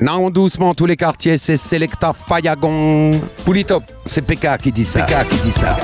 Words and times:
Non, 0.00 0.30
doucement, 0.30 0.74
tous 0.74 0.86
les 0.86 0.96
quartiers, 0.96 1.36
c'est 1.36 1.58
Selecta 1.58 2.14
Fayagon. 2.14 3.20
Poulitop, 3.44 3.84
c'est 4.06 4.22
PK 4.22 4.56
qui 4.62 4.72
dit 4.72 4.84
ça. 4.84 5.02
PK 5.02 5.28
qui 5.28 5.38
dit 5.40 5.52
ça. 5.52 5.78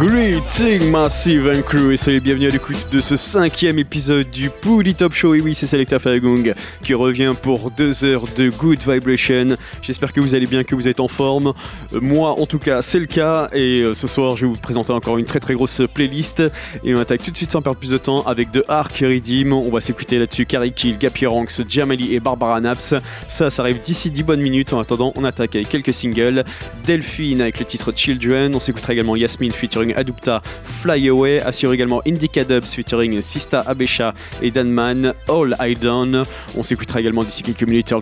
Greeting 0.00 0.90
Massive 0.90 1.46
and 1.46 1.60
Crew 1.60 1.92
et 1.92 1.98
soyez 1.98 2.20
bienvenue 2.20 2.46
à 2.46 2.50
l'écoute 2.50 2.88
de 2.90 3.00
ce 3.00 3.16
cinquième 3.16 3.78
épisode 3.78 4.30
du 4.30 4.48
Pouli 4.48 4.94
Top 4.94 5.12
Show. 5.12 5.34
Et 5.34 5.42
oui, 5.42 5.52
c'est 5.52 5.66
Selecta 5.66 5.98
Fagong 5.98 6.54
qui 6.82 6.94
revient 6.94 7.34
pour 7.42 7.70
deux 7.70 8.02
heures 8.06 8.24
de 8.34 8.48
Good 8.48 8.78
Vibration. 8.78 9.58
J'espère 9.82 10.14
que 10.14 10.20
vous 10.22 10.34
allez 10.34 10.46
bien, 10.46 10.64
que 10.64 10.74
vous 10.74 10.88
êtes 10.88 11.00
en 11.00 11.08
forme. 11.08 11.52
Euh, 11.92 12.00
moi, 12.00 12.40
en 12.40 12.46
tout 12.46 12.58
cas, 12.58 12.80
c'est 12.80 12.98
le 12.98 13.04
cas. 13.04 13.50
Et 13.52 13.82
euh, 13.82 13.92
ce 13.92 14.06
soir, 14.06 14.38
je 14.38 14.46
vais 14.46 14.52
vous 14.52 14.58
présenter 14.58 14.90
encore 14.90 15.18
une 15.18 15.26
très 15.26 15.38
très 15.38 15.52
grosse 15.52 15.82
playlist. 15.92 16.42
Et 16.82 16.94
on 16.94 16.98
attaque 16.98 17.22
tout 17.22 17.30
de 17.30 17.36
suite 17.36 17.50
sans 17.50 17.60
perdre 17.60 17.78
plus 17.78 17.90
de 17.90 17.98
temps 17.98 18.22
avec 18.22 18.52
The 18.52 18.62
Ark 18.68 18.96
Redeem. 19.02 19.52
On 19.52 19.68
va 19.68 19.82
s'écouter 19.82 20.18
là-dessus 20.18 20.46
Carrie 20.46 20.72
Kill, 20.72 20.96
Gapi 20.96 21.26
Ranks, 21.26 21.68
Jamali 21.68 22.14
et 22.14 22.20
Barbara 22.20 22.58
Naps. 22.62 22.94
Ça, 23.28 23.50
ça 23.50 23.62
arrive 23.62 23.82
d'ici 23.82 24.10
10 24.10 24.22
bonnes 24.22 24.40
minutes. 24.40 24.72
En 24.72 24.80
attendant, 24.80 25.12
on 25.16 25.24
attaque 25.24 25.56
avec 25.56 25.68
quelques 25.68 25.92
singles. 25.92 26.42
Delphine 26.86 27.42
avec 27.42 27.58
le 27.58 27.66
titre 27.66 27.92
Children. 27.94 28.54
On 28.54 28.60
s'écoutera 28.60 28.94
également 28.94 29.14
Yasmine 29.14 29.52
featuring 29.52 29.89
Adupta 29.94 30.42
Fly 30.62 31.08
Away, 31.08 31.40
assure 31.40 31.72
également 31.72 32.00
Indica 32.06 32.44
Dubs 32.44 32.66
featuring 32.66 33.20
Sista 33.20 33.60
Abesha 33.60 34.14
et 34.42 34.50
Danman 34.50 35.12
All 35.28 35.56
I 35.60 35.74
Done. 35.74 36.24
On 36.56 36.62
s'écoutera 36.62 37.00
également 37.00 37.24
d'ici 37.24 37.42
quelques 37.42 37.64
minutes 37.64 37.92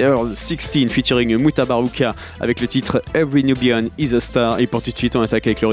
Earl 0.00 0.32
16 0.34 0.88
featuring 0.88 1.36
Mutabaruka 1.36 2.14
avec 2.40 2.60
le 2.60 2.66
titre 2.66 3.02
Every 3.14 3.44
Nubian 3.44 3.86
is 3.98 4.14
a 4.14 4.20
Star. 4.20 4.60
Et 4.60 4.66
pour 4.66 4.82
tout 4.82 4.90
de 4.90 4.96
suite, 4.96 5.16
on 5.16 5.22
attaque 5.22 5.46
avec 5.46 5.60
le 5.60 5.68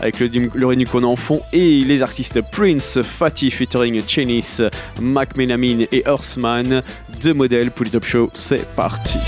avec 0.00 0.20
le, 0.20 0.28
le 0.54 0.84
qu'on 0.84 1.02
a 1.02 1.06
en 1.06 1.16
fond 1.16 1.40
et 1.52 1.84
les 1.84 2.02
artistes 2.02 2.40
Prince, 2.52 3.00
Fatih 3.02 3.50
featuring 3.50 4.02
Chenis, 4.06 4.58
Mac 5.00 5.36
Menamin 5.36 5.84
et 5.92 6.02
Horseman. 6.06 6.82
Deux 7.22 7.34
modèles 7.34 7.70
pour 7.70 7.84
le 7.84 7.90
Top 7.90 8.04
Show, 8.04 8.30
c'est 8.32 8.66
parti. 8.74 9.18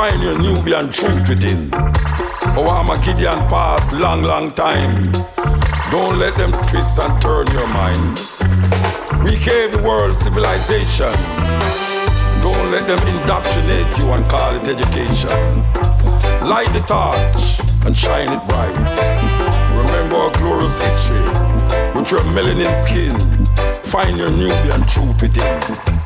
find 0.00 0.22
your 0.22 0.38
Nubian 0.38 0.90
truth 0.90 1.28
within. 1.28 1.68
Oh, 2.56 2.66
I'm 2.70 2.88
a 2.88 2.96
Gideon 3.04 3.38
past 3.52 3.92
long, 3.92 4.22
long 4.22 4.50
time. 4.50 5.02
Don't 5.90 6.18
let 6.18 6.38
them 6.38 6.52
twist 6.68 6.98
and 6.98 7.20
turn 7.20 7.46
your 7.48 7.66
mind. 7.66 8.16
We 9.22 9.32
gave 9.44 9.72
the 9.72 9.82
world 9.84 10.16
civilization. 10.16 11.12
Don't 12.40 12.70
let 12.72 12.88
them 12.88 13.00
indoctrinate 13.12 13.92
you 13.98 14.06
and 14.14 14.26
call 14.26 14.56
it 14.56 14.66
education. 14.66 15.38
Light 16.48 16.72
the 16.72 16.82
torch 16.88 17.42
and 17.84 17.94
shine 17.94 18.32
it 18.32 18.42
bright. 18.48 18.76
Remember 19.76 20.16
our 20.16 20.32
glorious 20.40 20.80
history 20.80 21.28
with 21.94 22.10
your 22.10 22.24
melanin 22.32 22.72
skin. 22.84 23.12
Find 23.82 24.16
your 24.16 24.30
Nubian 24.30 24.80
truth 24.86 25.20
within. 25.20 25.99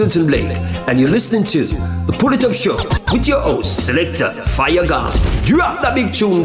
Pendleton 0.00 0.26
Blake, 0.26 0.56
and 0.88 0.98
you're 0.98 1.10
listening 1.10 1.44
to 1.44 1.66
The 1.66 2.16
Pull 2.18 2.32
It 2.32 2.42
Up 2.42 2.54
Show 2.54 2.74
with 3.12 3.28
your 3.28 3.38
host, 3.42 3.84
selector 3.84 4.32
Fire 4.32 4.86
God. 4.86 5.12
Drop 5.44 5.82
that 5.82 5.94
big 5.94 6.10
tune 6.10 6.42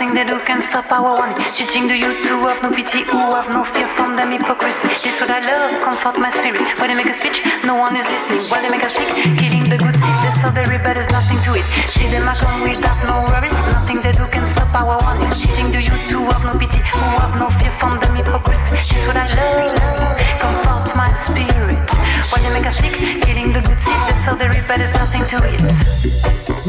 nothing 0.00 0.16
they 0.16 0.24
do 0.24 0.40
can 0.40 0.62
stop 0.62 0.90
our 0.92 1.12
one. 1.12 1.34
Teaching 1.44 1.86
the 1.86 1.92
youth 1.92 2.16
to 2.24 2.32
have 2.48 2.62
no 2.62 2.72
pity, 2.72 3.04
who 3.04 3.20
have 3.36 3.48
no 3.52 3.64
fear 3.64 3.86
from 3.96 4.16
them 4.16 4.32
hypocrisy. 4.32 4.88
This 4.88 5.04
what 5.20 5.28
I 5.28 5.44
love, 5.44 5.76
comfort 5.84 6.16
my 6.16 6.32
spirit. 6.32 6.64
When 6.80 6.88
they 6.88 6.96
make 6.96 7.12
a 7.12 7.16
speech, 7.20 7.44
no 7.68 7.76
one 7.76 7.92
is 7.96 8.08
listening. 8.08 8.40
While 8.48 8.62
they 8.64 8.70
make 8.72 8.82
a 8.82 8.88
speech, 8.88 9.12
killing 9.36 9.68
the 9.68 9.76
good 9.76 9.92
seed. 9.92 10.18
That's 10.24 10.40
all 10.44 10.52
they're 10.56 10.80
but 10.80 10.96
there's 10.96 11.10
nothing 11.12 11.36
to 11.44 11.52
it. 11.52 11.66
See 11.84 12.08
them 12.08 12.24
come 12.24 12.64
without 12.64 12.96
no 13.04 13.28
worries. 13.28 13.52
Nothing 13.76 14.00
they 14.00 14.12
do 14.16 14.24
can 14.32 14.44
stop 14.56 14.72
our 14.72 14.96
one. 15.04 15.20
Teaching 15.36 15.68
the 15.68 15.80
youth 15.84 16.04
to 16.08 16.18
have 16.32 16.44
no 16.48 16.56
pity, 16.56 16.80
who 16.80 17.04
have 17.20 17.36
no 17.36 17.52
fear 17.60 17.72
from 17.76 18.00
them 18.00 18.16
hypocrisy. 18.16 18.72
This 18.72 18.88
what 19.04 19.20
I 19.20 19.28
love, 19.36 20.16
comfort 20.40 20.96
my 20.96 21.12
spirit. 21.28 21.84
When 22.32 22.40
they 22.40 22.52
make 22.56 22.64
a 22.64 22.72
speech, 22.72 22.96
killing 23.28 23.52
the 23.52 23.60
good 23.60 23.80
seed. 23.84 24.00
That's 24.08 24.24
all 24.32 24.36
they 24.40 24.48
but 24.48 24.80
there's 24.80 24.96
nothing 24.96 25.24
to 25.28 25.36
it. 25.44 25.60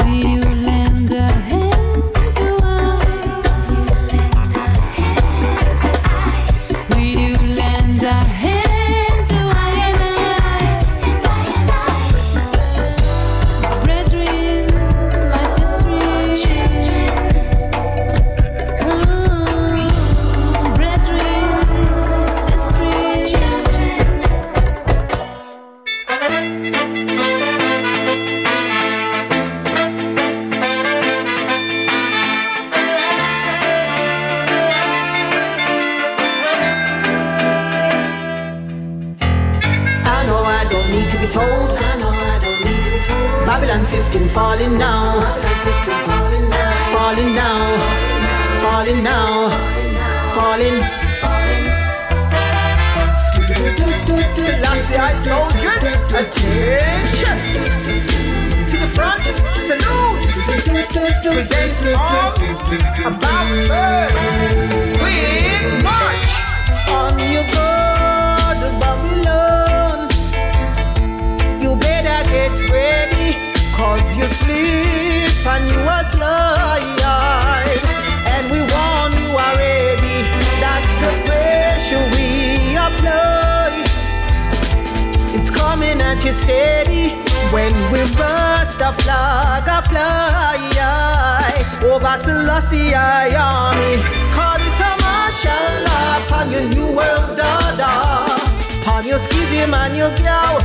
Will 0.04 0.20
you 0.20 0.44
lend 0.68 1.12
a 1.16 1.32
hand? 1.48 1.71
Present 61.42 61.98
arms, 61.98 62.40
about 63.04 63.50
burn. 63.68 64.14
Quick 65.00 65.82
march. 65.82 66.30
On 66.88 67.18
you 67.18 67.42
go 67.50 67.70
to 68.62 68.70
Babylon. 68.78 70.10
You 71.60 71.76
better 71.78 72.30
get 72.30 72.54
ready, 72.70 73.34
cause 73.74 74.06
you 74.16 74.28
sleep 74.42 75.46
and 75.48 75.66
you 75.72 75.80
are 75.80 76.06
slide. 76.14 77.82
And 78.34 78.44
we 78.54 78.60
warn 78.74 79.12
you 79.18 79.34
already 79.34 80.18
that 80.62 80.84
the 81.02 81.12
pressure 81.26 82.06
we 82.14 82.78
apply 82.78 83.82
is 85.34 85.50
coming 85.50 86.02
at 86.02 86.24
you 86.24 86.34
steady 86.34 87.16
when 87.50 87.74
we 87.92 88.02
burst 88.14 88.80
a 88.80 88.94
flag 89.02 89.68
a 89.68 89.82
fly 89.90 90.31
Selassie 92.20 92.94
army. 92.94 93.96
Cause 94.36 94.62
it's 94.68 94.82
a 94.84 94.92
martial 95.00 95.68
law 95.88 96.26
upon 96.26 96.52
your 96.52 96.68
new 96.68 96.88
world 96.92 97.40
order. 97.40 97.98
Upon 98.82 99.08
your 99.08 99.20
schism 99.20 99.74
and 99.74 99.96
your 99.96 100.12
cow. 100.18 100.60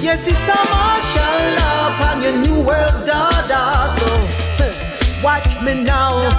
Yes, 0.00 0.22
it's 0.26 0.46
a 0.46 0.60
martial 0.70 1.40
law 1.58 1.94
upon 1.94 2.22
your 2.22 2.36
new 2.46 2.58
world 2.62 3.08
order. 3.08 3.66
So, 3.98 4.06
watch 5.24 5.60
me 5.62 5.82
now. 5.82 6.30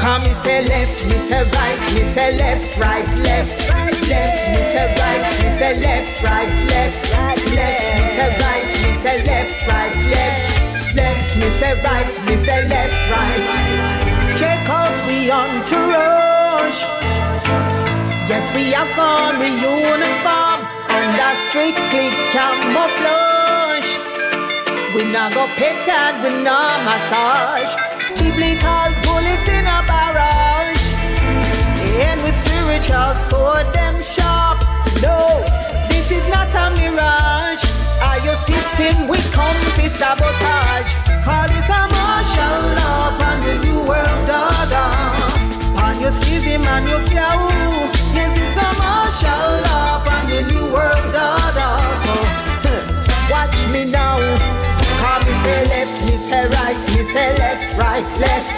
Come, 0.00 0.22
me 0.22 0.34
say 0.42 0.66
left, 0.66 0.98
me 1.06 1.16
say 1.28 1.44
right, 1.54 1.78
me 1.94 2.02
say 2.04 2.36
left, 2.36 2.76
right, 2.78 3.06
left, 3.22 3.54
right, 3.70 4.00
left, 4.10 4.38
me 4.50 4.62
say 4.74 4.88
right, 4.98 5.22
me 5.38 5.48
say 5.56 5.78
left, 5.78 6.22
right, 6.24 6.50
left, 6.66 7.14
right, 7.14 7.38
left, 7.54 7.80
me 7.98 8.06
say 8.16 8.30
right, 8.42 8.66
me 8.82 8.90
say 8.98 9.22
left, 9.22 9.68
right, 9.68 9.94
left, 10.10 10.51
left, 10.94 11.36
me 11.38 11.48
say 11.48 11.72
right, 11.84 12.12
me 12.26 12.36
say 12.36 12.68
left, 12.68 12.96
right. 13.10 14.36
Check 14.36 14.60
out 14.68 14.92
we 15.06 15.30
on 15.30 15.48
entourage. 15.60 16.80
Yes, 18.28 18.44
we 18.54 18.72
have 18.72 18.88
gone 18.96 19.38
with 19.38 19.54
uniform 19.60 20.60
and 20.88 21.12
a 21.16 21.30
strictly 21.48 22.08
camouflage. 22.32 23.90
We 24.94 25.10
not 25.12 25.32
go 25.34 25.46
petted, 25.56 26.14
we 26.22 26.42
not 26.42 26.76
massage. 26.84 27.72
Biblical 28.16 28.88
bullets 29.04 29.48
in 29.48 29.64
a 29.64 29.80
barrage. 29.88 30.84
And 32.04 32.22
with 32.22 32.36
spiritual 32.36 33.12
sword, 33.28 33.66
them 33.74 33.96
sharp. 34.02 34.60
No, 35.00 35.40
this 35.88 36.10
is 36.10 36.28
not 36.28 36.48
a 36.54 36.70
mirage. 36.76 37.71
Your 38.24 38.38
system 38.38 39.08
we 39.08 39.18
come 39.34 39.56
for 39.74 39.90
sabotage? 39.90 40.94
Call 41.26 41.50
it 41.50 41.66
a 41.66 41.82
martial 41.90 42.58
law 42.78 43.10
on 43.18 43.38
the 43.42 43.54
new 43.66 43.80
world 43.82 44.30
order. 44.30 44.90
On 45.82 45.98
your 45.98 46.12
schism 46.12 46.62
and 46.62 46.86
your 46.86 47.02
cow. 47.10 47.50
Yes, 48.14 48.32
it's 48.38 48.54
a 48.54 48.68
martial 48.78 49.50
law 49.66 50.06
on 50.06 50.24
the 50.30 50.40
new 50.54 50.66
world 50.70 51.14
order. 51.18 51.74
So, 52.02 52.14
watch 53.32 53.58
me 53.74 53.90
now. 53.90 54.22
Call 55.02 55.18
me 55.26 55.34
say 55.42 55.66
left, 55.66 55.94
me 56.06 56.14
say 56.14 56.46
right, 56.46 56.78
me 56.94 57.02
say 57.02 57.36
left, 57.38 57.76
right, 57.76 58.06
left, 58.22 58.48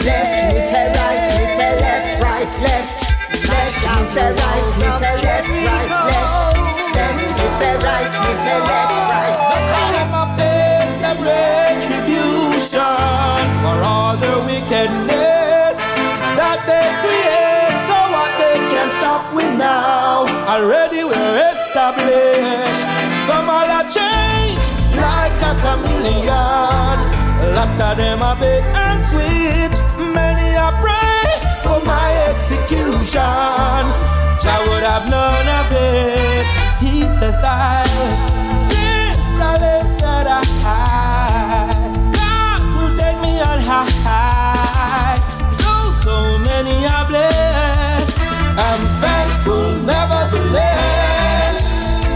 left, 0.00 0.54
me 0.54 0.60
say 0.72 0.86
right, 0.96 1.20
me 1.36 1.44
say 1.60 1.72
left, 1.76 2.22
right, 2.24 2.52
left, 2.64 2.94
left, 3.44 3.76
me 3.84 4.00
say 4.16 4.32
right, 4.32 4.64
me 4.80 4.88
say 4.96 5.16
left, 5.20 5.48
right, 5.48 5.90
left, 6.08 6.49
left, 7.00 7.20
me 7.38 7.46
say 7.58 7.74
right, 7.86 8.10
me 8.22 8.32
say 8.44 8.58
left, 8.70 8.94
right. 9.12 9.36
Call 9.72 9.94
on 10.02 10.08
my 10.16 10.24
face, 10.36 10.94
them 11.02 11.18
retribution 11.24 13.44
for 13.62 13.76
all 13.92 14.14
their 14.22 14.38
wickedness 14.48 15.76
that 16.38 16.58
they 16.68 16.86
create. 17.02 17.76
So 17.88 17.96
what 18.14 18.30
they 18.40 18.56
can 18.72 18.88
stop 18.98 19.22
with 19.34 19.54
now? 19.56 20.28
Already 20.54 21.02
we're 21.04 21.36
established. 21.52 22.84
Some 23.26 23.48
all 23.48 23.70
a 23.80 23.82
change 23.88 24.64
like 24.96 25.36
a 25.50 25.52
chameleon. 25.64 26.98
Lot 27.56 27.80
of 27.80 27.96
them 27.96 28.22
are 28.22 28.36
big 28.36 28.62
and 28.84 29.00
sweet. 29.10 29.74
Many 29.98 30.56
are 30.56 30.74
pray 30.84 31.24
for 31.64 31.80
my 31.84 32.08
execution. 32.30 33.84
Jah 34.42 34.60
would 34.68 34.82
have 34.82 35.08
none 35.08 35.48
of 35.60 35.72
it. 35.72 36.69
He 36.80 37.00
has 37.00 37.36
died. 37.40 37.86
This 38.72 39.38
knowledge 39.38 40.00
that 40.00 40.26
I 40.26 40.42
hide. 40.64 41.76
God 42.16 42.60
will 42.74 42.96
take 42.96 43.20
me 43.20 43.38
on 43.40 43.60
high. 43.60 45.20
Though 45.60 45.92
so 45.92 46.38
many 46.38 46.86
are 46.86 47.06
blessed, 47.06 48.18
I'm 48.56 48.82
thankful 49.04 49.76
nevertheless. 49.84 51.60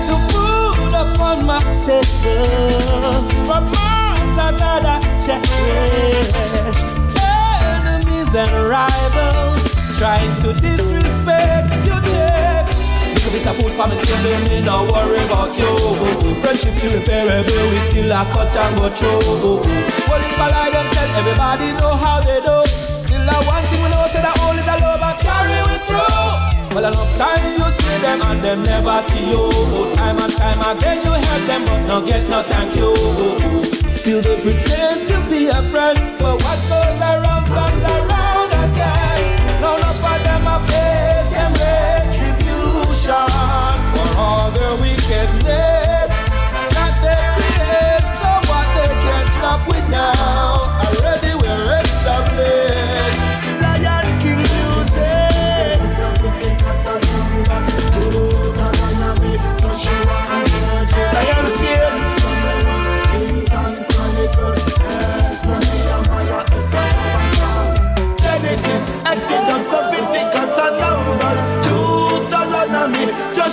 The 0.09 0.17
food 0.33 0.95
upon 0.97 1.45
my 1.45 1.61
table 1.85 3.21
from 3.45 3.65
Mars 3.69 4.35
another 4.49 4.99
cherish. 5.21 6.33
Enemies 7.21 8.35
and 8.35 8.53
rivals 8.71 9.63
trying 9.99 10.35
to 10.41 10.55
disrespect 10.59 11.69
check. 11.87 12.04
Bit 13.45 13.51
of 13.51 13.61
food 13.61 13.73
for 13.77 13.89
me 13.89 13.97
table, 14.01 14.41
me 14.49 14.61
no 14.65 14.89
worry 14.89 15.21
about 15.21 15.53
you. 15.59 15.69
Friendship 16.41 16.81
irreparable, 16.81 17.69
we 17.69 17.79
still 17.91 18.11
a 18.11 18.25
cut 18.33 18.57
and 18.57 18.73
go 18.79 18.89
through. 18.89 19.61
Well, 20.09 20.25
if 20.25 20.41
I 20.41 20.49
lie, 20.49 20.71
them 20.73 20.89
tell 20.89 21.13
everybody 21.13 21.77
know 21.77 21.93
how 21.93 22.25
they 22.25 22.41
do. 22.41 22.65
Still 23.05 23.21
a 23.21 23.37
one 23.45 23.65
thing 23.69 23.83
we 23.85 23.89
know, 23.93 24.09
say 24.17 24.25
that 24.25 24.41
only 24.41 24.65
the 24.65 24.77
love 24.81 25.05
and 25.05 25.21
carry 25.21 25.61
we 25.61 25.77
through. 25.85 26.73
Well, 26.73 26.89
enough 26.89 27.19
time 27.21 27.61
you 27.61 27.69
see 27.69 27.99
them 28.01 28.23
and 28.25 28.41
them 28.41 28.63
never 28.63 28.97
see 29.13 29.29
you. 29.29 29.93
Time 29.93 30.25
and 30.25 30.33
time 30.41 30.61
again 30.65 31.05
you 31.05 31.13
help 31.13 31.45
them, 31.45 31.65
but 31.69 31.85
no 31.85 32.01
get 32.01 32.25
no 32.31 32.41
thank 32.49 32.75
you. 32.75 32.97
Still 33.93 34.23
they 34.23 34.41
pretend 34.41 35.07
to 35.09 35.21
be 35.29 35.49
a 35.53 35.61
friend, 35.69 36.01
but 36.17 36.41
what 36.41 36.61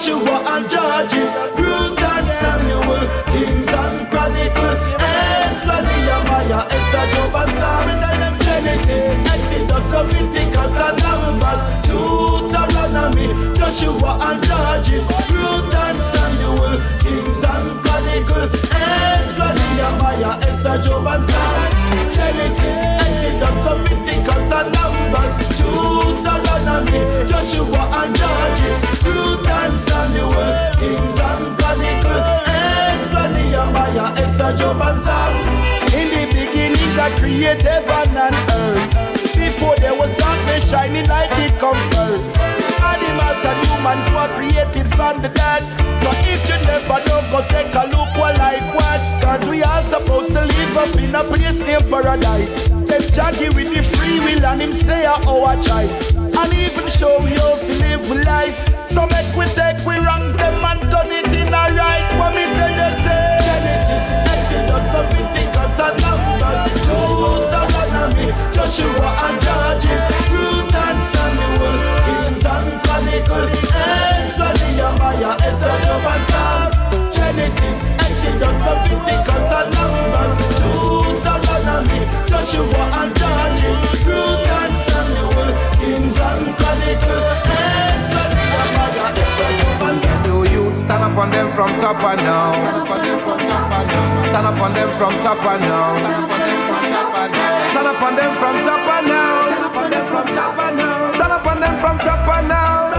Joshua 0.02 0.42
and 0.48 0.68
Judges, 0.68 1.30
Ruth 1.60 2.00
and 2.00 2.28
Samuel, 2.28 3.06
Kings 3.30 3.68
and 3.68 4.10
Chronicles, 4.10 4.80
Ezra, 4.98 5.78
Nehemiah, 5.86 6.66
Esther, 6.66 7.06
Job 7.14 7.36
and 7.36 7.56
Psalms. 7.56 8.02
Genesis, 8.42 9.06
Exodus, 9.30 9.94
Leviticus, 9.94 10.80
and 10.82 10.98
Numbers, 11.04 11.62
Deuteronomy, 11.86 13.28
Joshua 13.56 14.18
and 14.26 14.42
Judges, 14.44 15.06
Ruth 15.30 15.76
and 15.76 16.02
Samuel, 16.10 16.82
Kings 16.98 17.44
and 17.46 17.68
Chronicles, 17.84 18.54
Ezra, 18.74 19.54
Nehemiah, 19.54 20.40
Esther, 20.50 20.82
Job 20.82 21.06
and 21.06 21.30
Psalms. 21.30 21.81
Joshua 27.30 27.84
and 28.04 28.16
Judges, 28.16 28.80
and 29.48 29.78
Kings 30.80 31.20
and 31.20 31.58
Chronicles, 31.58 32.28
Ezra, 32.48 33.24
Nehemiah, 33.32 34.12
Job 34.58 34.82
and. 34.82 35.02
In 35.94 36.08
the 36.12 36.24
beginning, 36.36 36.96
God 36.96 37.18
created 37.20 37.64
heaven 37.64 38.18
and 38.18 38.36
earth. 38.52 39.36
Before 39.36 39.76
there 39.78 39.96
was 39.96 40.12
darkness, 40.18 40.70
shining 40.70 41.08
light 41.08 41.30
first. 41.92 42.40
Animals 42.84 43.46
and 43.46 43.60
humans 43.68 44.08
were 44.12 44.30
created 44.36 44.88
from 44.96 45.22
the. 45.22 45.32
So 46.02 46.10
if 46.28 46.48
you 46.50 46.58
never 46.68 47.00
know, 47.06 47.22
go 47.32 47.46
take 47.48 47.74
a 47.74 47.88
look 47.88 48.12
life 48.38 48.76
we 49.48 49.64
all 49.64 49.82
supposed 49.84 50.30
to 50.30 50.42
live 50.46 50.78
up 50.78 50.96
in 50.98 51.16
a 51.16 51.24
place 51.24 51.60
named 51.60 51.90
paradise. 51.90 52.70
Then 52.88 53.02
Jackie 53.10 53.50
with 53.56 53.74
the 53.74 53.84
free 53.84 54.20
will 54.20 54.46
and 54.46 54.62
him 54.62 54.74
say 54.74 55.06
our 55.06 55.56
choice. 55.64 56.21
And 56.42 56.54
even 56.56 56.88
show 56.90 57.22
we 57.22 57.38
to 57.38 57.74
live 57.86 58.26
life. 58.26 58.58
So 58.88 59.06
make 59.06 59.30
we 59.38 59.46
take 59.54 59.78
we 59.86 59.98
wrongs 60.02 60.34
them 60.34 60.66
and 60.66 60.82
turn 60.92 61.12
it 61.12 61.32
in 61.32 61.54
a 61.54 61.70
right. 61.70 62.10
What 62.18 62.34
me 62.34 62.46
tell 62.58 62.74
you 62.74 62.92
say? 63.06 63.38
Genesis, 63.46 64.06
Exodus, 64.34 64.90
Leviticus 64.92 65.80
and 65.86 65.98
Numbers. 66.02 66.62
Deuteronomy, 66.90 68.28
Joshua 68.56 69.10
and 69.28 69.38
Judges. 69.46 70.06
Ruth 70.34 70.74
and 70.74 71.00
Samuel, 71.14 71.78
Kings 72.06 72.46
and 72.54 72.68
Chronicles. 72.84 73.52
Ezra, 73.54 74.50
Nehemiah, 74.58 75.38
Esther, 75.46 75.78
Job 75.86 76.10
and 76.10 76.26
Psalms. 76.32 76.76
Genesis, 77.16 77.78
Exodus, 78.02 78.58
Leviticus 78.66 79.50
and 79.60 79.70
Numbers. 79.78 80.34
Deuteronomy, 80.58 82.00
Joshua 82.28 82.84
and 83.00 83.21
Do 90.26 90.44
you 90.52 90.74
stand 90.76 91.04
up 91.04 91.18
on 91.18 91.32
them 91.32 91.54
from 91.54 91.78
top 91.78 92.04
and 92.04 92.20
now? 92.20 92.52
Stand 94.24 94.48
up 94.48 94.60
on 94.60 94.74
them 94.74 94.90
from 94.98 95.14
top 95.22 95.44
and 95.46 95.62
now. 95.62 95.96
Stand 97.72 97.88
up 97.88 98.02
on 98.02 98.16
them 98.16 98.36
from 98.36 98.64
top 98.64 98.88
and 98.92 99.08
now. 99.08 99.48
Stand 99.48 99.64
up 99.64 99.78
on 99.78 99.90
them 99.90 100.06
from 100.08 100.28
top 100.36 100.60
and 100.60 100.78
now. 100.78 101.08
Stand 101.08 101.32
up 101.32 101.46
on 101.48 101.60
them 101.62 101.80
from 101.80 101.98
top 102.00 102.28
and 102.28 102.48
now. 102.50 102.92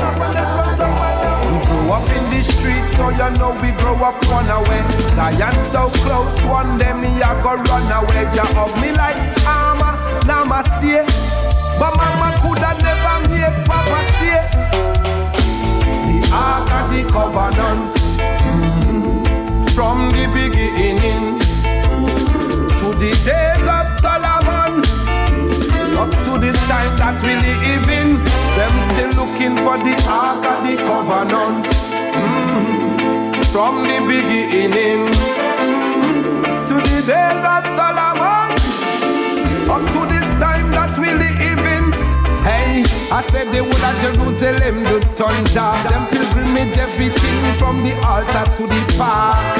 We 1.52 1.58
grew 1.66 1.92
up 1.92 2.08
in 2.16 2.24
the 2.32 2.40
streets, 2.42 2.96
so 2.96 3.10
you 3.10 3.30
know 3.36 3.52
we 3.60 3.72
grow 3.76 3.96
up 3.96 4.16
one 4.32 4.48
away. 4.48 4.82
Zion 5.12 5.56
so 5.68 5.90
close, 6.00 6.40
one 6.44 6.78
day 6.78 6.94
me 6.94 7.20
I 7.20 7.36
go 7.42 7.56
run 7.56 7.92
away. 7.92 8.24
Jah 8.32 8.48
hug 8.56 8.72
me 8.80 8.90
like 8.92 9.20
armor, 9.44 10.00
namaste. 10.24 11.04
But 11.78 11.96
mama 11.96 12.32
coulda 12.40 12.81
made 13.32 13.56
papa 13.66 13.98
stay. 14.08 14.40
The 16.06 16.18
ark 16.32 16.70
of 16.78 16.84
the 16.92 17.02
covenant. 17.14 17.92
Mhm, 18.44 19.70
from 19.74 19.98
the 20.14 20.24
beginning. 20.36 21.24
To 22.78 22.86
the 23.02 23.12
days 23.28 23.66
of 23.76 23.86
Solomon. 24.02 24.72
Up 26.02 26.12
to 26.24 26.32
this 26.44 26.58
time 26.72 26.92
that 27.00 27.18
we 27.22 27.32
live 27.46 27.88
in. 28.00 28.08
Them 28.56 28.74
still 28.88 29.12
looking 29.20 29.54
for 29.64 29.76
the 29.86 29.94
ark 30.22 30.44
of 30.52 30.58
the 30.66 30.74
covenant. 30.88 31.66
Mhm, 32.16 33.44
from 33.52 33.74
the 33.88 33.98
beginning. 34.10 35.02
To 36.68 36.74
the 36.88 36.98
days 37.10 37.44
of 37.54 37.62
Solomon. 37.78 38.50
Up 39.74 39.84
to 39.94 40.00
this 40.12 40.28
time 40.44 40.68
that 40.78 40.92
we 41.02 41.08
live 41.24 41.64
in. 41.76 42.11
Hey, 42.42 42.82
I 43.12 43.20
said 43.20 43.46
they 43.52 43.62
whole 43.62 43.70
of 43.70 43.94
Jerusalem 44.02 44.82
do 44.82 44.98
turn 45.14 45.44
dark. 45.54 45.88
Them 45.88 46.06
pilgrimage 46.08 46.76
everything 46.76 47.54
from 47.54 47.80
the 47.80 47.94
altar 48.06 48.44
to 48.56 48.66
the 48.66 48.82
park. 48.98 49.58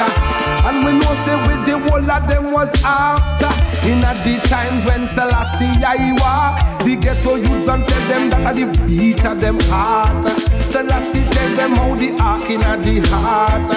And 0.67 0.85
we 0.85 0.91
know 0.99 1.13
say 1.23 1.37
with 1.47 1.65
the 1.65 1.79
whole 1.79 2.11
of 2.11 2.27
them 2.27 2.51
was 2.51 2.71
after. 2.83 3.51
In 3.87 3.99
the 3.99 4.39
times 4.47 4.85
when 4.85 5.07
Selassie 5.07 5.83
I 5.83 6.11
walk, 6.19 6.83
the 6.83 6.95
ghetto 6.95 7.35
youths 7.35 7.67
and 7.67 7.87
tell 7.87 8.07
them 8.09 8.29
that 8.29 8.45
are 8.45 8.53
the 8.53 8.65
beat 8.87 9.25
of 9.25 9.39
them 9.39 9.59
heart. 9.71 10.25
Selassie 10.65 11.23
tell 11.31 11.55
them 11.55 11.75
how 11.75 11.95
the 11.95 12.11
ark 12.21 12.49
in 12.49 12.59
the 12.59 13.07
heart. 13.07 13.71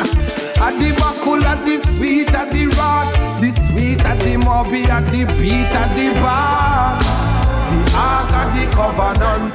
At 0.59 0.79
the 0.79 0.92
buckle, 0.99 1.45
at 1.45 1.62
the 1.64 1.79
sweet, 1.79 2.33
at 2.35 2.49
the 2.49 2.66
rock, 2.79 3.12
the 3.40 3.51
sweet, 3.51 4.01
at 4.05 4.19
the 4.21 4.37
mobby, 4.37 4.88
at 4.88 5.05
the 5.11 5.27
beat, 5.38 5.75
at 5.75 5.95
the 5.95 6.12
bar. 6.21 7.26
Ark 7.97 8.31
of 8.41 8.49
the 8.55 8.65
covenant 8.77 9.55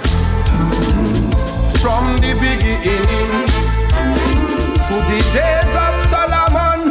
from 1.82 2.18
the 2.18 2.34
beginning 2.34 3.32
to 4.88 4.96
the 5.10 5.20
days 5.32 5.74
of 5.86 5.94
Solomon 6.10 6.82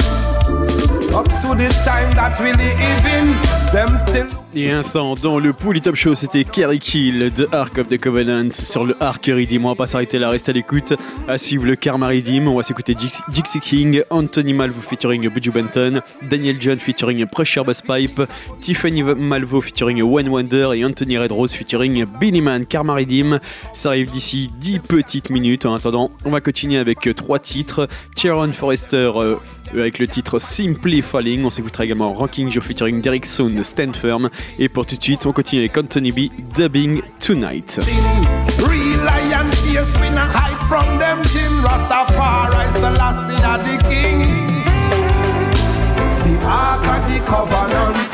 up 1.15 1.27
to 1.43 1.55
this 1.57 1.77
time 1.85 2.15
that 2.15 2.39
we 2.41 2.53
live 2.53 3.05
in. 3.17 3.27
Them 3.73 3.97
still 3.97 4.40
Et 4.53 4.69
un 4.69 4.81
instant, 4.81 5.15
dans 5.15 5.39
le 5.39 5.53
Pouli 5.53 5.81
Top 5.81 5.95
Show, 5.95 6.17
c'était 6.17 6.43
Kerry 6.43 6.81
Kill 6.81 7.33
de 7.33 7.49
Ark 7.53 7.79
of 7.79 7.87
the 7.87 8.01
Covenant 8.01 8.51
sur 8.51 8.85
le 8.85 8.97
Ark 8.99 9.25
Redeem. 9.27 9.65
On 9.65 9.69
va 9.69 9.75
pas 9.77 9.87
s'arrêter 9.87 10.19
là, 10.19 10.29
reste 10.29 10.49
à 10.49 10.53
l'écoute. 10.53 10.93
À 11.29 11.39
suivre 11.39 11.67
le 11.67 11.77
Karma 11.77 12.09
Redeem. 12.09 12.49
On 12.49 12.57
va 12.57 12.65
s'écouter 12.65 12.97
Dixie 12.97 13.61
King, 13.61 14.03
Anthony 14.11 14.53
Malvo 14.53 14.81
featuring 14.81 15.29
Buju 15.29 15.53
Benton, 15.53 16.01
Daniel 16.29 16.57
John 16.59 16.81
featuring 16.81 17.25
Pressure 17.27 17.65
Bass 17.65 17.81
Pipe, 17.81 18.23
Tiffany 18.61 19.05
Malvo 19.05 19.61
featuring 19.61 20.03
One 20.03 20.29
Wonder 20.29 20.71
et 20.75 20.85
Anthony 20.85 21.17
Red 21.17 21.31
Rose 21.31 21.53
featuring 21.53 22.05
Billy 22.19 22.41
Man. 22.41 22.67
Karma 22.67 22.95
Redeem, 22.95 23.39
ça 23.73 23.91
arrive 23.91 24.11
d'ici 24.11 24.51
10 24.59 24.81
petites 24.81 25.31
minutes. 25.31 25.65
En 25.65 25.75
attendant, 25.75 26.11
on 26.25 26.31
va 26.31 26.41
continuer 26.41 26.79
avec 26.79 27.07
euh, 27.07 27.15
trois 27.15 27.39
titres. 27.39 27.89
Sharon 28.17 28.53
Forrester 28.53 29.13
euh, 29.15 29.37
avec 29.73 30.01
le 30.01 30.09
titre 30.09 30.39
Simply 30.39 31.03
Falling. 31.03 31.45
On 31.45 31.51
s'écoutera 31.51 31.85
également 31.85 32.13
Ranking 32.13 32.51
Joe 32.51 32.65
featuring 32.65 33.01
Derek 33.01 33.23
de 33.23 33.63
Stand 33.63 33.95
Firm. 33.95 34.29
Et 34.59 34.69
pour 34.69 34.87
tout 34.87 34.97
de 34.97 35.03
suite, 35.03 35.27
on 35.27 35.33
continue 35.33 35.63
avec 35.63 35.77
Anthony 35.77 36.13
B, 36.13 36.31
Dubbing 36.55 37.03
Tonight. 37.19 37.81
Real 38.59 39.01
lion 39.05 39.51
face, 39.53 39.97
we 40.01 40.11
not 40.11 40.29
hide 40.33 40.59
from 40.69 40.99
them 40.99 41.23
chin. 41.25 41.63
Rastafari, 41.63 42.69
Selassie, 42.73 43.43
are 43.45 43.59
the 43.59 43.79
king. 43.89 44.29
The 46.25 46.37
ark 46.47 46.87
of 46.87 47.03
the 47.11 47.21
covenant 47.27 48.09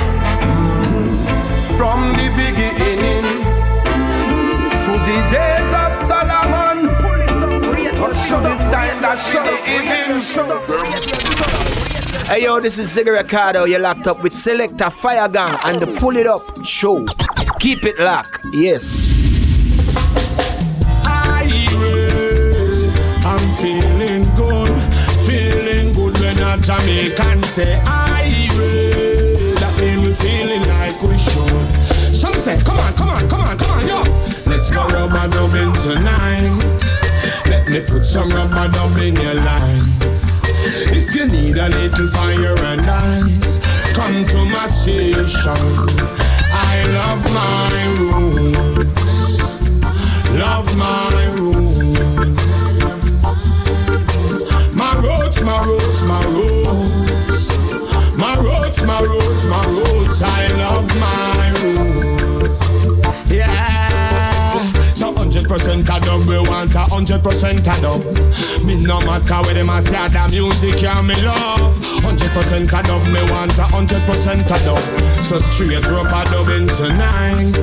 from 1.77 2.13
the 2.13 2.29
beginning 2.37 3.27
to 4.85 4.93
the 5.05 5.19
days 5.31 5.73
of 5.75 5.95
Solomon. 6.07 6.89
Up 7.99 8.13
to 8.13 8.37
this 8.47 8.61
time 8.61 9.01
that 9.01 9.19
we 9.33 9.39
live 9.73 9.91
in. 11.81 11.86
Hey 12.25 12.43
yo, 12.45 12.61
this 12.61 12.79
is 12.79 12.95
Ziggi 12.97 13.13
Recado. 13.17 13.65
You're 13.65 13.81
locked 13.81 14.07
up 14.07 14.23
with 14.23 14.33
Selector 14.33 14.91
Fire 14.91 15.29
Gang 15.29 15.57
and 15.65 15.81
the 15.81 15.87
Pull 15.99 16.17
It 16.17 16.27
Up 16.27 16.65
Show. 16.65 17.07
Keep 17.61 17.85
it 17.85 17.99
locked. 17.99 18.45
Yes. 18.53 19.13
I'm 23.25 23.41
feeling 23.57 24.25
good, 24.35 24.83
feeling 25.27 25.93
good 25.93 26.19
when 26.21 26.39
a 26.39 26.59
Jamaican 26.61 27.43
say 27.45 27.81
I 27.85 28.49
That 29.61 29.75
made 29.79 29.97
me 29.99 30.13
feeling 30.15 30.63
like 30.69 31.03
we 31.03 31.19
should. 31.19 32.15
Some 32.15 32.35
say, 32.39 32.59
come 32.63 32.79
on, 32.79 32.95
come 32.95 33.09
on, 33.11 33.29
come 33.29 33.41
on, 33.41 33.59
come 33.59 33.71
on, 33.71 33.87
yo. 33.87 34.03
Let's 34.47 34.71
go 34.73 34.87
rubber 34.89 35.29
dubbing 35.29 35.73
tonight. 35.83 36.59
Let 37.47 37.69
me 37.69 37.81
put 37.81 38.05
some 38.05 38.31
rubber 38.31 38.69
dub 38.69 38.97
in 38.99 39.17
your 39.17 39.35
life. 39.35 40.16
If 40.69 41.15
you 41.15 41.27
need 41.27 41.57
a 41.57 41.69
little 41.69 42.09
fire 42.09 42.59
and 42.59 42.81
ice, 42.81 43.61
come 43.95 44.25
to 44.25 44.45
my 44.47 44.67
station. 44.67 45.53
I 46.51 46.83
love 46.91 47.25
my 47.33 47.71
roots, 48.01 49.07
love 50.33 50.77
my 50.77 51.31
roots. 51.37 51.67
My 54.75 54.93
roots, 55.01 55.41
my 55.43 55.65
roots, 55.65 56.03
my 56.03 56.25
roots. 56.27 56.97
My 58.17 58.35
roots, 58.37 58.83
my 58.83 59.01
roots, 59.01 59.45
my 59.45 59.65
roots. 59.67 60.23
I 60.23 60.49
love 60.57 60.89
100% 65.47 65.83
a 65.83 66.01
dub, 66.01 66.27
we 66.27 66.39
want 66.39 66.75
a 66.75 66.85
100% 66.91 67.61
a 67.61 67.81
dub. 67.81 68.67
Me 68.67 68.83
no 68.85 68.99
matter 69.01 69.43
where 69.43 69.55
them 69.55 69.69
a 69.69 69.81
say 69.81 70.09
the 70.09 70.29
music, 70.31 70.83
yeah, 70.83 71.01
me 71.03 71.15
love. 71.23 71.77
100% 72.03 72.67
a 72.67 72.83
dub, 72.83 73.03
me 73.13 73.23
want 73.31 73.53
a 73.53 73.67
100% 73.71 74.43
a 74.43 74.59
dub. 74.65 75.23
So 75.23 75.39
straight 75.39 75.85
rubber 75.87 76.25
dubbing 76.31 76.67
tonight. 76.75 77.55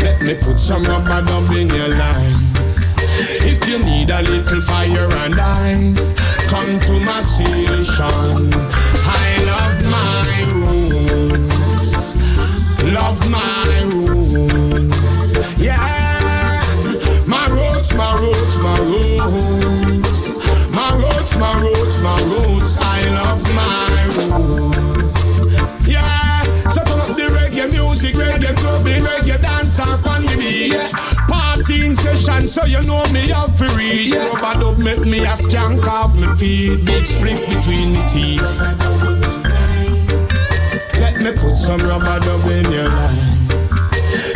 Let 0.00 0.20
me 0.22 0.34
put 0.34 0.58
some 0.58 0.82
rubber 0.82 1.22
dub 1.24 1.50
in 1.52 1.68
your 1.70 1.88
life. 1.88 2.56
If 3.46 3.68
you 3.68 3.78
need 3.78 4.10
a 4.10 4.22
little 4.22 4.60
fire 4.62 5.08
and 5.22 5.38
ice, 5.38 6.12
come 6.48 6.78
to 6.78 7.00
my 7.00 7.20
station. 7.20 8.95
So 32.46 32.64
you 32.64 32.80
know 32.82 33.04
me 33.12 33.28
have 33.28 33.56
to 33.58 33.64
read. 33.76 34.14
Yeah. 34.14 34.28
Rubber 34.28 34.60
dub 34.60 34.78
make 34.78 35.00
me 35.00 35.20
a 35.20 35.36
skank 35.36 35.84
off 35.86 36.14
me 36.14 36.26
feet. 36.38 36.84
Big 36.86 37.04
split 37.04 37.38
between 37.48 37.92
me 37.92 38.02
teeth. 38.08 38.42
Let 40.98 41.18
me 41.18 41.26
me 41.26 41.32
put 41.32 41.54
some 41.54 41.80
rubber 41.80 42.20
dub 42.20 42.44
in 42.44 42.70
your 42.70 42.88
life. 42.88 43.12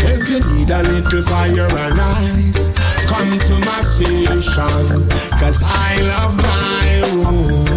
If 0.03 0.29
you 0.29 0.41
need 0.41 0.71
a 0.71 0.83
little 0.83 1.23
fire 1.23 1.69
and 1.69 2.01
ice, 2.01 2.71
come 3.07 3.39
to 3.39 3.59
my 3.65 3.81
station. 3.83 5.09
Cause 5.39 5.63
I 5.65 6.01
love 6.01 6.37
my 6.37 7.01
room. 7.15 7.70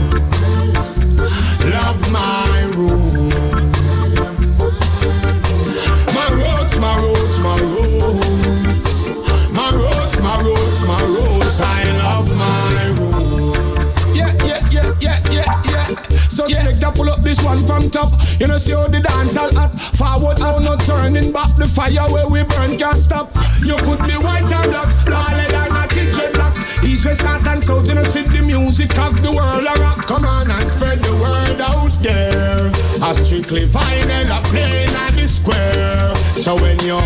This 17.34 17.46
one 17.46 17.66
from 17.66 17.90
top. 17.90 18.12
You 18.40 18.48
know, 18.48 18.58
see 18.58 18.72
how 18.72 18.88
the 18.88 19.00
dance 19.00 19.38
all 19.38 19.54
hot. 19.54 19.74
Forward, 19.98 20.40
now 20.40 20.60
no 20.60 20.76
turning 20.78 21.32
back. 21.32 21.56
The 21.58 21.68
fire 21.68 22.08
where 22.12 22.28
we 22.28 22.44
burn 22.44 22.78
can't 22.78 22.98
stop. 22.98 23.34
You 23.60 23.76
could 23.78 24.00
be 24.06 24.18
white 24.22 24.46
or 24.46 24.66
black, 24.70 24.90
lolly 25.08 25.48
than 25.50 25.72
a 25.72 25.88
kitchen 25.88 26.32
blocks. 26.34 26.60
East, 26.84 27.06
west, 27.06 27.24
north, 27.24 27.48
and 27.48 27.64
south. 27.64 27.88
You 27.88 27.96
know, 27.96 28.04
see 28.04 28.24
the 28.24 28.42
music 28.42 28.98
of 29.00 29.22
the 29.24 29.32
world. 29.32 29.66
I 29.66 29.76
rock. 29.80 30.06
Come 30.06 30.26
on 30.26 30.52
and 30.52 30.66
spread 30.66 31.00
the 31.00 31.14
word 31.14 31.62
out 31.62 31.94
there. 32.02 32.68
A 33.02 33.14
strictly 33.14 33.66
vinyl, 33.68 34.30
a 34.30 34.40
playing 34.48 34.90
at 34.90 35.12
the 35.14 35.28
square. 35.28 36.16
So 36.38 36.56
when 36.56 36.80
you 36.82 37.00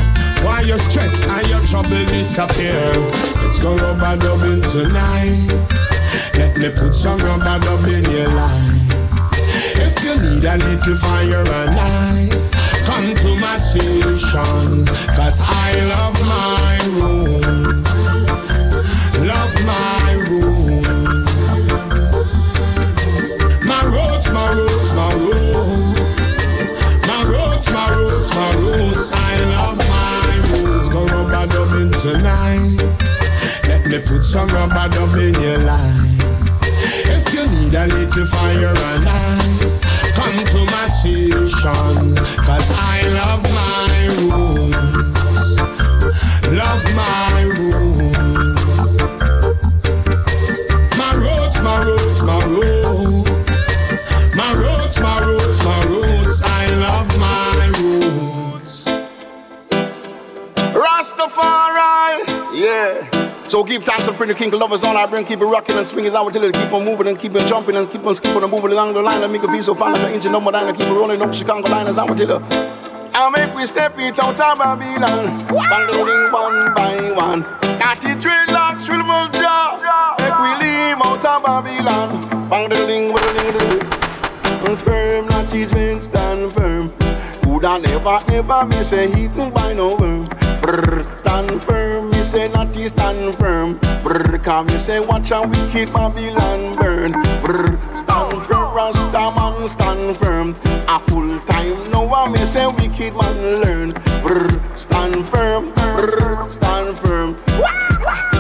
why 0.44 0.62
your 0.62 0.78
stress 0.78 1.14
and 1.28 1.48
your 1.48 1.64
trouble 1.66 2.06
disappear, 2.06 2.92
let's 3.42 3.62
go 3.62 3.76
rubber 3.76 4.18
dubbing 4.18 4.62
tonight. 4.72 5.48
Let 6.34 6.58
me 6.58 6.70
put 6.70 6.94
some 6.94 7.20
rubber 7.20 7.60
dub 7.60 7.88
in 7.88 8.06
your 8.12 8.28
life. 8.28 8.77
Need 10.38 10.46
a 10.46 10.58
little 10.58 10.96
fire 10.98 11.42
and 11.42 11.80
ice, 11.80 12.52
come 12.86 13.12
to 13.12 13.30
my 13.42 13.58
station. 13.58 14.86
Cause 15.18 15.42
I 15.42 15.82
love 15.90 16.22
my 16.22 16.78
room. 16.94 17.42
Love 19.26 19.56
my 19.66 20.14
room. 20.30 20.84
My 23.66 23.82
roads, 23.90 24.28
my 24.32 24.54
roads, 24.54 24.94
my 24.94 25.10
roads. 25.16 25.98
My 27.08 27.20
roads, 27.24 27.68
my 27.74 27.90
roads, 27.96 28.30
my 28.36 28.52
roads. 28.58 29.12
I 29.16 29.18
love 29.56 29.78
my 29.90 30.38
roads. 30.52 30.88
Go 30.94 31.00
rubber 31.08 31.46
dubbing 31.52 31.94
tonight. 32.04 32.78
Let 33.68 33.82
me 33.88 33.98
put 34.06 34.24
some 34.24 34.50
rubber 34.50 34.88
dub 34.88 35.16
in 35.16 35.34
your 35.42 35.58
life. 35.58 36.06
If 37.10 37.34
you 37.34 37.44
need 37.48 37.74
a 37.74 37.88
little 37.88 38.26
fire 38.28 38.68
and 38.68 39.08
ice, 39.10 39.67
come 40.38 40.46
to 40.46 40.72
my 40.72 40.86
station. 40.88 42.16
Cause 42.46 42.70
I 42.72 43.02
love 43.14 43.44
my 43.44 44.08
rooms. 44.18 44.76
Love 46.52 46.84
my 46.96 47.42
room. 47.58 48.14
My 50.98 51.14
roads, 51.16 51.62
my 51.62 51.84
roads, 51.84 52.22
my 52.24 52.46
roads. 52.46 53.30
My 54.36 54.54
roads, 54.54 55.00
my 55.00 55.20
roads, 55.22 55.64
my 55.64 55.86
roads. 55.86 56.42
I 56.44 56.68
love 56.76 57.18
my 57.20 57.72
roads. 57.80 58.86
Rastafari, 60.74 62.24
yeah. 62.54 63.07
So 63.48 63.64
give 63.64 63.84
thanks 63.84 64.06
and 64.10 64.18
bring 64.18 64.28
the 64.28 64.36
king 64.36 64.54
of 64.54 64.60
lovers 64.60 64.84
on 64.84 64.98
our 64.98 65.08
bring, 65.08 65.24
keep 65.24 65.40
it 65.40 65.46
rocking 65.46 65.78
and 65.78 65.88
swinging 65.88 66.14
out 66.14 66.34
till 66.34 66.44
it 66.44 66.54
keep 66.54 66.74
on 66.74 66.84
moving 66.84 67.08
and 67.08 67.18
keep 67.18 67.34
on 67.34 67.48
jumping 67.48 67.78
and 67.78 67.90
keep 67.90 68.06
on 68.06 68.14
skipping 68.14 68.44
and 68.44 68.52
moving 68.52 68.72
along 68.72 68.94
the 68.94 69.02
line 69.02 69.24
and 69.24 69.32
make 69.32 69.42
a 69.42 69.48
feel 69.48 69.64
so 69.64 69.74
fine 69.74 69.94
like 69.94 70.04
an 70.04 70.14
engine 70.14 70.34
number 70.34 70.52
nine 70.52 70.68
and 70.68 70.78
keep 70.78 70.86
it 70.86 70.92
rolling 70.92 71.22
up 71.22 71.34
Chicago 71.34 71.70
line 71.72 71.88
as 71.88 71.96
till 71.96 72.30
it. 72.30 72.42
I'll 73.14 73.32
make 73.32 73.56
we 73.56 73.66
step 73.66 73.98
it 74.00 74.20
out 74.20 74.40
of 74.40 74.58
Babylon. 74.58 75.48
Bang 75.48 76.32
one 76.32 76.74
by 76.74 77.12
one. 77.12 77.40
Natty 77.80 78.10
dreadlocks, 78.20 78.86
shrivel 78.86 79.30
jaw. 79.30 79.80
Make 80.20 80.38
we 80.44 80.66
leave 80.66 81.02
out 81.02 81.24
of 81.24 81.44
Babylon. 81.44 82.50
Bang 82.50 82.68
the 82.68 82.76
ling, 82.86 83.14
ling, 83.14 84.78
Firm, 84.78 85.26
natty 85.28 85.66
dread, 85.66 86.04
stand 86.04 86.54
firm. 86.54 86.94
Could 87.42 87.64
I 87.64 87.78
never, 87.78 88.24
ever 88.34 88.66
me 88.66 88.84
say 88.84 89.08
eaten 89.12 89.52
by 89.52 89.74
no 89.74 89.96
worm. 89.96 90.28
Brr, 90.62 91.18
stand 91.18 91.64
firm, 91.64 92.12
say 92.28 92.50
natty 92.50 92.90
stand 92.90 93.38
firm. 93.38 93.80
Brr, 94.04 94.38
come 94.40 94.68
me 94.68 94.78
say 94.80 95.00
watch 95.00 95.32
a 95.32 95.48
wicked 95.48 95.94
Babylon 95.94 96.76
burn. 96.76 97.14
Brr, 97.42 97.80
stand 97.94 98.46
firm, 98.48 98.74
Rasta 98.76 99.32
man 99.36 99.70
stand 99.70 100.18
firm. 100.18 100.56
A 100.90 101.00
full 101.00 101.40
time 101.42 101.90
now 101.90 102.14
I 102.14 102.30
me 102.30 102.46
say 102.46 102.68
wicked 102.68 103.16
man 103.16 103.62
learn. 103.62 103.94
Brr, 104.22 104.62
stand 104.76 105.28
firm, 105.30 105.72
brr, 105.74 106.50
stand 106.50 106.98
firm. 107.00 107.36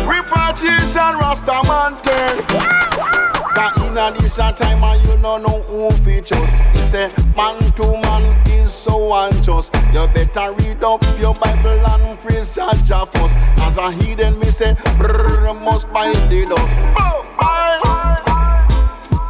Repatriation, 0.06 1.18
Rasta 1.18 1.62
man 1.68 2.02
turn. 2.02 3.27
That 3.58 3.74
in 3.82 3.97
a 3.97 4.14
this 4.14 4.38
a 4.38 4.53
time 4.53 4.84
and 4.84 5.01
you 5.01 5.18
don't 5.18 5.41
know 5.41 5.64
who 5.64 5.89
features. 6.05 6.60
He 6.78 6.82
say 6.86 7.10
man 7.36 7.58
to 7.58 7.88
man 8.05 8.38
is 8.53 8.72
so 8.72 9.12
unjust. 9.12 9.74
You 9.91 10.05
better 10.14 10.53
read 10.53 10.84
up 10.84 11.03
your 11.18 11.34
Bible 11.34 11.82
and 11.89 12.20
praise 12.20 12.53
Judge 12.53 12.86
first. 12.86 13.36
As 13.66 13.78
a 13.78 13.91
heathen 13.91 14.38
me 14.38 14.51
say, 14.51 14.76
brr, 14.99 15.55
must 15.55 15.91
buy 15.91 16.14
the 16.30 16.45
dust. 16.45 16.76
Bow, 16.93 17.26
bye. 17.41 17.82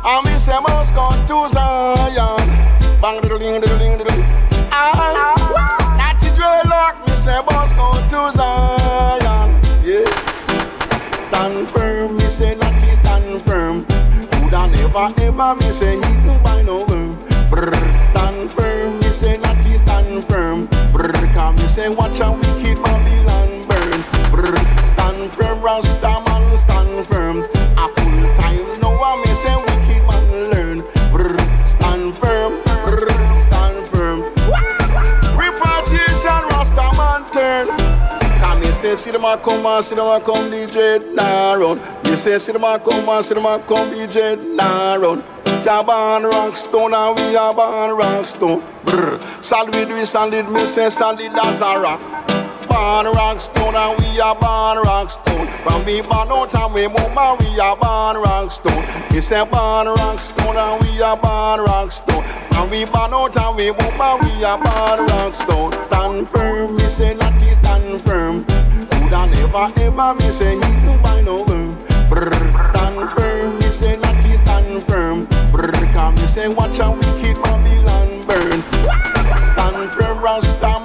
And 0.04 0.26
me 0.28 0.38
say 0.38 0.60
must 0.60 0.94
go 0.94 1.08
to 1.10 1.48
Zion. 1.48 2.38
Bang 3.00 3.22
diddle 3.22 3.40
ding 3.40 3.62
diddle 3.62 3.78
ding 3.80 3.98
diddle. 3.98 4.24
Ah, 4.76 5.96
natty 5.98 6.36
dreadlock 6.36 7.00
me 7.08 7.16
say 7.16 7.40
must 7.50 7.78
go 7.78 7.94
to 8.12 8.38
Zion. 8.38 9.62
Yeah. 9.86 11.24
Stand 11.24 11.70
firm, 11.70 12.18
me 12.18 12.26
say 12.26 12.56
natty. 12.56 12.87
Coulda 14.50 14.68
never 14.68 15.14
ever 15.24 15.56
me 15.56 15.74
say 15.74 15.98
eaten 15.98 16.42
by 16.42 16.62
no 16.62 16.86
worm. 16.86 17.20
Brr, 17.50 17.74
stand 18.08 18.50
firm, 18.54 18.98
me 19.00 19.12
say 19.12 19.36
natty 19.36 19.76
stand 19.76 20.26
firm. 20.30 20.68
Brr, 20.94 21.12
come 21.34 21.58
me 21.58 21.68
say 21.68 21.90
watch 21.90 22.22
a 22.22 22.32
wicked 22.32 22.82
Babylon 22.82 23.68
burn. 23.68 24.06
Brr, 24.32 24.56
stand 24.86 25.34
firm, 25.34 25.62
Rasta 25.62 26.27
say, 38.88 38.96
see 38.96 39.12
them 39.12 39.26
a 39.26 39.38
come 39.38 39.66
and 39.66 39.84
see 39.84 39.96
them 39.96 40.06
a 40.06 40.22
come, 40.22 40.50
DJ 40.50 41.14
nah 41.14 41.54
run. 41.54 41.78
Me 42.04 42.16
say, 42.16 42.38
see 42.38 42.54
them 42.54 42.64
a 42.64 42.80
come 42.80 43.10
and 43.10 43.26
see 43.26 43.34
them 43.34 43.46
a 43.46 43.60
come, 43.60 43.92
DJ 43.92 44.56
nah 44.56 44.96
run. 44.96 45.24
Ja 45.66 45.84
born 45.84 46.24
rock 46.24 46.56
stone 46.56 46.94
and 46.94 47.20
we 47.20 47.36
are 47.36 47.54
born 47.54 47.98
rock 47.98 48.26
stone. 48.26 48.64
Brr. 48.86 49.20
Solid 49.42 49.90
we 49.90 50.06
solid, 50.06 50.50
me 50.50 50.66
say 50.66 50.90
solid 50.90 51.32
as 51.44 51.60
a 51.60 51.80
rock. 51.80 52.00
Born 52.70 53.08
rock 53.08 53.42
stone 53.42 53.76
and 53.76 54.00
we 54.00 54.22
are 54.22 54.36
born 54.36 54.78
rock 54.86 55.10
stone. 55.10 55.48
From 55.64 55.84
we 55.86 56.02
born 56.02 56.32
out 56.32 56.56
and 56.56 56.74
we 56.74 56.88
move 56.88 57.18
and 57.18 57.40
we 57.42 57.60
are 57.60 57.76
born 57.76 58.18
rock 58.18 58.52
stone. 58.52 58.86
Me 59.12 59.20
say 59.20 59.44
born 59.44 59.88
rock 59.88 60.20
stone 60.20 60.56
and 60.56 60.82
we 60.84 61.02
are 61.02 61.18
born 61.18 61.60
rock 61.60 61.92
stone. 61.92 62.24
And 62.24 62.72
we 62.72 62.86
born 62.86 63.14
out 63.14 63.36
and 63.36 63.58
we 63.58 63.72
move 63.72 64.00
and 64.00 64.24
we 64.24 64.44
are 64.46 64.58
born 64.58 65.08
rock 65.08 65.36
stone. 65.36 65.74
Stand 65.86 66.30
firm, 66.30 66.78
me 66.78 66.90
say 66.90 67.14
natty 67.16 67.54
stand 67.54 68.06
firm. 68.06 68.46
Coulda 69.10 69.26
never 69.28 69.72
ever 69.80 70.16
me 70.16 70.32
say 70.34 70.58
eaten 70.58 71.02
by 71.02 71.22
no 71.22 71.44
worm. 71.44 71.78
Brr, 72.10 72.30
stand 72.74 73.10
firm, 73.12 73.58
me 73.58 73.72
say 73.72 73.96
natty 73.96 74.36
stand 74.36 74.86
firm. 74.86 75.26
Brr, 75.50 75.72
come 75.94 76.16
me 76.16 76.28
say 76.28 76.50
watch 76.50 76.80
a 76.80 76.92
wicked 76.92 77.42
Babylon 77.42 78.28
burn. 78.28 78.62
Stand 79.46 79.92
firm, 79.94 80.20
Rasta 80.22 80.77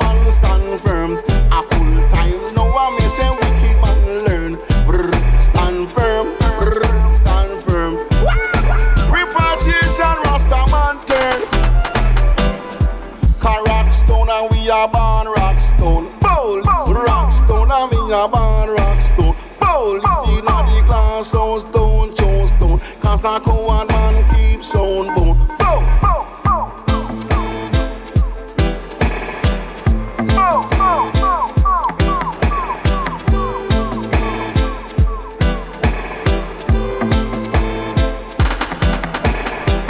are 18.22 18.28
born 18.28 18.70
rock 18.70 19.00
stone. 19.00 19.36
Bold 19.60 19.96
in 20.28 20.44
the 20.44 20.82
glass 20.86 21.28
stone, 21.28 21.60
stone, 21.60 22.14
stone, 22.14 22.46
stone. 22.46 22.80
Cause 23.00 23.22
go 23.22 23.66
one 23.66 23.86
man 23.88 24.28
keeps 24.34 24.74
on 24.76 25.14
bone. 25.14 25.48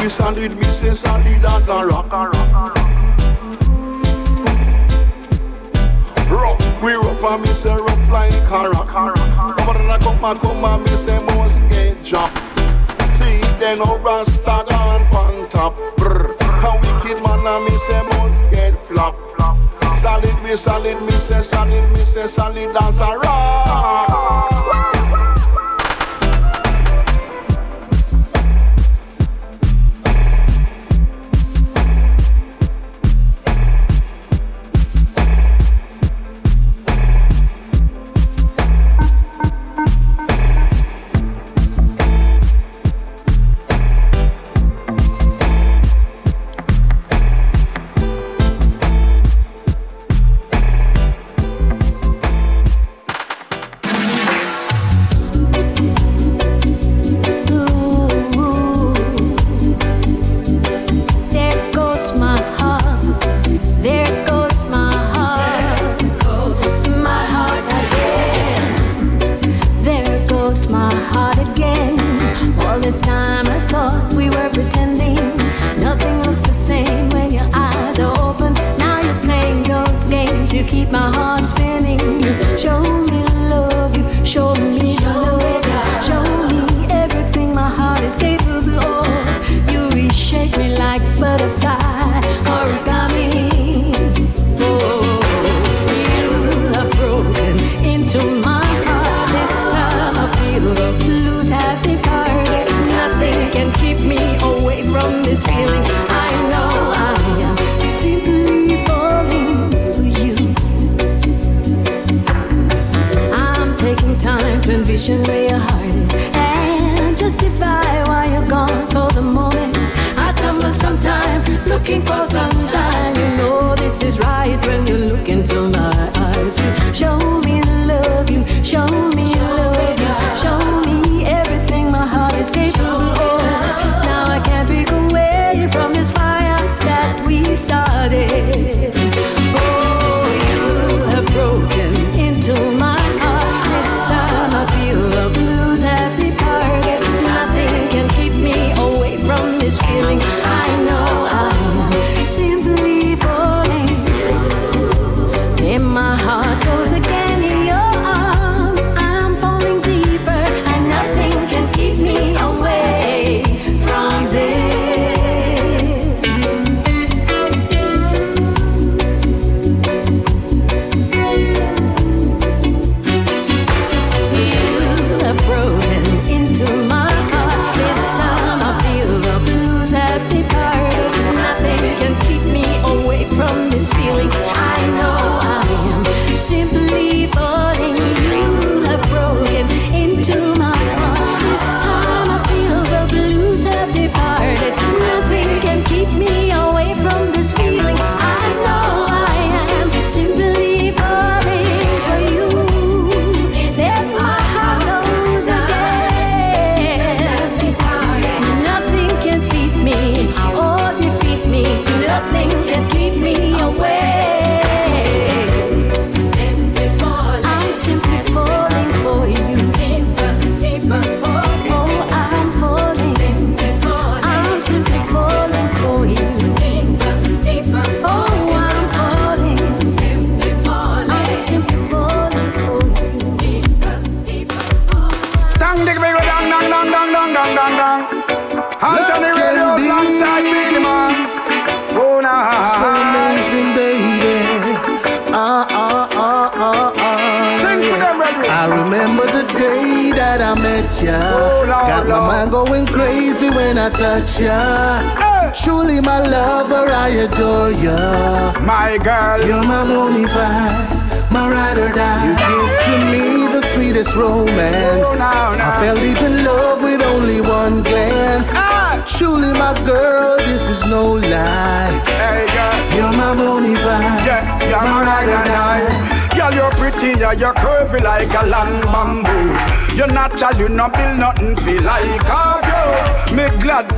Me 0.03 0.09
solid, 0.09 0.57
me 0.57 0.65
say 0.65 0.95
solid 0.95 1.45
as 1.45 1.69
a 1.69 1.87
rock. 1.87 2.82
and 7.33 7.43
me 7.43 7.55
say 7.55 7.75
rough 7.75 8.11
like 8.11 8.33
car. 8.45 8.71
Come 8.73 9.69
on, 9.69 10.01
come 10.01 10.25
on, 10.25 10.39
come 10.39 10.65
on, 10.65 10.83
me 10.83 10.97
say 10.97 11.19
must 11.25 11.61
get 11.69 12.03
drop. 12.05 12.31
See, 13.15 13.41
then 13.59 13.79
no 13.79 13.99
rasta 13.99 14.65
gone 14.69 15.03
on 15.15 15.49
top. 15.49 15.77
Brr. 15.97 16.37
How 16.41 16.79
wicked 16.81 17.23
man 17.23 17.47
and 17.47 17.65
me 17.65 17.79
say 17.79 18.03
must 18.03 18.49
get 18.51 18.75
flop. 18.87 19.17
Solid, 19.97 20.43
me 20.43 20.57
solid, 20.57 21.01
me 21.03 21.13
say 21.13 21.43
solid, 21.43 21.91
me 21.93 22.05
say 22.05 22.27
solid 22.27 22.77
as 22.77 23.01
a 23.01 23.19
rock. 23.19 25.32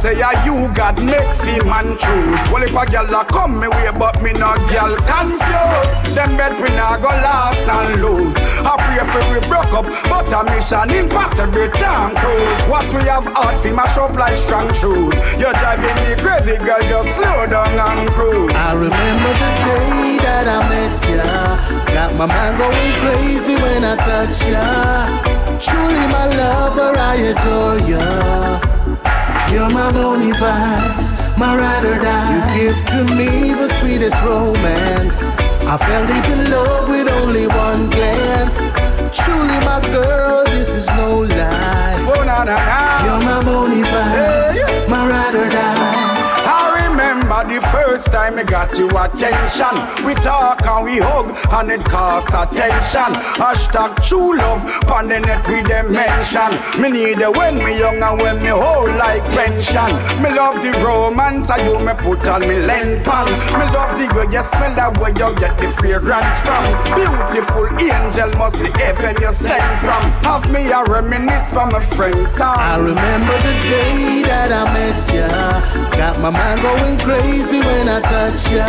Say 0.05 0.20
a 0.20 0.30
you 0.44 0.68
God 0.76 1.00
make 1.02 1.32
fi 1.40 1.57
man 1.64 1.96
choose. 1.96 2.44
Well 2.52 2.62
if 2.62 2.76
a 2.76 2.84
gal 2.92 3.09
a 3.09 3.24
come 3.24 3.59
me 3.59 3.68
way, 3.68 3.88
but 3.98 4.20
me 4.20 4.32
no 4.32 4.52
gal 4.68 4.92
confused. 5.09 6.12
Them 6.12 6.36
bet 6.36 6.52
we 6.61 6.68
not 6.76 7.00
go 7.00 7.09
last 7.09 7.64
and 7.64 8.02
lose. 8.05 8.36
I 8.68 8.76
pray 8.84 9.00
for 9.09 9.24
we 9.32 9.40
broke 9.48 9.72
up, 9.72 9.86
but 10.12 10.28
a 10.28 10.40
mission 10.44 10.92
impossible 10.92 11.70
time 11.80 12.12
cruise. 12.20 12.61
What 12.68 12.84
we 12.92 13.00
have 13.09 13.24
hard 13.32 13.57
fi 13.62 13.72
mash 13.72 13.96
up 13.96 14.12
like 14.12 14.36
strong 14.36 14.68
shoes. 14.74 15.16
You're 15.40 15.57
driving 15.57 15.96
me 16.05 16.12
crazy, 16.20 16.61
girl. 16.61 16.84
Just 16.84 17.09
slow 17.16 17.46
down 17.48 17.72
and 17.72 18.09
cruise. 18.11 18.52
I 18.52 18.74
remember 18.74 19.32
the 19.40 19.50
day 19.64 20.18
that 20.20 20.46
I 20.52 20.61
met 20.68 21.00
ya. 21.16 21.32
Got 21.96 22.12
my 22.20 22.26
mind 22.26 22.59
going 22.61 22.92
crazy 23.00 23.57
when 23.57 23.82
I 23.82 23.96
touch 23.96 24.38
ya. 24.52 24.68
Truly 25.64 26.05
my 26.12 26.26
lover, 26.36 26.92
I 26.92 27.16
adore 27.32 27.80
ya. 27.88 28.74
You're 29.55 29.70
my 29.70 29.88
bonafide, 29.92 31.38
my 31.38 31.57
ride 31.57 31.84
or 31.84 31.98
die. 32.02 32.57
You 32.57 32.72
give 32.72 32.86
to 32.86 33.05
me 33.05 33.55
the 33.55 33.68
sweetest 33.78 34.20
romance. 34.24 35.22
I 35.62 35.76
fell 35.78 36.05
deep 36.09 36.26
in 36.28 36.50
love 36.50 36.88
with 36.88 37.09
only 37.09 37.46
one 37.46 37.88
glance. 37.88 38.59
Truly 39.16 39.59
my 39.62 39.78
girl, 39.92 40.42
this 40.46 40.70
is 40.70 40.88
no 40.98 41.20
lie. 41.20 41.94
Oh, 42.16 42.24
na, 42.24 42.42
na, 42.42 42.57
na. 42.57 43.05
You're 43.05 43.22
my 43.30 43.38
bonafide, 43.46 44.88
my 44.88 45.09
ride 45.09 45.36
or 45.36 45.48
die. 45.48 45.84
I 47.35 47.43
remember 47.43 47.61
the 47.61 47.66
first 47.66 48.12
time 48.12 48.39
I 48.39 48.45
got 48.45 48.78
your 48.78 48.91
attention. 48.95 50.07
We 50.07 50.14
talk 50.14 50.64
and 50.64 50.85
we 50.85 50.99
hug 50.99 51.35
and 51.51 51.72
it 51.72 51.85
costs 51.85 52.30
attention. 52.30 53.11
Hashtag 53.43 54.07
true 54.07 54.37
love, 54.37 54.62
on 54.89 55.09
the 55.09 55.18
net 55.18 55.43
we 55.49 55.61
them 55.62 55.91
mention. 55.91 56.55
Me 56.80 56.91
need 56.91 57.18
it 57.18 57.37
when 57.37 57.59
me 57.59 57.76
young 57.76 58.01
and 58.01 58.20
when 58.22 58.41
me 58.41 58.51
old 58.51 58.95
like 58.95 59.24
pension. 59.35 59.91
Me 60.22 60.30
love 60.30 60.62
the 60.62 60.78
romance 60.78 61.51
and 61.51 61.66
you 61.66 61.76
me 61.80 61.93
put 61.99 62.22
on 62.28 62.43
me 62.43 62.55
length 62.55 63.05
pan. 63.05 63.26
Me 63.59 63.66
love 63.74 63.99
the 63.99 64.07
way 64.14 64.30
you 64.30 64.43
smell 64.55 64.74
that 64.78 64.95
way 65.03 65.11
you 65.11 65.35
get 65.35 65.59
the 65.59 65.74
fragrance 65.82 66.39
from. 66.39 66.62
Beautiful 66.95 67.66
angel 67.82 68.30
must 68.39 68.62
see 68.62 68.70
heaven 68.78 69.16
you 69.20 69.32
sent 69.32 69.78
from. 69.82 70.03
Have 70.22 70.47
me 70.53 70.70
a 70.70 70.85
reminisce 70.85 71.51
from 71.51 71.70
my 71.70 71.85
friend's. 71.99 72.39
I 72.39 72.78
remember 72.78 73.37
the 73.43 73.55
day 73.66 74.22
that 74.22 74.55
I 74.55 74.62
met 74.70 75.03
ya. 75.11 75.26
Got 75.99 76.20
my 76.20 76.30
mind 76.30 76.62
going 76.62 76.99
crazy 76.99 77.24
when 77.43 77.89
I 77.89 78.01
touch 78.01 78.51
ya. 78.53 78.64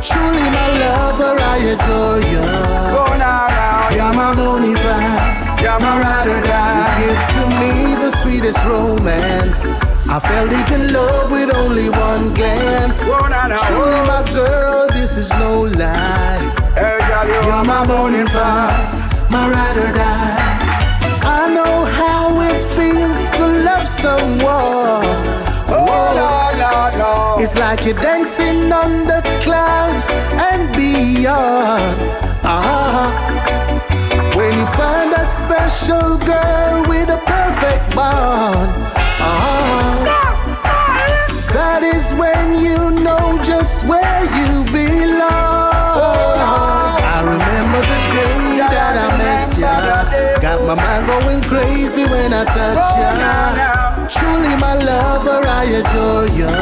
Truly 0.00 0.46
my 0.50 0.68
lover, 0.82 1.36
I 1.40 1.58
adore 1.72 2.20
ya. 2.20 2.44
Go 2.92 3.04
now, 3.16 3.46
now. 3.48 3.88
You're 3.96 4.12
my 4.12 4.34
bonafide, 4.34 5.62
You're 5.62 5.80
my 5.80 6.00
ride 6.00 6.26
or 6.28 6.40
die. 6.42 7.00
You 7.00 7.12
give 7.12 7.22
to 7.34 7.42
me 7.60 7.94
the 7.96 8.10
sweetest 8.20 8.58
romance. 8.64 9.66
I 10.08 10.18
fell 10.20 10.48
deep 10.48 10.70
in 10.70 10.92
love 10.92 11.30
with 11.30 11.54
only 11.54 11.88
one 11.88 12.34
glance. 12.34 13.06
Go 13.06 13.18
now, 13.28 13.46
now. 13.48 13.56
Truly 13.68 14.00
my 14.06 14.22
girl, 14.34 14.88
this 14.88 15.16
is 15.16 15.30
no 15.30 15.62
lie. 15.62 16.40
Hey, 16.74 16.98
girl, 17.08 17.26
you 17.26 17.40
You're 17.48 17.64
my 17.64 17.86
bonafide, 17.86 19.30
my 19.30 19.48
ride 19.48 19.78
or 19.78 19.92
die. 19.94 20.52
I 21.24 21.54
know 21.54 21.84
how 21.84 22.40
it 22.40 22.60
feels 22.76 23.28
to 23.38 23.44
love 23.64 23.86
someone. 23.88 25.31
Oh, 26.64 26.70
Lord, 26.70 26.94
Lord. 26.98 27.42
It's 27.42 27.56
like 27.56 27.84
you're 27.84 27.98
dancing 27.98 28.72
on 28.72 29.06
the 29.06 29.20
clouds 29.42 30.08
and 30.10 30.70
beyond. 30.76 31.98
Ah, 32.44 33.10
when 34.36 34.52
you 34.58 34.66
find 34.78 35.12
that 35.12 35.30
special 35.32 36.18
girl 36.18 36.84
with 36.88 37.08
a 37.08 37.18
perfect 37.26 37.96
bond. 37.96 38.70
Ah, 39.18 39.98
that 41.52 41.82
is 41.82 42.12
when 42.14 42.62
you 42.62 43.02
know 43.02 43.42
just 43.42 43.84
where 43.86 44.22
you 44.38 44.62
belong. 44.70 45.18
I 47.14 47.22
remember 47.26 47.80
the 47.90 47.98
day 48.14 48.58
that 48.70 48.94
I 49.02 49.08
met 49.18 49.50
ya. 49.58 50.40
Got 50.40 50.62
my 50.62 50.74
mind 50.74 51.06
going 51.08 51.42
crazy 51.42 52.04
when 52.04 52.32
I 52.32 52.44
touch 52.44 52.86
ya. 52.98 53.91
Truly 54.14 54.54
my 54.60 54.74
lover, 54.74 55.40
I 55.46 55.64
adore 55.80 56.28
ya. 56.38 56.52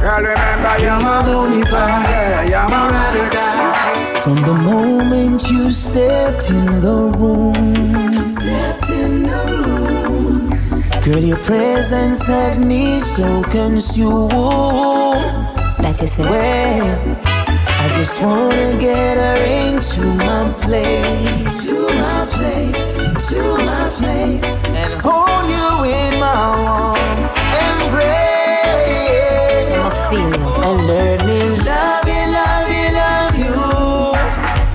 Girl, 0.00 0.22
remember 0.22 0.74
You're 0.78 1.00
my 1.00 1.22
bonafide, 1.26 2.06
Yeah, 2.08 2.50
yeah, 2.50 2.68
my 2.68 2.70
my 2.70 2.88
ride 2.94 3.16
or 3.22 3.30
die. 3.30 4.20
From 4.20 4.40
the 4.42 4.54
moment 4.54 5.50
you 5.50 5.72
stepped 5.72 6.48
in 6.50 6.80
the 6.80 7.12
room, 7.18 8.12
stepped 8.22 8.90
in 8.90 9.24
the 9.24 9.42
room, 9.66 10.48
girl, 11.04 11.22
your 11.22 11.36
presence 11.38 12.26
had 12.26 12.58
me 12.58 13.00
so 13.00 13.42
consumed. 13.50 14.30
That 15.82 16.00
is 16.00 16.18
it. 16.18 16.24
Well, 16.24 17.18
I 17.84 17.88
just 17.98 18.22
wanna 18.22 18.78
get 18.80 19.18
her 19.18 19.38
into 19.44 20.00
my 20.24 20.50
place, 20.62 21.68
to 21.68 21.88
my 22.02 22.24
place, 22.34 22.96
to 23.28 23.58
my 23.58 23.83
embrace. 30.14 30.22
I 30.22 30.22
feel 30.22 30.30
you. 30.30 30.54
And 30.64 30.86
let 30.86 31.26
me 31.26 31.40
love 31.64 32.08
you, 32.08 32.22
love 32.32 32.68
you, 32.70 32.86
love 33.02 33.38
you. 33.38 33.54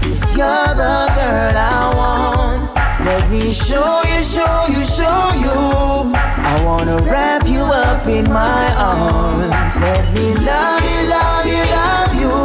'Cause 0.02 0.36
you're 0.36 0.74
the 0.76 0.98
girl 1.16 1.58
I 1.58 1.96
want. 1.96 2.72
Let 3.06 3.30
me 3.30 3.52
show 3.52 4.02
you, 4.12 4.22
show 4.22 4.66
you, 4.68 4.84
show 4.86 5.32
you. 5.44 6.14
I 6.44 6.64
wanna 6.64 6.98
wrap 6.98 7.48
you 7.48 7.64
up 7.64 8.08
in 8.08 8.32
my 8.32 8.66
arms. 8.78 9.76
Let 9.78 10.14
me 10.14 10.34
love 10.50 10.84
you, 10.92 11.02
love 11.08 11.46
you, 11.46 11.64
love 11.80 12.14
you. 12.16 12.36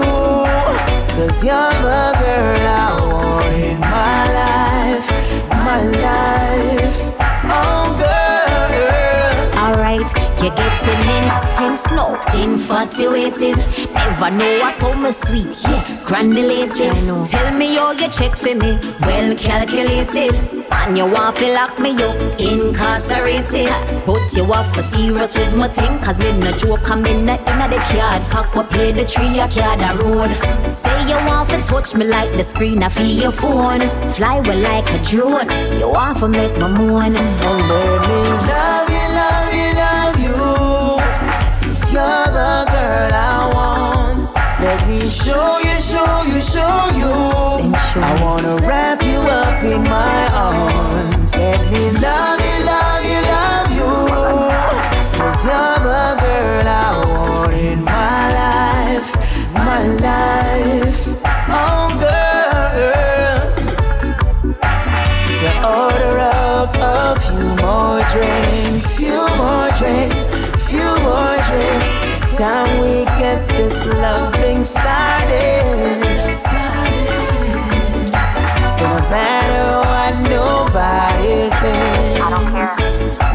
Cause 1.16 1.45
you're 1.45 1.74
the 1.88 2.05
girl 2.20 2.66
I 2.66 3.01
want 3.07 3.55
in 3.68 3.78
my 3.80 4.22
life, 4.40 5.09
my 5.51 5.82
life. 5.82 6.84
Getting 10.57 11.00
intense 11.22 11.90
now, 11.90 12.14
infatuated. 12.34 13.57
Never 13.94 14.30
know 14.30 14.59
what's 14.61 14.80
so 14.80 14.94
much 14.94 15.14
sweet, 15.16 15.55
yeah, 15.62 16.05
granulated. 16.07 16.92
Tell 17.26 17.55
me 17.57 17.76
all 17.78 17.94
you 17.94 18.09
check 18.09 18.36
for 18.36 18.55
me, 18.55 18.78
well 19.00 19.36
calculated. 19.36 20.34
And 20.72 20.98
you 20.98 21.07
want 21.07 21.36
to 21.36 21.52
lock 21.55 21.78
me 21.78 21.90
up, 22.02 22.16
incarcerated. 22.38 23.70
But 24.05 24.32
you 24.34 24.44
want 24.44 24.74
for 24.74 24.82
serious 24.82 25.32
with 25.34 25.57
my 25.57 25.68
thing, 25.68 25.98
cause 26.00 26.18
me 26.18 26.32
no 26.32 26.52
joke, 26.57 26.90
I'm 26.90 27.07
in 27.07 27.26
the 27.26 27.38
inna 27.50 27.68
the 27.68 27.76
card. 27.90 28.22
Pack 28.30 28.55
what 28.55 28.70
play 28.70 28.92
the 28.92 29.05
tree, 29.05 29.40
I 29.40 29.48
card 29.48 29.80
the 29.80 30.05
road. 30.05 30.30
Say 30.70 31.09
you 31.09 31.16
want 31.26 31.48
to 31.50 31.62
touch 31.62 31.94
me 31.94 32.05
like 32.05 32.30
the 32.32 32.44
screen 32.44 32.82
I 32.82 32.88
feel 32.88 33.07
your 33.07 33.32
phone. 33.32 33.80
Fly 34.12 34.40
well 34.40 34.59
like 34.59 34.90
a 34.90 35.02
drone. 35.02 35.48
You 35.78 35.88
want 35.88 36.18
to 36.18 36.28
make 36.28 36.57
my 36.59 36.68
moan. 36.68 37.16
And 37.16 37.40
let 37.40 38.09
me 38.09 38.28
love 38.48 38.93
girl 42.95 43.12
I 43.12 43.38
want. 43.55 44.20
Let 44.64 44.80
me 44.88 45.01
show 45.09 45.49
you, 45.66 45.76
show 45.90 46.14
you, 46.30 46.40
show 46.55 46.78
you. 47.01 47.12
I 48.09 48.12
wanna 48.22 48.55
wrap 48.66 49.03
you 49.03 49.20
up 49.42 49.62
in 49.72 49.82
my 49.97 50.20
arms. 50.47 51.30
Let 51.34 51.61
me 51.72 51.84
love 52.07 52.40
you, 52.49 52.57
love 52.72 53.03
you, 53.11 53.20
love 53.36 53.70
you. 53.78 53.92
Cause 55.18 55.40
you're 55.49 55.78
the 55.88 56.07
girl 56.22 56.66
I 56.82 56.90
want 57.11 57.55
in 57.68 57.78
my 57.92 58.22
life, 58.40 59.11
my 59.53 59.80
life. 60.07 60.84
Time 72.37 72.80
we 72.80 73.05
get 73.05 73.49
this 73.49 73.85
loving 73.87 74.64
started, 74.64 76.32
started. 76.32 78.11
So 78.68 78.89
no 78.89 79.09
matter 79.09 79.87
what 79.87 80.14
nobody 80.28 81.49
thinks, 81.62 82.80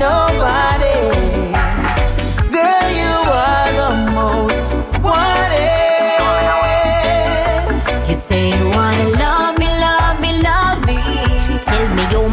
nobody. 0.02 1.59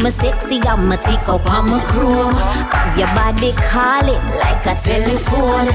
a 0.07 0.11
sexy, 0.11 0.59
I'm 0.61 0.89
a 0.91 0.95
tico, 0.95 1.37
I'm 1.45 1.73
a 1.73 1.79
crew. 1.83 2.31
Have 2.31 2.97
your 2.97 3.11
body 3.13 3.51
calling 3.69 4.23
like 4.39 4.63
a 4.65 4.75
telephone. 4.79 5.67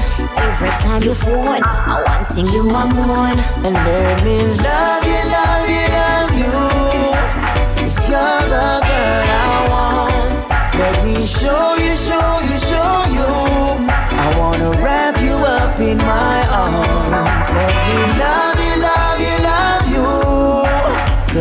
Every 0.47 0.73
time 0.81 1.03
you 1.03 1.13
phone, 1.13 1.61
I 1.61 2.01
want 2.05 2.27
thing 2.33 2.47
you 2.47 2.67
are 2.69 2.87
moan. 2.87 3.37
And 3.65 3.75
let 3.85 4.23
me 4.25 4.37
love 4.65 5.05
you, 5.11 5.21
love 5.35 5.65
you, 5.75 5.85
love 5.99 6.33
you. 6.41 6.55
It's 7.85 7.99
you're 8.09 8.43
the 8.53 8.69
girl 8.89 9.29
I 9.41 9.57
want. 9.69 10.37
Let 10.79 11.05
me 11.05 11.25
show 11.25 11.75
you, 11.83 11.93
show 12.07 12.29
you, 12.47 12.57
show 12.57 12.95
you. 13.17 13.29
I 14.23 14.33
wanna 14.39 14.71
wrap 14.81 15.21
you 15.21 15.35
up 15.35 15.79
in 15.79 15.97
my 15.97 16.39
arms. 16.49 17.49
Let 17.49 17.75
me 17.87 18.19
love. 18.19 18.52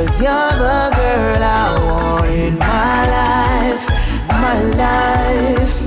Cause 0.03 0.21
you're 0.21 0.33
the 0.33 0.91
girl 0.97 1.43
I 1.45 1.79
want 1.85 2.27
in 2.27 2.59
my 2.59 3.07
life, 3.07 4.29
my 4.29 4.61
life. 4.75 5.82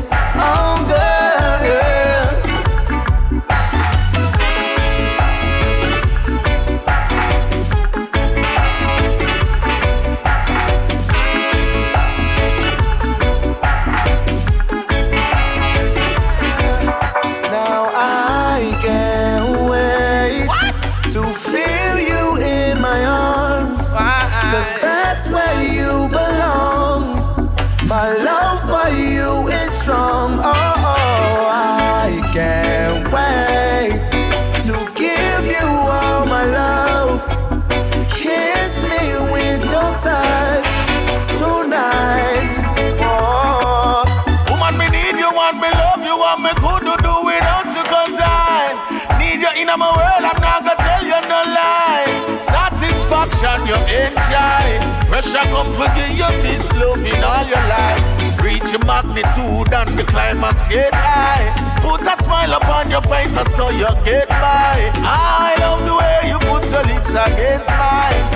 Magnitude 59.16 59.74
and 59.74 59.98
the 59.98 60.04
climax 60.04 60.68
get 60.68 60.94
high. 60.94 61.48
Put 61.82 62.02
a 62.02 62.16
smile 62.22 62.54
upon 62.54 62.92
your 62.92 63.02
face 63.02 63.36
and 63.38 63.48
so 63.48 63.70
you 63.70 63.88
get 64.04 64.28
by. 64.30 64.92
I 64.96 65.56
love 65.60 65.86
the 65.86 65.96
way 65.96 66.30
you 66.30 66.40
put 66.40 66.70
your 66.72 66.84
lips 66.84 67.14
against 67.14 67.72
mine. 67.72 68.28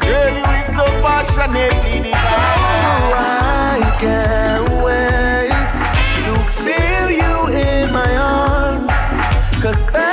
Girl, 0.00 0.30
you 0.30 0.44
is 0.60 0.74
so 0.74 0.84
passionately 1.02 1.98
divine. 1.98 2.62
I 3.14 3.80
can't 4.00 4.68
wait 4.84 5.72
to 6.26 6.34
feel 6.62 7.10
you 7.10 7.34
in 7.58 7.92
my 7.92 8.16
arms. 8.16 8.90
Cause 9.62 10.11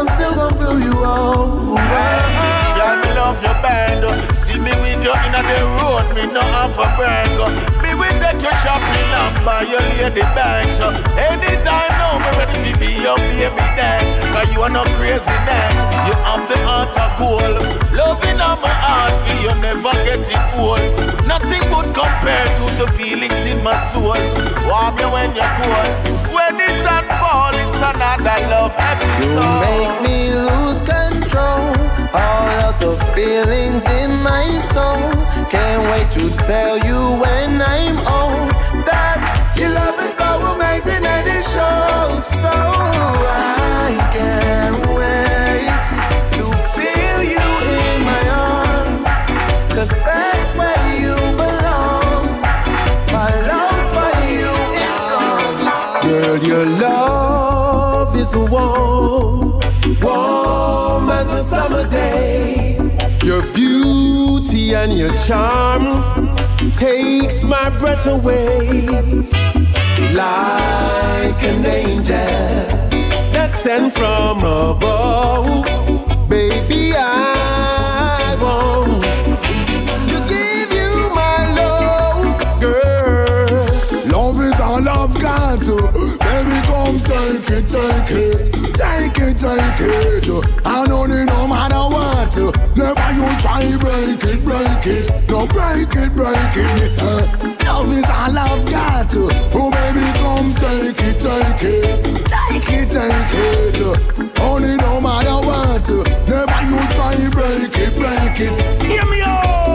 I'm 0.00 0.08
still 0.08 0.34
gonna 0.34 0.56
fill 0.56 0.80
you 0.80 1.04
over. 1.04 2.29
With 5.00 5.08
you 5.08 5.16
in 5.16 5.32
the 5.32 5.64
road, 5.80 6.12
me 6.12 6.28
no 6.28 6.42
have 6.52 6.76
a 6.76 6.84
brag. 6.92 7.32
Me 7.80 7.96
will 7.96 8.12
take 8.20 8.36
you 8.36 8.52
shopping 8.60 9.08
and 9.08 9.32
buy 9.48 9.64
your 9.64 9.80
lady 9.96 10.20
bags. 10.36 10.76
Anytime 11.16 11.92
now, 11.96 12.20
me 12.20 12.28
ready 12.36 12.52
to 12.52 12.78
be 12.78 13.00
your 13.00 13.16
baby 13.16 13.64
dad. 13.80 14.04
Cause 14.36 14.52
you 14.52 14.60
are 14.60 14.68
no 14.68 14.84
crazy 15.00 15.32
man. 15.48 15.72
You 16.04 16.12
have 16.20 16.44
the 16.52 16.58
heart 16.68 16.92
of 17.00 17.16
gold. 17.16 17.64
Loving 17.96 18.44
on 18.44 18.60
my 18.60 18.68
heart, 18.68 19.16
for 19.24 19.40
you 19.40 19.56
never 19.64 19.96
get 20.04 20.20
it 20.20 20.36
old. 20.60 20.84
Nothing 21.24 21.64
would 21.72 21.96
compare 21.96 22.44
to 22.60 22.64
the 22.76 22.86
feelings 22.92 23.40
in 23.48 23.64
my 23.64 23.76
soul. 23.80 24.20
Warm 24.68 25.00
you 25.00 25.08
when 25.08 25.32
you're 25.32 25.48
cold. 25.64 25.88
When 26.28 26.60
it 26.60 26.84
unfold, 26.84 27.56
it's 27.56 27.80
another 27.80 28.36
love 28.52 28.76
episode. 28.76 29.32
You 29.32 29.48
make 29.64 29.96
me 30.04 30.28
lose 30.36 30.84
control. 30.84 31.09
All 31.36 32.50
of 32.68 32.74
the 32.80 32.96
feelings 33.14 33.84
in 34.02 34.10
my 34.22 34.44
soul. 34.72 35.10
Can't 35.48 35.82
wait 35.90 36.10
to 36.12 36.30
tell 36.46 36.76
you 36.78 36.98
when 37.22 37.60
I'm 37.62 37.98
old 37.98 38.50
that 38.86 39.18
your 39.56 39.70
love 39.70 39.98
is 40.06 40.14
so 40.18 40.30
amazing 40.54 41.04
and 41.04 41.26
it 41.28 41.44
shows. 41.54 42.24
So 42.42 42.50
I 42.50 43.94
can't 44.16 44.80
wait 44.98 45.70
to 46.36 46.44
feel 46.74 47.20
you 47.34 47.46
in 47.78 47.98
my 48.10 48.24
arms. 48.50 49.06
Cause 49.74 49.90
that's 50.06 50.52
where 50.58 50.90
you 51.04 51.14
belong. 51.38 52.26
My 53.14 53.30
love 53.50 53.86
for 53.94 54.12
you 54.34 54.50
is 54.82 54.94
strong. 55.06 55.54
Girl, 56.02 56.38
your 56.42 56.66
love 56.66 58.16
is 58.16 58.34
warm, 58.34 58.89
as 61.20 61.30
a 61.32 61.42
summer 61.42 61.86
day. 61.90 62.76
Your 63.22 63.42
beauty 63.52 64.74
and 64.74 64.90
your 64.90 65.14
charm 65.18 65.84
takes 66.72 67.44
my 67.44 67.68
breath 67.78 68.06
away. 68.06 68.88
Like 70.22 71.42
an 71.52 71.66
angel 71.66 72.16
that's 73.34 73.58
sent 73.60 73.92
from 73.92 74.38
above, 74.38 75.66
baby, 76.26 76.94
I 76.96 78.36
want 78.40 79.04
to 80.12 80.18
give 80.34 80.70
you 80.80 80.92
my 81.22 81.38
love, 81.60 82.60
girl. 82.60 83.66
Love 84.16 84.40
is 84.40 84.58
all 84.58 84.88
I've 84.88 85.14
got. 85.20 85.60
Baby, 86.24 86.58
come 86.70 86.98
take 87.10 87.50
it, 87.58 87.68
take 87.68 88.10
it. 88.24 88.50
Take 88.80 89.18
it, 89.18 89.36
take 89.38 89.80
it. 89.80 90.59
Know 90.88 91.06
they 91.06 91.24
no 91.26 91.46
matter 91.46 91.84
what. 91.92 92.34
Never 92.74 93.08
you 93.12 93.26
try 93.38 93.68
break 93.78 94.24
it, 94.24 94.44
break 94.44 94.86
it. 94.86 95.28
No 95.28 95.46
break 95.46 95.94
it, 95.94 96.10
break 96.16 96.56
it. 96.56 96.70
Listen. 96.80 97.58
Love 97.66 97.92
is 97.92 98.04
all 98.04 98.38
I've 98.38 98.64
got. 98.70 99.12
Oh, 99.54 99.70
baby, 99.70 100.06
come 100.18 100.54
take 100.54 101.00
it, 101.00 101.20
take 101.20 101.64
it. 101.64 102.26
Take 102.26 102.72
it, 102.72 102.88
take 102.88 103.36
it. 103.36 104.40
Only 104.40 104.76
no 104.76 105.00
matter 105.00 105.38
what. 105.46 105.88
Never 106.26 106.60
you 106.68 106.80
try 106.96 107.16
break 107.28 107.76
it, 107.76 107.94
break 107.96 108.40
it. 108.40 108.82
Hear 108.82 109.04
me 109.06 109.20
out. 109.22 109.70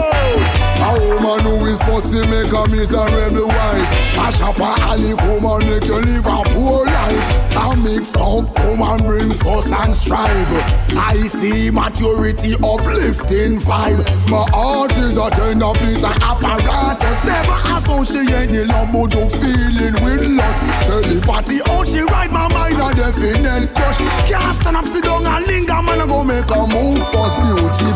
A 0.78 1.00
woman 1.08 1.44
who 1.44 1.66
is 1.66 1.78
fussy 1.82 2.26
make 2.28 2.52
a 2.52 2.66
miserable 2.68 3.46
wife. 3.46 3.90
A 4.18 4.32
shopper 4.32 4.62
alley 4.62 5.16
come 5.16 5.44
and 5.44 5.70
make 5.70 5.86
you 5.86 6.00
live 6.00 6.26
a 6.26 6.42
poor 6.50 6.84
life. 6.84 7.56
A 7.56 7.76
mix 7.76 8.14
up 8.16 8.54
come 8.54 8.82
and 8.82 9.02
bring 9.02 9.32
fuss 9.32 9.72
and 9.72 9.94
strive. 9.94 10.85
I 10.98 11.26
see 11.26 11.70
maturity 11.70 12.54
uplifting 12.54 13.58
vibe. 13.58 14.04
My 14.30 14.44
heart 14.52 14.92
is 14.98 15.16
a 15.16 15.30
tender 15.30 15.72
piece 15.74 16.04
of 16.04 16.16
apparatus. 16.22 17.18
Never 17.24 17.58
associate 17.76 18.50
the 18.50 18.64
lumbo 18.66 19.06
joke 19.06 19.30
feeling 19.30 19.96
with 20.04 20.26
lust. 20.30 20.60
Telepathy, 20.86 21.58
oh 21.68 21.84
she 21.84 22.00
ride 22.02 22.30
my 22.30 22.48
mind 22.52 22.78
a 22.78 22.94
definite 22.94 23.74
crush. 23.74 23.98
Can't 24.28 24.54
stand 24.54 24.76
up, 24.76 24.86
sit 24.86 25.04
down 25.04 25.26
and 25.26 25.46
linger, 25.46 25.80
man. 25.82 26.00
I 26.00 26.06
go 26.06 26.22
make 26.22 26.50
a 26.50 26.66
move 26.66 27.02
first. 27.08 27.36
Beauty 27.36 27.86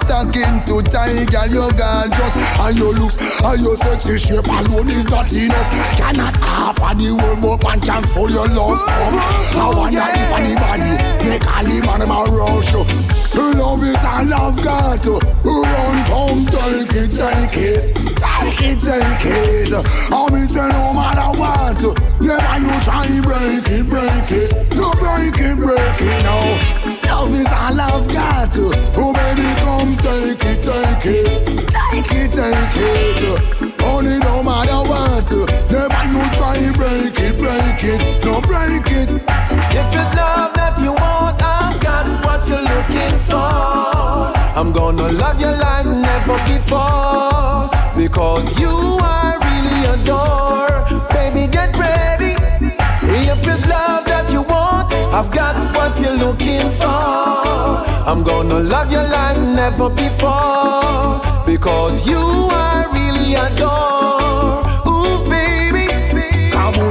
stuck 0.00 0.36
into 0.36 0.82
to 0.82 0.90
tie, 0.90 1.24
girl, 1.24 1.46
you 1.46 1.70
gorgeous. 1.76 2.34
And 2.36 2.76
your 2.76 2.92
looks, 2.92 3.16
and 3.42 3.60
your 3.60 3.76
sexy 3.76 4.18
shape 4.18 4.46
alone 4.46 4.88
is 4.88 5.08
not 5.08 5.32
enough. 5.32 5.68
Cannot 5.98 6.36
half 6.36 6.80
of 6.82 6.98
the 6.98 7.14
world, 7.14 7.40
but 7.42 7.62
man 7.64 7.80
can 7.80 8.02
for 8.04 8.30
your 8.30 8.46
love. 8.48 8.78
Come. 8.86 9.18
I 9.56 9.72
wonder 9.74 10.06
if 10.06 10.32
anybody 10.38 10.90
make 11.24 11.42
the 11.42 11.86
man 11.86 12.08
my 12.08 12.24
rush. 12.46 12.74
Love 12.74 13.82
is 13.82 14.04
all 14.04 14.34
I've 14.34 14.62
got. 14.62 15.06
Run, 15.06 16.04
come, 16.06 16.46
take 16.46 16.94
it, 16.94 17.10
take 17.10 17.56
it, 17.56 17.94
take 18.16 18.62
it, 18.62 18.80
take 18.80 19.26
it. 19.26 19.72
I 20.12 20.28
miss 20.32 20.50
it 20.50 20.68
no 20.72 20.92
matter 20.92 21.38
what. 21.38 21.82
Never 22.20 22.58
you 22.64 22.80
try 22.80 23.06
break 23.22 23.68
it, 23.68 23.88
break 23.88 24.30
it. 24.30 24.50
No 24.76 24.90
break 24.92 25.38
it, 25.38 25.56
break 25.56 26.00
it 26.00 26.22
now. 26.22 26.86
Love 27.06 27.34
is 27.34 27.46
all 27.46 27.80
I've 27.80 28.06
got. 28.12 28.56
Oh 28.96 29.12
baby, 29.12 29.48
come 29.64 29.96
take 29.96 30.44
it, 30.44 30.62
take 30.62 31.06
it, 31.06 31.68
take 31.68 32.12
it, 32.12 32.32
take 32.32 32.76
it. 32.82 33.82
Only 33.82 34.18
no 34.18 34.42
matter 34.42 34.82
what. 34.88 35.30
Never 35.70 36.02
you 36.12 36.22
try 36.36 36.58
break 36.76 37.18
it, 37.18 37.36
break 37.38 37.84
it, 37.84 38.24
no 38.24 38.40
break 38.40 38.86
it. 38.92 39.08
If 39.78 39.94
it's 39.94 40.16
love 40.16 40.54
that 40.54 40.78
you 40.82 40.92
want. 40.92 41.45
I'm 44.56 44.72
gonna 44.72 45.12
love 45.12 45.38
you 45.38 45.48
like 45.48 45.84
never 45.84 46.38
before. 46.46 47.68
Because 47.94 48.58
you 48.58 48.70
I 49.02 49.36
really 49.46 49.80
adore. 49.94 51.08
Baby, 51.10 51.46
get 51.52 51.76
ready. 51.76 52.32
If 53.02 53.46
it's 53.46 53.68
love 53.68 54.06
that 54.06 54.32
you 54.32 54.42
want, 54.42 54.92
I've 54.92 55.30
got 55.30 55.54
what 55.74 56.00
you're 56.00 56.16
looking 56.16 56.70
for. 56.70 56.86
I'm 58.10 58.22
gonna 58.24 58.60
love 58.60 58.90
you 58.90 59.02
like 59.02 59.38
never 59.38 59.90
before. 59.90 61.20
Because 61.46 62.08
you 62.08 62.18
I 62.50 62.86
really 62.96 63.34
adore. 63.34 64.64
Ooh, 64.88 65.28
baby. 65.28 65.86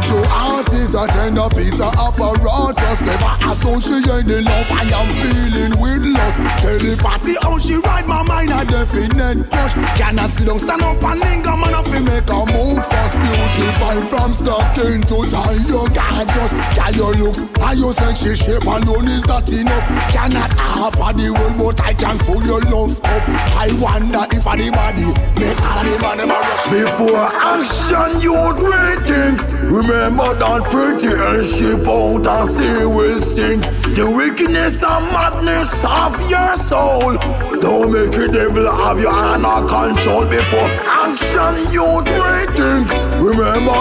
Your 0.06 0.26
heart 0.28 0.68
is 0.72 0.94
a 0.94 1.08
tender 1.08 1.50
piece 1.50 1.82
of 1.82 1.94
apparatus 1.96 3.02
Never 3.02 3.35
associate 3.52 4.26
the 4.26 4.42
love 4.42 4.70
I 4.72 4.84
am 4.90 5.10
feeling 5.22 5.74
with 5.80 6.06
lust. 6.06 6.38
Telepathy 6.62 7.36
how 7.42 7.58
she 7.60 7.76
ride 7.78 8.08
my 8.08 8.24
mind 8.24 8.52
a 8.52 8.66
definite 8.66 9.50
crush. 9.50 9.74
Cannot 9.98 10.30
sit 10.30 10.48
down, 10.48 10.60
stand 10.60 10.82
up 10.82 11.02
and 11.04 11.20
linger 11.20 11.56
Man 11.56 11.74
I 11.74 11.82
feel 11.84 12.04
make 12.04 12.30
a 12.30 12.40
move 12.52 12.86
fast. 12.86 13.16
Beautify 13.16 14.02
from 14.02 14.34
stocking 14.34 15.02
to 15.10 15.18
tie 15.30 15.60
Your 15.70 15.88
gorgeous, 15.90 16.54
yeah 16.76 16.90
your 16.90 17.14
looks 17.16 17.40
And 17.40 17.80
your 17.80 17.94
sexy 17.94 18.36
shape 18.36 18.64
alone 18.64 19.08
is 19.08 19.26
not 19.26 19.48
enough. 19.50 19.86
Cannot 20.12 20.52
offer 20.60 21.14
the 21.18 21.32
world 21.32 21.58
but 21.58 21.82
I 21.82 21.94
can 21.94 22.18
fool 22.20 22.44
your 22.44 22.62
love 22.74 23.00
up. 23.04 23.24
I 23.56 23.72
wonder 23.80 24.26
if 24.32 24.46
anybody 24.48 25.08
make 25.40 25.60
all 25.62 25.80
of 25.80 25.86
the 25.86 25.98
man 26.02 26.18
them 26.18 26.30
rush. 26.30 26.66
Before 26.72 27.30
action 27.32 28.22
you'd 28.22 28.60
rethink. 28.60 29.38
Remember 29.70 30.34
that 30.36 30.64
pretty 30.70 31.14
and 31.14 31.46
ship 31.46 31.88
out 31.88 32.28
and 32.28 32.50
sea 32.50 32.86
will 32.86 33.22
sing 33.36 33.60
The 33.94 34.08
wickedness 34.08 34.82
and 34.84 35.06
madness 35.12 35.84
of 35.84 36.16
your 36.32 36.56
soul. 36.56 37.20
Don't 37.60 37.92
make 37.92 38.12
the 38.12 38.28
devil 38.32 38.66
have 38.72 39.00
your 39.00 39.12
hand 39.12 39.46
or 39.46 39.68
control 39.68 40.24
Before 40.26 40.72
action 41.04 41.56
you'd 41.76 42.08
rethink 42.08 42.88
Remember 43.20 43.76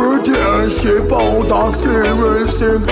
pretty 0.00 0.36
and 0.36 0.70
ship 0.70 1.12
out 1.12 1.50
and 1.50 2.18
will 2.18 2.48
sing. 2.48 2.82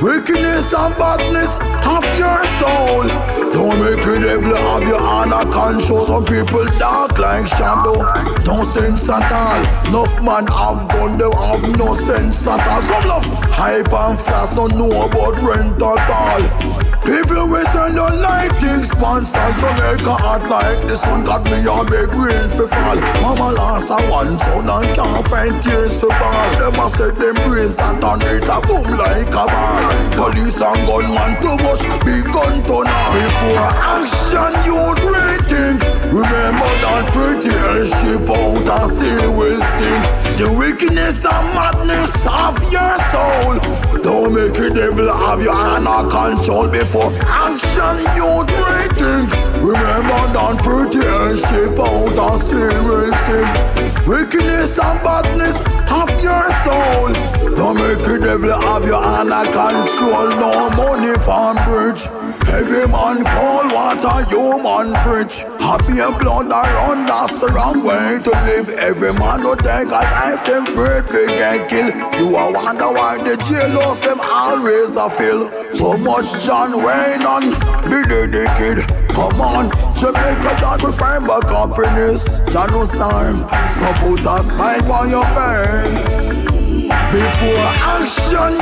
Wickedness 0.00 0.72
and 0.72 0.94
badness 0.96 1.56
of 1.86 2.04
your 2.18 2.42
soul. 2.58 3.06
Don't 3.52 3.78
make 3.78 4.02
the 4.04 4.18
devil 4.22 4.56
have 4.56 4.82
your 4.88 5.00
hand 5.00 5.32
or 5.32 5.46
control. 5.52 6.00
Some 6.00 6.24
people 6.24 6.64
dark 6.78 7.18
like 7.18 7.46
shadow. 7.46 8.00
No 8.46 8.62
sense 8.64 9.08
at 9.08 9.30
all. 9.30 9.62
Enough 9.88 10.14
man 10.22 10.46
have 10.46 10.88
gun, 10.88 11.18
they 11.18 11.30
have 11.30 11.62
no 11.78 11.94
sense 11.94 12.46
at 12.46 12.66
all. 12.66 12.82
Some 12.82 13.08
love 13.08 13.24
hype 13.52 13.92
and 13.92 14.18
fast, 14.18 14.56
don't 14.56 14.74
know 14.74 15.06
about 15.06 15.36
rent 15.42 15.61
at 15.70 16.10
all 16.10 16.82
People 17.02 17.50
we 17.50 17.64
send 17.74 17.94
your 17.94 18.14
life 18.22 18.54
things 18.62 18.90
constant 18.94 19.58
Jamaica 19.58 20.14
hot 20.22 20.46
like 20.46 20.86
this 20.86 21.02
one 21.02 21.24
got 21.26 21.42
me 21.50 21.58
on 21.66 21.82
big 21.90 22.06
rain 22.14 22.46
for 22.46 22.70
fall. 22.70 22.94
Mama 23.18 23.58
lost 23.58 23.90
a 23.90 23.98
one 24.06 24.38
son 24.38 24.70
and 24.70 24.94
can't 24.94 25.26
find 25.26 25.58
tears 25.58 25.98
to 25.98 26.06
ball 26.06 26.50
Them 26.62 26.78
a 26.78 26.86
said 26.86 27.18
them 27.18 27.34
brains 27.42 27.76
that 27.76 27.98
on 28.06 28.22
it 28.22 28.46
a 28.46 28.58
boom 28.62 28.86
like 28.94 29.34
a 29.34 29.44
ball. 29.50 29.82
Police 30.14 30.62
and 30.62 30.78
gunman 30.86 31.34
to 31.42 31.50
watch 31.66 31.82
big 32.06 32.22
gun 32.30 32.62
turn 32.70 32.86
on 32.86 33.10
Before 33.18 33.66
action 33.82 34.54
you'd 34.62 35.02
rethink. 35.02 35.82
Remember 36.06 36.70
that 36.86 37.10
pretty 37.10 37.50
and 37.50 37.90
ship 37.98 38.30
out 38.30 38.62
and 38.62 38.90
sea 38.94 39.26
will 39.26 39.62
sing 39.74 40.02
The 40.38 40.46
wickedness 40.54 41.26
and 41.26 41.46
madness 41.50 42.14
of 42.30 42.54
your 42.70 42.94
soul 43.10 43.91
Don't 44.02 44.34
make 44.34 44.54
the 44.54 44.70
devil 44.74 45.08
have 45.12 45.40
your 45.42 45.54
hand 45.54 45.86
or 45.86 46.08
control 46.10 46.68
Before 46.68 47.12
action 47.26 48.02
you'd 48.18 48.50
rethink 48.50 49.30
Remember 49.62 50.22
that 50.34 50.58
pretty 50.62 51.02
and 51.06 51.38
ship 51.38 51.78
out 51.78 52.18
and 52.52 52.86
will 52.86 53.14
sing 53.24 53.82
Wickedness 54.06 54.78
and 54.78 54.98
badness 55.04 55.60
of 55.92 56.10
your 56.22 56.50
soul. 56.64 57.12
Don't 57.56 57.76
make 57.76 58.04
the 58.04 58.18
devil 58.22 58.50
have 58.50 58.84
your 58.84 59.02
hand 59.02 59.30
or 59.30 59.44
control. 59.52 60.28
No 60.40 60.70
money 60.70 61.14
from 61.18 61.56
bridge 61.64 62.06
Every 62.48 62.86
man 62.88 63.24
call 63.24 63.68
water, 63.74 64.24
human 64.30 64.94
fridge. 65.02 65.44
Happy 65.60 66.00
and 66.00 66.18
blood 66.18 66.50
around, 66.50 67.06
that's 67.06 67.38
the 67.38 67.48
wrong 67.48 67.84
way 67.84 68.18
to 68.24 68.30
live. 68.46 68.68
Every 68.70 69.12
man 69.12 69.40
who 69.40 69.56
take 69.56 69.88
a 69.88 70.02
life, 70.02 70.46
them 70.46 70.66
afraid 70.66 71.08
to 71.10 71.26
get 71.36 71.68
killed. 71.68 71.94
You 72.18 72.36
a 72.36 72.52
wonder 72.52 72.88
why 72.88 73.18
the 73.18 73.36
jailers 73.36 74.00
them 74.00 74.20
always 74.20 74.96
a 74.96 75.08
feel. 75.08 75.50
So 75.74 75.96
much 75.96 76.44
John 76.44 76.82
Wayne 76.82 77.22
on, 77.22 77.50
the 77.50 78.44
kid. 78.58 78.78
Come 79.14 79.40
on, 79.40 79.70
Jamaica 79.94 80.56
that 80.60 80.80
we 80.82 80.92
find 80.92 81.26
back 81.26 81.44
happiness. 81.44 82.40
Janus 82.50 82.92
time, 82.92 83.46
so 83.68 83.92
put 84.00 84.20
a 84.20 84.42
smile 84.42 84.92
on 84.92 85.10
your 85.10 85.26
face. 85.36 86.41
Before 86.88 87.66
action. 88.00 88.58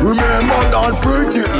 Remember. 0.00 0.42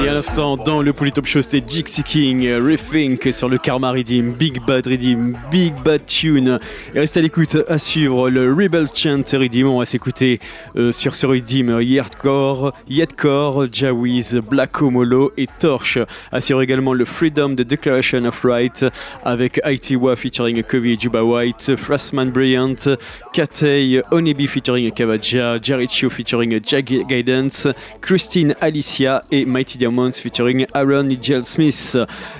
Et 0.02 0.08
à 0.08 0.14
l'instant, 0.14 0.56
dans 0.56 0.82
le 0.82 0.92
Polytop 0.92 1.26
Show, 1.26 1.42
c'était 1.42 1.60
Dixie 1.60 2.02
King, 2.02 2.46
euh, 2.46 2.60
Rethink 2.60 3.32
sur 3.32 3.48
le 3.48 3.58
Karma 3.58 3.90
Redeem, 3.90 4.32
Big 4.32 4.60
Bad 4.66 4.86
Redeem, 4.86 5.36
Big 5.50 5.74
Bad 5.84 6.06
Tune. 6.06 6.58
Et 6.94 7.00
restez 7.00 7.20
à 7.20 7.22
l'écoute 7.22 7.56
à 7.68 7.78
suivre 7.78 8.30
le 8.30 8.52
Rebel 8.52 8.88
Chant 8.94 9.22
Redeem. 9.32 9.66
On 9.68 9.78
va 9.78 9.84
s'écouter 9.84 10.40
euh, 10.76 10.92
sur 10.92 11.14
ce 11.14 11.26
Redeem 11.26 11.80
Yardcore, 11.80 12.72
Yadcore, 12.88 13.66
Jawiz, 13.72 14.40
Black 14.48 14.80
Omolo 14.82 15.32
et 15.36 15.46
Torch. 15.58 15.98
Suivre 16.38 16.62
également 16.62 16.94
le 16.94 17.04
Freedom 17.04 17.50
The 17.50 17.62
Declaration 17.62 18.24
of 18.24 18.42
Right 18.44 18.84
avec 19.24 19.60
Aitiwa 19.64 20.16
featuring 20.16 20.62
Kobe 20.62 20.98
Juba 20.98 21.22
White, 21.22 21.76
Frostman 21.76 22.30
Brilliant, 22.30 22.96
Katei 23.32 24.02
Onibi 24.10 24.46
featuring 24.46 24.90
Kavaja, 24.90 25.58
Jericho 25.60 26.10
featuring 26.10 26.60
Jag 26.62 26.84
Guidance, 27.08 27.66
Christine 28.00 28.54
Alicia 28.60 29.22
et 29.30 29.46
Mighty 29.46 29.78
Diamonds 29.78 30.12
featuring 30.12 30.66
Aaron 30.74 31.04
Nigel 31.04 31.44
Smith. 31.46 31.96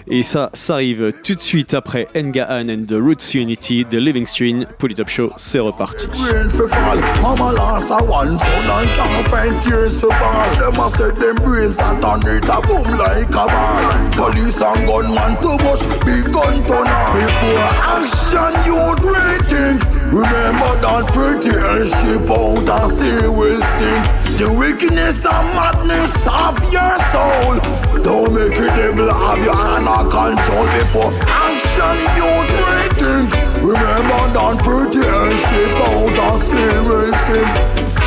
Et 0.09 0.23
ça, 0.23 0.51
ça 0.53 0.75
arrive 0.75 1.13
tout 1.25 1.35
de 1.35 1.41
suite 1.41 1.73
après 1.75 2.09
Engaan 2.15 2.69
and 2.69 2.85
the 2.87 3.01
Roots 3.01 3.35
Unity, 3.35 3.87
The 3.89 3.95
Living 3.95 4.27
Stream, 4.27 4.67
Pull 4.79 4.93
It 4.93 5.01
Up 5.01 5.09
Show, 5.09 5.33
c'est 5.37 5.61
reparti. 5.61 6.07
rain 6.09 6.51
for 6.51 6.69
fall. 6.69 7.01
Mama 7.23 7.53
lost 7.53 7.91
a 7.91 8.05
one 8.05 8.39
son 8.39 8.49
and 8.49 8.89
can't 8.95 9.29
find 9.29 9.63
tears 9.63 10.01
to 10.01 10.09
ball. 10.09 10.57
Them 10.59 10.81
a 10.81 10.89
said 10.91 11.17
them 11.17 11.37
brains 11.37 11.77
that 11.77 12.05
on 12.05 12.21
it 12.27 12.49
a 12.49 12.61
boom 12.67 12.99
like 12.99 13.31
a 13.31 13.47
ball. 13.49 14.31
Police 14.31 14.61
and 14.61 14.87
gunman 14.87 15.37
to 15.41 15.57
watch 15.65 15.83
big 16.05 16.33
gun 16.33 16.65
turn 16.67 16.87
on. 16.87 17.17
Before 17.17 17.69
action 17.97 18.53
you'd 18.67 19.01
rethink. 19.01 20.02
Remember 20.13 20.77
that 20.85 21.09
pretty 21.17 21.57
and 21.57 21.89
ship 21.89 22.29
out 22.29 22.69
and 22.69 22.91
sea 22.93 23.33
will 23.33 23.65
sing. 23.81 24.05
The 24.37 24.45
wickedness 24.53 25.25
and 25.25 25.49
madness 25.57 26.13
of 26.29 26.53
your 26.69 26.97
soul. 27.09 27.57
Don't 28.05 28.37
make 28.37 28.53
the 28.53 28.69
devil 28.77 29.09
have 29.09 29.41
your 29.41 29.57
hand 29.57 29.89
or 29.89 30.05
control 30.13 30.69
before 30.77 31.17
action 31.25 31.97
you'd 32.21 32.51
rethink. 32.61 33.33
Remember 33.65 34.21
that 34.37 34.61
pretty 34.61 35.01
and 35.01 35.39
ship 35.49 35.81
out 35.81 36.13
and 36.13 36.41
sea 36.45 36.77
will 36.85 37.17
sing. 37.25 37.49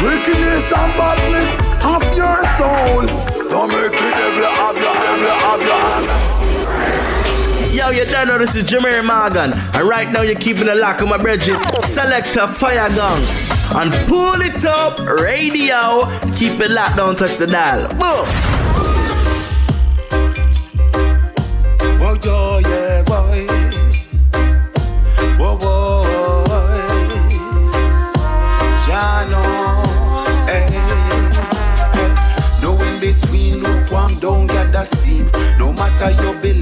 Wickedness 0.06 0.70
and 0.78 0.92
badness 1.02 1.50
of 1.90 2.06
your 2.14 2.38
soul. 2.54 3.02
Don't 3.50 3.74
make 3.74 3.98
the 3.98 4.10
devil 4.14 4.35
Yo, 7.86 7.92
you 7.92 8.06
don't 8.06 8.28
know 8.28 8.40
this 8.40 8.56
is 8.56 8.64
Jemere 8.64 9.04
Morgan. 9.06 9.54
And 9.54 9.88
right 9.88 10.12
now 10.12 10.24
you're 10.24 10.34
keeping 10.34 10.70
a 10.70 10.74
lock 10.74 11.04
on 11.04 11.10
my 11.10 11.18
brethren. 11.20 11.62
Selector 11.82 12.48
Fire 12.48 12.90
Gun. 12.90 13.22
And 13.76 13.94
pull 14.08 14.42
it 14.42 14.66
up, 14.66 14.98
radio. 14.98 16.02
Keep 16.34 16.62
it 16.62 16.72
locked, 16.72 16.96
don't 16.96 17.16
touch 17.16 17.38
the 17.38 17.46
dial. 17.46 17.88
Boom. 17.90 18.26
Oh, 22.28 22.60
yeah, 22.64 23.04
boy. 23.04 23.46
Whoa, 25.38 25.56
whoa. 25.62 26.44
Jano, 28.88 29.44
eh. 30.50 30.70
No 32.64 32.82
in 32.82 33.00
between, 33.00 33.62
lukewarm, 33.62 34.12
don't 34.20 34.48
get 34.48 34.72
the 34.72 34.86
steam. 34.86 35.30
No 35.60 35.72
matter 35.74 36.10
your 36.24 36.34
belief, 36.42 36.55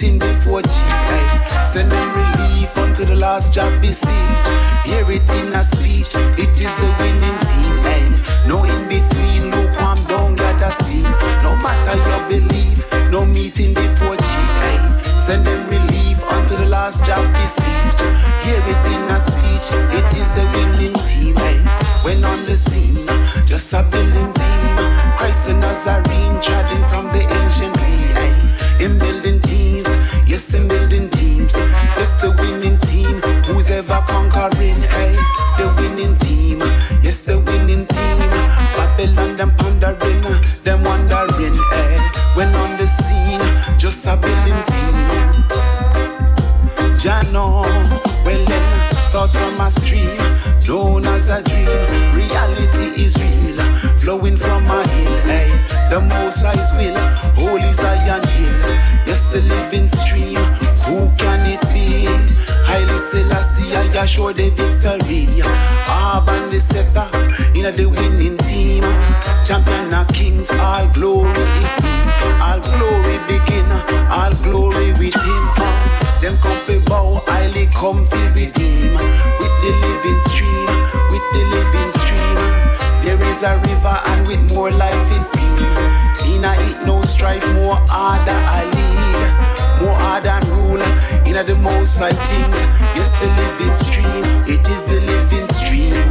meeting 0.00 0.18
before 0.18 0.62
chief. 0.62 0.92
Hey, 1.10 1.44
send 1.72 1.90
them 1.90 2.08
relief 2.14 2.78
unto 2.78 3.04
the 3.04 3.16
last 3.16 3.52
job 3.52 3.72
besieged. 3.80 4.46
Hear 4.86 5.04
it 5.10 5.28
in 5.30 5.52
a 5.52 5.64
speech, 5.64 6.14
it 6.38 6.50
is 6.54 6.74
the 6.78 6.90
winning 7.00 7.38
team. 7.50 7.74
Hey, 7.82 8.06
no 8.46 8.62
in 8.62 8.86
between, 8.86 9.50
lukewarm, 9.50 9.98
don't 10.06 10.36
get 10.36 10.54
the 10.60 10.70
steam. 10.82 11.02
No 11.42 11.56
matter 11.56 11.96
your 12.08 12.22
belief, 12.30 12.78
no 13.10 13.24
meeting 13.24 13.74
before 13.74 14.14
chief. 14.14 14.50
Hey, 14.62 14.78
send 15.02 15.44
them 15.44 15.66
relief 15.68 16.22
unto 16.30 16.54
the 16.56 16.66
last 16.66 17.04
job 17.04 17.24
besieged. 17.34 18.00
Hear 18.46 18.62
it 18.70 18.84
in 18.94 19.02
a 19.10 19.18
speech, 19.26 19.66
it 19.98 20.08
is 20.14 20.28
the 20.38 20.44
winning 20.54 20.94
team. 21.10 21.34
Hey, 21.36 21.58
when 22.04 22.24
on 22.24 22.38
the 22.46 22.56
scene, 22.70 23.04
just 23.46 23.72
a 23.72 23.82
building 23.82 24.32
team. 24.32 24.76
Christ 25.18 25.48
and 25.50 25.60
Nazarene, 25.60 26.40
treading 26.40 26.86
the 55.98 56.14
most 56.14 56.42
high's 56.42 56.70
will, 56.78 56.96
holy 57.34 57.72
Zion 57.72 58.22
hill. 58.34 58.58
Yes, 59.06 59.22
the 59.32 59.40
living 59.42 59.88
stream, 59.88 60.38
who 60.86 61.10
can 61.16 61.42
it 61.46 61.62
be? 61.74 62.06
Highly 62.66 62.98
Selassie, 63.10 63.74
I 63.74 64.02
assure 64.02 64.32
the 64.32 64.50
victory. 64.50 65.42
Abandon 65.88 66.50
the 66.50 66.60
scepter, 66.60 67.08
in 67.58 67.66
the 67.74 67.86
winning 67.88 68.38
team. 68.46 68.84
Champion 69.44 69.92
of 69.94 70.06
kings, 70.08 70.50
all 70.52 70.86
glory 70.92 71.32
All 72.46 72.60
glory 72.60 73.18
begin, 73.26 73.66
all 74.12 74.32
glory 74.44 74.92
with 75.00 75.18
him. 75.18 75.44
Them 76.20 76.36
come 76.42 76.52
comfy 76.52 76.78
bow, 76.86 77.22
highly 77.26 77.66
comfy 77.74 78.22
redeem. 78.36 78.94
With 79.40 79.54
the 79.62 79.72
living 79.82 80.20
stream, 80.30 80.68
with 81.10 81.26
the 81.34 81.42
living 81.54 81.90
stream. 81.98 82.38
There 83.02 83.20
is 83.30 83.42
a 83.42 83.56
river 83.66 83.96
and 84.10 84.26
with 84.28 84.42
more 84.54 84.70
life 84.70 85.12
it 85.16 85.37
Inna 86.26 86.52
it 86.68 86.86
no 86.86 86.98
strife, 87.00 87.46
more 87.54 87.78
harder 87.88 88.38
I 88.58 88.64
lead, 88.74 89.82
more 89.82 89.98
harder 89.98 90.28
and 90.28 90.46
rule. 90.56 90.82
Inna 91.26 91.42
the 91.44 91.56
most 91.56 91.98
high 91.98 92.12
things, 92.12 92.56
it's 92.98 93.12
the 93.20 93.28
living 93.40 93.76
stream. 93.86 94.24
It 94.46 94.62
is 94.66 94.82
the 94.90 95.00
living 95.12 95.48
stream. 95.58 96.08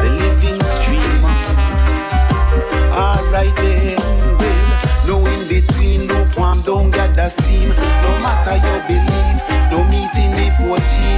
The 0.00 0.08
living 0.22 0.60
stream. 0.74 1.22
Alright 2.92 3.54
then, 3.56 3.98
well, 4.38 4.58
no 5.06 5.16
in 5.26 5.48
between, 5.48 6.06
no 6.06 6.24
palm, 6.34 6.60
don't 6.62 6.90
gather 6.90 7.30
steam. 7.30 7.68
No 7.68 8.10
matter 8.24 8.56
your 8.66 8.80
belief, 8.88 9.36
no 9.70 9.78
meeting 9.84 10.30
before 10.32 10.78
team. 10.78 11.09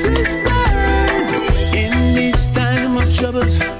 sisters 0.00 1.34
in 1.74 2.14
these 2.14 2.46
time 2.54 2.96
of 2.96 3.14
troubles. 3.14 3.79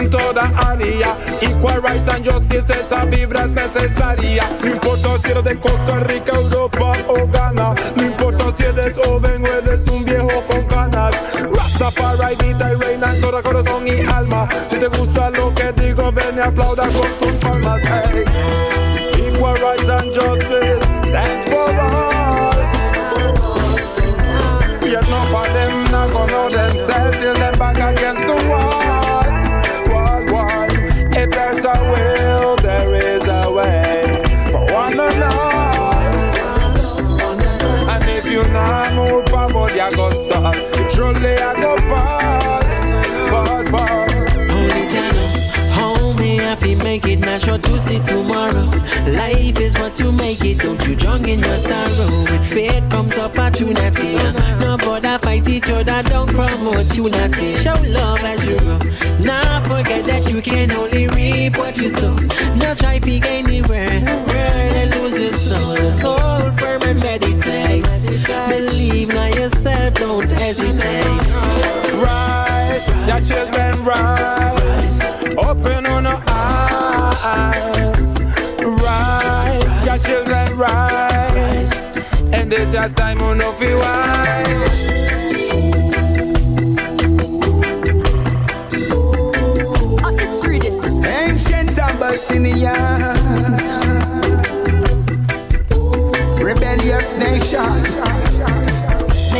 en 0.00 0.10
toda 0.10 0.52
área. 0.56 1.16
Equal 1.40 1.82
rights 1.82 2.08
and 2.08 2.24
justice, 2.24 2.72
esa 2.72 3.04
vibra 3.04 3.44
es 3.44 3.50
necesaria. 3.50 4.44
No 4.62 4.70
importa 4.70 5.18
si 5.22 5.30
eres 5.30 5.44
de 5.44 5.60
Costa 5.60 6.00
Rica, 6.00 6.32
Europa 6.34 6.92
o 7.08 7.26
Ghana. 7.26 7.74
No 7.96 8.02
importa 8.02 8.44
si 8.56 8.64
eres 8.64 8.94
joven 8.96 9.44
o 9.44 9.46
eres 9.46 9.86
un 9.88 10.04
viejo 10.04 10.44
con 10.46 10.66
ganas. 10.68 11.14
Rastafari 11.50 12.36
vida 12.36 12.72
y 12.72 12.76
reina 12.76 13.14
en 13.14 13.20
todo 13.20 13.42
corazón 13.42 13.86
y 13.86 14.00
alma. 14.12 14.48
Si 14.66 14.76
te 14.76 14.88
gusta 14.88 15.30
lo 15.30 15.52
que 15.54 15.72
digo, 15.72 16.12
ven 16.12 16.36
y 16.36 16.40
aplauda 16.40 16.88
con 16.88 17.10
tus 17.18 17.32
palmas. 17.36 17.80
drunk 50.98 51.28
in 51.28 51.40
your 51.40 51.56
sorrow. 51.56 52.22
With 52.30 52.46
faith 52.46 52.90
comes 52.90 53.16
opportunity. 53.18 54.14
No 54.60 54.76
bother 54.76 55.18
fight 55.18 55.48
each 55.48 55.70
other, 55.70 56.02
don't 56.02 56.28
promote 56.28 56.96
unity. 56.96 57.54
Show 57.54 57.76
love 57.86 58.22
as 58.22 58.44
you 58.46 58.58
grow. 58.58 58.78
Now 59.20 59.62
forget 59.64 60.04
that 60.06 60.30
you 60.32 60.42
can 60.42 60.70
only 60.72 61.08
reap 61.08 61.56
what 61.58 61.76
you 61.78 61.88
sow. 61.88 62.14
Now 62.56 62.74
try 62.74 62.98
to 62.98 63.18
gain 63.18 63.44
the 63.44 63.62
world, 63.62 64.08
and 64.80 64.94
lose 64.96 65.18
your 65.18 65.32
soul. 65.32 65.92
Soul 65.92 66.52
firm 66.58 66.82
and 66.82 67.00
meditate. 67.00 67.86
Believe 68.48 69.08
not 69.08 69.34
yourself, 69.34 69.94
don't 69.94 70.30
hesitate. 70.30 71.32
Right, 72.02 72.84
your 73.08 73.20
children 73.20 73.84
right 73.84 74.47
wise. 80.68 81.86
And 82.32 82.52
it's 82.52 82.74
a 82.74 82.88
time 82.90 83.20
on 83.22 83.38
no 83.38 83.52
the 83.52 83.74
wise. 83.74 84.98
Ancient 91.28 91.78
Abyssinia 91.78 93.17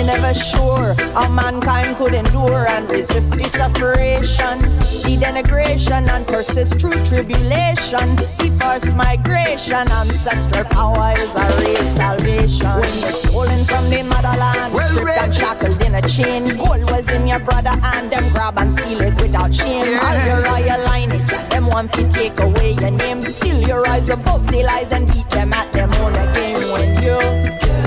never 0.08 0.32
sure 0.32 0.94
how 1.12 1.28
mankind 1.28 1.94
could 1.98 2.14
endure 2.14 2.66
and 2.66 2.90
resist 2.90 3.36
the 3.36 3.46
separation, 3.46 4.56
the 5.04 5.14
denigration, 5.20 6.08
and 6.08 6.26
persist 6.26 6.80
through 6.80 6.96
tribulation, 7.04 8.16
the 8.40 8.48
forced 8.58 8.94
migration. 8.96 9.84
Ancestral 10.00 10.64
power 10.72 11.12
is 11.18 11.36
our 11.36 11.52
real 11.60 11.84
salvation. 11.84 12.72
When 12.80 12.94
you're 13.04 13.12
stolen 13.20 13.64
from 13.66 13.84
the 13.90 14.02
motherland, 14.02 14.72
well 14.72 14.88
stripped 14.88 15.20
and 15.20 15.34
shackled 15.34 15.82
in 15.84 15.94
a 15.94 16.02
chain, 16.08 16.56
gold 16.56 16.88
was 16.88 17.12
in 17.12 17.28
your 17.28 17.40
brother 17.40 17.76
and 17.92 18.10
them 18.10 18.24
grab 18.32 18.56
and 18.56 18.72
steal 18.72 19.02
it 19.02 19.14
without 19.20 19.54
shame. 19.54 19.92
Yeah. 19.92 20.08
All 20.08 20.18
your 20.24 20.40
royal 20.48 20.80
lineage 20.88 21.32
and 21.36 21.52
them 21.52 21.66
want 21.66 21.92
to 21.92 22.08
take 22.08 22.40
away 22.40 22.72
your 22.80 22.92
name. 22.92 23.20
Still, 23.20 23.60
your 23.60 23.86
eyes 23.86 24.08
above 24.08 24.50
the 24.50 24.62
lies 24.62 24.90
and 24.90 25.06
beat 25.06 25.28
them 25.28 25.52
at 25.52 25.70
them 25.72 25.92
own 26.00 26.14
again 26.16 26.72
when 26.72 27.02
you. 27.04 27.77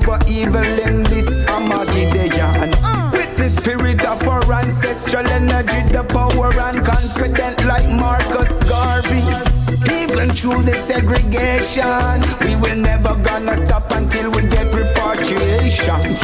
Over 0.00 0.18
evil 0.28 0.64
in 0.86 1.02
this 1.04 1.28
Armageddon. 1.48 2.70
With 3.12 3.36
the 3.36 3.48
spirit 3.60 4.04
of 4.04 4.26
our 4.28 4.42
ancestral 4.52 5.26
energy, 5.26 5.82
the 5.92 6.04
power 6.04 6.52
and 6.52 6.84
confident 6.84 7.64
like 7.66 7.88
Marcus 7.88 8.52
Garvey. 8.68 9.22
Even 10.00 10.30
through 10.30 10.62
the 10.62 10.74
segregation, 10.86 12.20
we 12.40 12.56
will 12.60 12.80
never 12.80 13.14
gonna 13.22 13.56
stop 13.66 13.90
until 13.92 14.30
we 14.30 14.42
get 14.48 14.74
repatriation. 14.74 16.16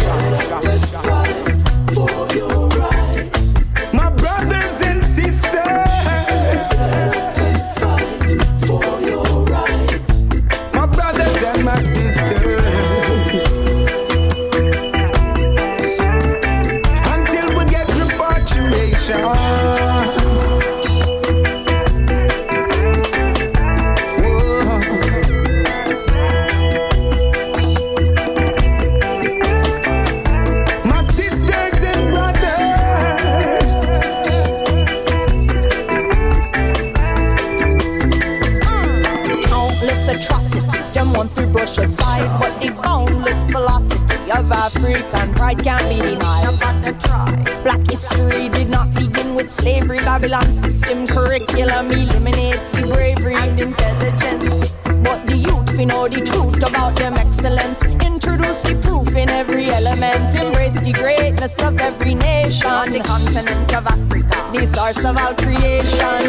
System 50.87 51.07
curriculum 51.07 51.91
eliminates 51.91 52.71
the 52.71 52.83
bravery 52.83 53.35
and 53.35 53.59
intelligence. 53.59 54.71
But 55.03 55.27
the 55.27 55.37
youth, 55.37 55.77
we 55.77 55.85
know 55.85 56.07
the 56.07 56.21
truth 56.25 56.63
about 56.63 56.95
them 56.95 57.15
excellence. 57.15 57.85
Introduce 57.85 58.63
the 58.63 58.77
proof 58.83 59.17
in 59.17 59.29
every 59.29 59.67
element. 59.67 60.35
Embrace 60.35 60.81
the 60.81 60.93
greatness 60.93 61.61
of 61.61 61.81
every 61.81 62.15
nation. 62.15 62.69
On 62.69 62.91
the 62.91 63.01
continent 63.01 63.75
of 63.75 63.87
Africa, 63.87 64.51
the 64.53 64.67
source 64.67 65.05
of 65.05 65.17
all 65.19 65.35
creation. 65.35 66.23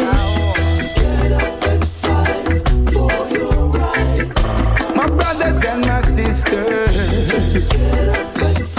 My 4.96 5.06
brothers 5.06 5.64
and 5.66 5.80
my 5.86 6.00
sisters. 6.16 6.96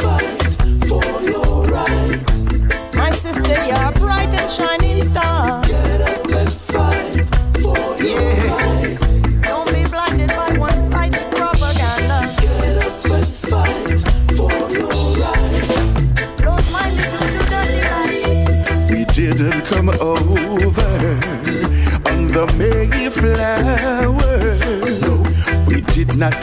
My 0.04 0.39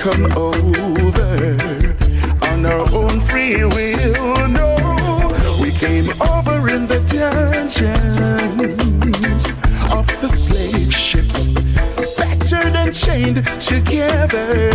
come 0.07 0.31
over 0.37 1.57
on 2.43 2.65
our 2.65 2.87
own 2.95 3.21
free 3.23 3.65
will. 3.65 4.49
No, 4.49 4.77
we 5.61 5.73
came 5.73 6.09
over 6.23 6.69
in 6.69 6.87
the 6.87 7.01
dungeons 7.11 7.91
of 9.91 10.07
the 10.21 10.29
slave 10.29 10.95
ships, 10.95 11.49
battered 12.17 12.77
and 12.77 12.95
chained 12.95 13.45
together. 13.61 14.73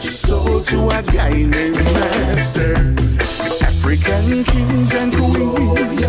Sold 0.00 0.66
to 0.66 0.88
a 0.88 1.02
guy 1.02 1.30
named 1.30 1.76
Master. 1.76 2.74
African 3.62 4.42
kings 4.42 4.92
and 4.92 5.12
queens 5.14 6.02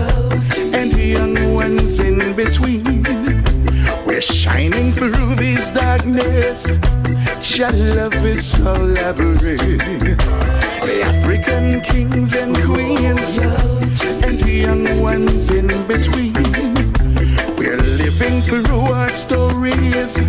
and 0.74 0.92
young 0.98 1.54
ones 1.54 2.00
in 2.00 2.36
between. 2.36 3.04
We're 4.08 4.22
shining 4.22 4.92
through 4.92 5.36
this 5.36 5.70
darkness. 5.70 6.72
Your 7.56 7.72
love 7.72 8.26
is 8.26 8.52
so 8.52 8.76
elaborate. 8.76 9.62
African 11.08 11.80
kings 11.80 12.34
and 12.36 12.54
queens 12.54 13.38
and 14.26 14.38
the 14.42 14.52
young 14.52 15.02
ones 15.02 15.50
in 15.50 15.68
between. 15.88 16.34
We're 17.56 17.78
living 17.78 18.42
through 18.42 18.76
our 18.92 19.08
stories. 19.08 20.20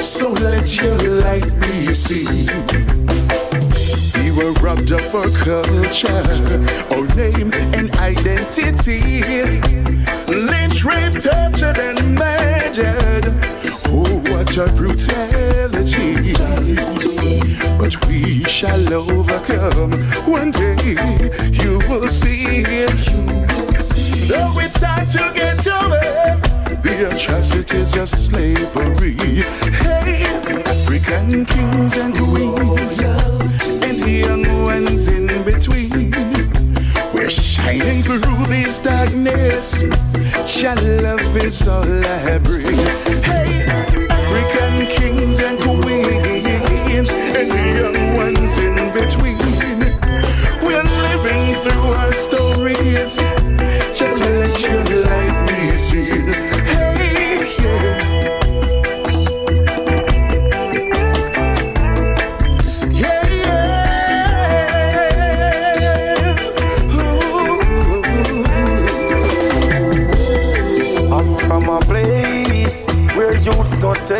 So 0.00 0.30
let 0.32 0.74
your 0.80 0.96
light 1.20 1.44
be 1.60 1.92
seen. 1.92 2.46
We 4.16 4.32
were 4.32 4.52
robbed 4.62 4.92
of 4.92 5.14
our 5.14 5.28
culture, 5.44 6.24
our 6.90 7.06
name 7.14 7.52
and 7.74 7.94
identity. 7.96 9.20
Lynch, 10.26 10.82
raped, 10.84 11.20
tortured, 11.20 11.76
and 11.76 12.14
murdered. 12.14 13.41
What 14.42 14.58
a 14.58 14.72
brutality. 14.72 16.34
But 17.78 17.94
we 18.08 18.42
shall 18.42 18.92
overcome. 18.92 19.92
One 20.26 20.50
day 20.50 20.96
you 21.52 21.78
will 21.88 22.08
see. 22.08 22.64
Though 24.26 24.58
it's 24.58 24.82
hard 24.82 25.08
to 25.10 25.30
get 25.32 25.64
over 25.68 26.40
the 26.82 27.14
atrocities 27.14 27.96
of 27.96 28.10
slavery. 28.10 29.14
Hey, 29.78 30.24
African 30.66 31.46
kings 31.46 31.96
and 31.98 32.12
queens 32.12 32.98
and 33.00 34.04
young 34.04 34.64
ones 34.64 35.06
in 35.06 35.28
between. 35.44 36.10
We're 37.14 37.30
shining 37.30 38.02
through 38.02 38.46
this 38.46 38.78
darkness. 38.78 39.82
Your 40.60 40.74
love 40.74 41.36
is 41.36 41.68
all 41.68 42.06
I 42.06 42.38
bring. 42.38 42.76
Hey, 43.22 43.71
African 44.72 45.16
kings 45.16 45.38
and 45.40 45.58
queens 45.60 47.10
and 47.10 47.30
the 47.34 47.44
young 47.78 48.16
ones 48.16 48.56
in 48.56 48.74
between. 48.94 49.38
We're 50.62 50.82
living 50.82 51.54
through 51.62 51.92
our 51.92 52.12
stories. 52.14 53.16
Just 53.94 54.20
let 54.20 54.60
your 54.62 54.82
light 54.84 54.91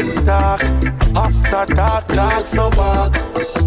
don't 0.03 0.27
talk. 0.27 0.63
After 1.17 1.75
talk, 1.75 2.07
talks 2.09 2.55
no 2.55 2.71
back. 2.71 3.15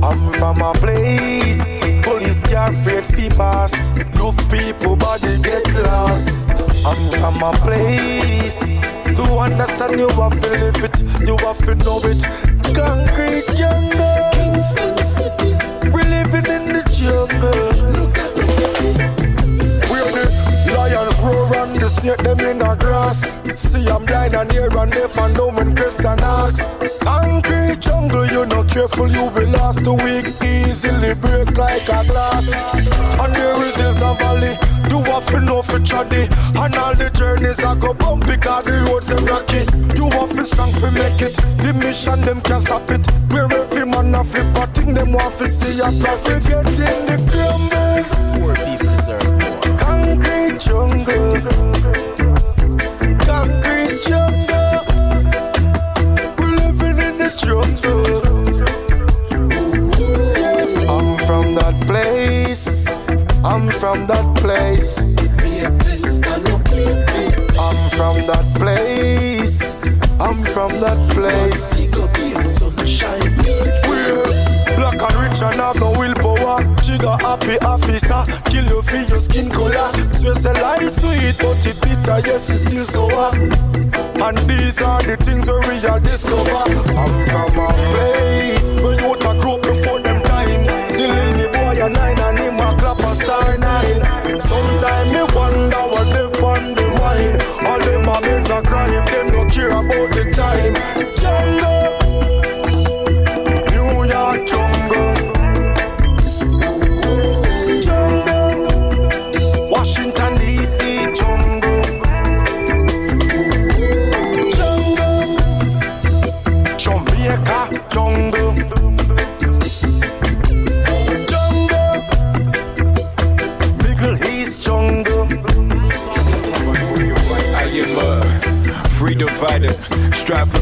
I'm 0.03 0.33
from 0.33 0.61
a 0.61 0.73
place 0.73 1.75
police 2.05 2.43
can't 2.43 2.75
afraid 2.77 3.05
fi 3.05 3.29
pass. 3.35 3.73
Enough 3.97 4.37
people 4.49 4.95
body 4.95 5.37
get 5.41 5.65
lost. 5.83 6.45
I'm 6.85 7.01
from 7.19 7.41
a 7.43 7.51
place. 7.65 8.85
To 9.17 9.23
understand 9.45 9.99
you 9.99 10.09
have 10.09 10.39
to 10.41 10.49
live 10.49 10.83
it, 10.87 10.97
you 11.27 11.37
have 11.45 11.59
to 11.65 11.75
know 11.83 11.99
it. 12.03 12.21
Concrete 12.75 13.47
jungle. 13.55 14.15
We're 15.93 16.09
living 16.15 16.47
in 16.55 16.63
the 16.75 16.83
jungle. 16.97 17.74
The 21.85 21.89
snake 22.01 22.23
them 22.25 22.39
in 22.39 22.57
the 22.57 22.75
grass. 22.81 23.37
See 23.53 23.87
I'm 23.87 24.05
blind 24.05 24.33
and 24.33 24.51
here 24.51 24.73
and 24.73 24.91
deaf 24.91 25.17
and 25.19 25.35
dumb 25.35 25.55
when 25.55 25.75
question 25.75 26.17
asks. 26.17 26.73
Concrete 27.01 27.79
jungle, 27.79 28.25
you 28.25 28.45
not 28.45 28.67
careful, 28.69 29.07
you 29.07 29.29
will 29.29 29.49
last 29.53 29.83
the 29.85 29.93
week. 29.93 30.33
Easily 30.41 31.13
break 31.21 31.53
like 31.57 31.85
a 31.85 32.01
glass. 32.09 32.49
And 33.21 33.35
there 33.35 33.61
is 33.61 33.75
hills 33.75 34.01
and 34.01 34.17
valley. 34.17 34.57
You 34.89 35.03
have 35.13 35.25
to 35.27 35.39
know 35.41 35.61
for 35.61 35.79
troddy 35.79 36.25
And 36.55 36.75
all 36.75 36.93
the 36.95 37.09
journeys 37.09 37.59
I 37.63 37.75
go 37.75 37.93
bumpy 37.93 38.37
Cause 38.37 38.65
the 38.65 38.85
roads 38.87 39.11
are 39.11 39.19
rocky 39.25 39.65
You 39.97 40.07
have 40.13 40.29
to 40.29 40.45
strong 40.45 40.71
to 40.71 40.91
make 40.91 41.19
it 41.25 41.35
The 41.65 41.73
mission 41.73 42.21
them 42.21 42.39
can't 42.41 42.61
stop 42.61 42.89
it 42.91 43.03
Where 43.33 43.51
every 43.51 43.85
man 43.85 44.13
a 44.13 44.23
flip 44.23 44.55
a 44.55 44.67
thing 44.67 44.93
Them 44.93 45.11
want 45.11 45.33
to 45.39 45.47
see 45.47 45.81
a 45.81 45.89
profit 45.99 46.43
Get 46.43 46.79
in 46.79 47.05
the 47.09 47.17
grumbles 47.27 48.13
Poor 48.37 48.55
people 48.55 48.95
deserve 48.95 49.25
more 49.41 49.64
Concrete 49.95 50.59
jungle 50.59 51.41
Concrete 53.25 54.01
jungle 54.07 54.81
We're 56.37 56.55
living 56.61 56.97
in 57.07 57.17
the 57.17 57.29
jungle 57.37 58.21
I'm 60.89 61.17
from 61.25 61.55
that 61.55 61.75
place 61.87 62.85
I'm 63.45 63.69
from 63.69 64.07
that 64.07 64.35
place. 64.37 65.15
I'm 67.59 67.89
from 67.95 68.17
that 68.25 68.45
place. 68.55 69.77
I'm 70.19 70.43
from 70.45 70.71
that 70.81 70.99
place. 71.13 71.93
Black 74.75 75.01
and 75.01 75.15
rich 75.21 75.41
and 75.43 75.55
have 75.61 75.79
no 75.79 75.91
willpower. 75.91 76.14
Trigger 77.05 77.21
happy 77.21 77.57
officer, 77.61 78.25
kill 78.49 78.65
you 78.65 78.81
for 78.81 78.97
your 78.97 79.17
skin 79.17 79.49
color. 79.51 79.93
So 80.11 80.33
say 80.33 80.53
life 80.59 80.89
sweet, 80.89 81.37
but 81.37 81.61
it 81.61 81.77
bitter, 81.81 82.17
yes, 82.25 82.49
it's 82.49 82.65
still 82.65 83.09
sour. 83.09 83.29
And 84.25 84.37
these 84.49 84.81
are 84.81 85.03
the 85.03 85.15
things 85.21 85.45
where 85.45 85.61
we 85.61 85.85
are 85.85 85.99
discover. 85.99 86.49
I'm 86.49 87.13
from 87.29 87.61
a 87.61 87.69
place 87.93 88.73
where 88.81 88.97
you 88.97 89.13
to 89.21 89.37
grow 89.37 89.57
before 89.61 90.01
them 90.01 90.23
time. 90.23 90.65
The 90.65 91.05
little 91.05 91.51
boy 91.53 91.77
a 91.77 91.89
nine 91.89 92.17
and 92.17 92.39
him 92.39 92.57
a 92.57 92.73
clap 92.73 92.97
a 92.97 93.13
star 93.13 93.57
nine. 93.59 94.39
Sometimes 94.39 95.13
me 95.13 95.21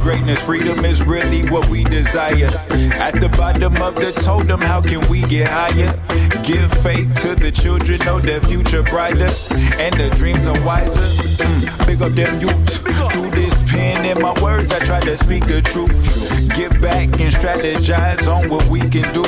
greatness. 0.04 0.44
Freedom 0.44 0.84
is 0.84 1.02
really 1.08 1.50
what 1.50 1.68
we 1.70 1.86
desire. 1.86 2.52
At 3.00 3.14
the 3.22 3.30
bottom 3.38 3.82
of 3.82 3.96
the 3.96 4.12
totem, 4.12 4.60
how 4.60 4.82
can 4.82 5.00
we 5.10 5.22
get 5.22 5.48
higher? 5.48 5.92
Give 6.44 6.72
faith 6.84 7.10
to 7.22 7.36
the 7.36 7.52
children, 7.52 8.00
know 8.00 8.20
their 8.20 8.42
future 8.42 8.84
brighter, 8.84 9.30
and 9.80 9.94
their 9.96 10.10
dreams 10.12 10.46
are 10.46 10.66
wiser. 10.66 11.00
Mm, 11.00 11.88
big 11.88 12.02
up 12.02 12.12
them 12.12 12.40
youth. 12.42 12.84
Through 13.14 13.32
this 13.32 13.64
pen 13.72 14.06
and 14.06 14.20
my 14.20 14.34
words, 14.44 14.72
I 14.74 14.80
try 14.80 15.00
to 15.00 15.16
speak 15.16 15.46
the 15.46 15.62
truth. 15.62 15.96
Give 16.54 16.74
back 16.82 17.08
and 17.22 17.32
strategize 17.32 18.28
on 18.28 18.50
what 18.50 18.66
we 18.68 18.82
can 18.82 19.08
do. 19.14 19.24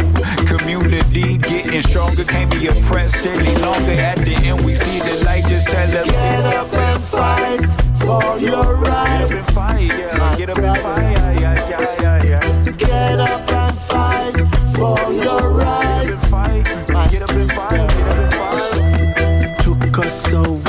Community 0.46 1.38
getting 1.38 1.82
stronger, 1.84 2.26
can't 2.26 2.52
be 2.52 2.68
oppressed 2.68 3.26
any 3.26 3.56
longer. 3.62 3.94
At 3.94 4.18
the 4.18 4.36
end, 4.36 4.62
we 4.66 4.76
see 4.76 5.00
the 5.00 5.24
light. 5.24 5.46
Just 5.48 5.70
tell 5.70 5.88
them, 5.88 6.06
Get 6.06 6.54
up 6.54 6.74
and 6.74 7.04
fight 7.06 7.85
for 8.06 8.40
your 8.40 8.76
right. 8.76 9.28
Get 9.28 9.32
up 9.32 9.32
and 9.32 9.48
fight, 9.54 9.88
yeah. 9.88 10.36
Get 10.38 10.50
up 10.50 10.58
and 10.58 10.78
fight, 10.78 11.02
yeah, 11.02 11.40
yeah, 11.40 11.70
yeah, 11.70 12.02
yeah, 12.02 12.24
yeah. 12.24 12.72
Get 12.72 13.20
up 13.20 13.50
and 13.50 13.78
fight 13.80 14.34
for 14.76 15.14
your 15.14 15.52
right. 15.52 16.06
Get 16.06 16.14
up 16.14 16.24
and 16.24 16.30
fight, 16.30 17.12
get 17.12 17.22
up 17.24 17.30
and 17.32 17.52
fight, 17.52 17.90
get 17.90 18.08
up 18.08 18.18
and 18.18 18.34
fight. 18.34 19.64
took 19.64 20.06
us 20.06 20.34
away 20.34 20.65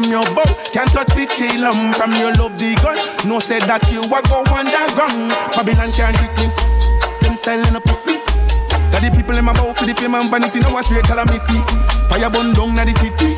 from 0.00 0.10
your 0.10 0.24
bow. 0.34 0.44
Can't 0.72 0.90
touch 0.92 1.08
the 1.08 1.26
chillum 1.26 1.92
from 1.94 2.12
your 2.12 2.32
love 2.34 2.56
the 2.58 2.74
gun. 2.82 2.96
No 3.28 3.40
say 3.40 3.58
that 3.58 3.90
you 3.90 4.02
a 4.02 4.20
go 4.30 4.46
underground. 4.46 5.34
Babylon 5.54 5.90
can't 5.90 6.14
trick 6.14 6.30
me. 6.38 6.46
Them 7.20 7.36
style 7.36 7.66
in 7.66 7.74
a 7.74 7.80
foot 7.80 8.06
me. 8.06 8.22
Got 8.90 9.02
the 9.02 9.10
people 9.10 9.36
in 9.36 9.44
my 9.44 9.52
mouth 9.52 9.76
for 9.76 9.86
the 9.86 9.94
fame 9.94 10.14
and 10.14 10.30
vanity. 10.30 10.60
No 10.60 10.72
one 10.72 10.84
straight 10.84 11.04
calamity. 11.04 11.58
Fire 12.08 12.30
burn 12.30 12.54
down 12.54 12.74
na 12.78 12.84
the 12.84 12.94
city. 13.02 13.34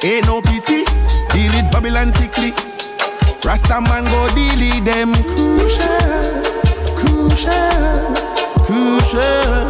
Ain't 0.00 0.24
no 0.24 0.40
pity. 0.40 0.88
Deal 1.36 1.52
with 1.52 1.68
Babylon 1.70 2.10
sickly. 2.10 2.54
Rasta 3.44 3.80
man 3.80 4.04
go 4.08 4.28
deal 4.32 4.56
with 4.56 4.84
them 4.84 5.12
crucial, 5.28 6.40
crucial, 6.96 8.16
crucial. 8.64 9.60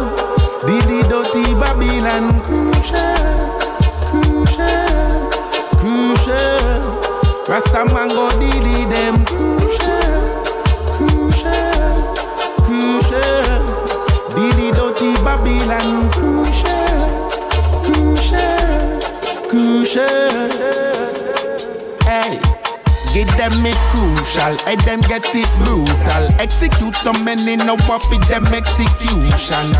Deal 0.63 0.87
with 0.87 1.09
dirty 1.11 1.53
Babylon 1.59 2.39
crucial, 2.47 3.56
Rasta 7.47 7.85
man 7.85 8.09
go 8.09 8.25
with 8.37 8.89
them 8.89 9.25
crucial, 9.25 10.43
crucial, 10.97 12.15
crucial. 12.65 13.61
With 14.35 14.75
dirty 14.75 15.15
Babylon 15.23 16.11
crucial, 16.11 17.29
crucial, 17.85 18.99
crucial. 19.49 20.49
Hey. 22.03 22.41
Give 23.13 23.29
them 23.37 23.65
it 23.65 23.77
crucial, 23.89 24.57
and 24.67 24.79
them 24.81 24.99
get 25.01 25.25
it 25.33 25.49
brutal. 25.63 26.29
Execute 26.39 26.95
so 26.95 27.13
many, 27.13 27.55
no 27.55 27.77
what 27.87 28.03
fit 28.03 28.21
them 28.27 28.45
execution. 28.47 29.73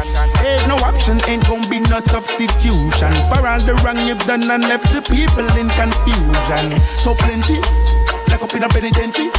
No 0.68 0.76
option, 0.84 1.20
ain't 1.28 1.46
gonna 1.48 1.68
be 1.70 1.80
no 1.80 2.00
substitution. 2.00 3.14
For 3.30 3.46
all 3.46 3.62
the 3.62 3.80
wrong 3.84 4.00
you've 4.08 4.20
done 4.26 4.50
and 4.50 4.64
left 4.64 4.92
the 4.94 5.02
people 5.02 5.48
in 5.58 5.70
confusion. 5.76 6.80
So 6.98 7.16
plenty, 7.16 7.60
like 8.30 8.42
up 8.42 8.54
in 8.54 8.64
a 8.64 8.70
penitentiary. 8.70 9.32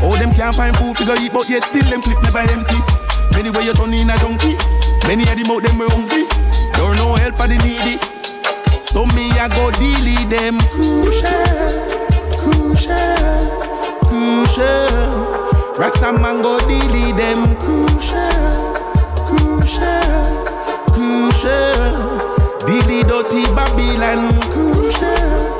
Oh, 0.00 0.16
them 0.18 0.32
can't 0.32 0.54
find 0.54 0.76
food 0.76 0.96
to 0.96 1.04
go 1.06 1.14
eat, 1.14 1.32
but 1.32 1.48
yet 1.48 1.62
still 1.62 1.84
them 1.84 2.02
clip 2.02 2.22
never 2.22 2.38
empty. 2.38 2.78
Many 3.32 3.50
way 3.50 3.64
you 3.64 3.74
turn 3.74 3.92
in 3.92 4.10
a 4.10 4.16
donkey, 4.18 4.56
many 5.06 5.22
of 5.28 5.36
them 5.36 5.50
out 5.50 5.62
them 5.62 5.78
were 5.78 5.90
hungry. 5.90 6.26
Don't 6.74 6.96
no 6.96 7.14
help 7.14 7.36
for 7.36 7.48
the 7.48 7.58
needy. 7.58 7.98
So 8.82 9.06
me 9.06 9.30
I 9.32 9.48
go 9.48 9.70
deal 9.72 10.04
with 10.04 10.30
them 10.30 10.58
crucial 10.70 11.98
crucial, 12.78 13.50
crucial. 14.08 15.74
Rasta 15.76 16.12
man 16.12 16.42
go 16.42 16.58
deal 16.60 16.92
with 16.92 17.16
them 17.16 17.54
crucial, 17.56 18.74
crucial, 19.26 20.44
crucial. 21.48 22.08
With 22.68 23.08
dirty 23.08 23.42
Babylon 23.54 24.22
crucial, 24.52 25.56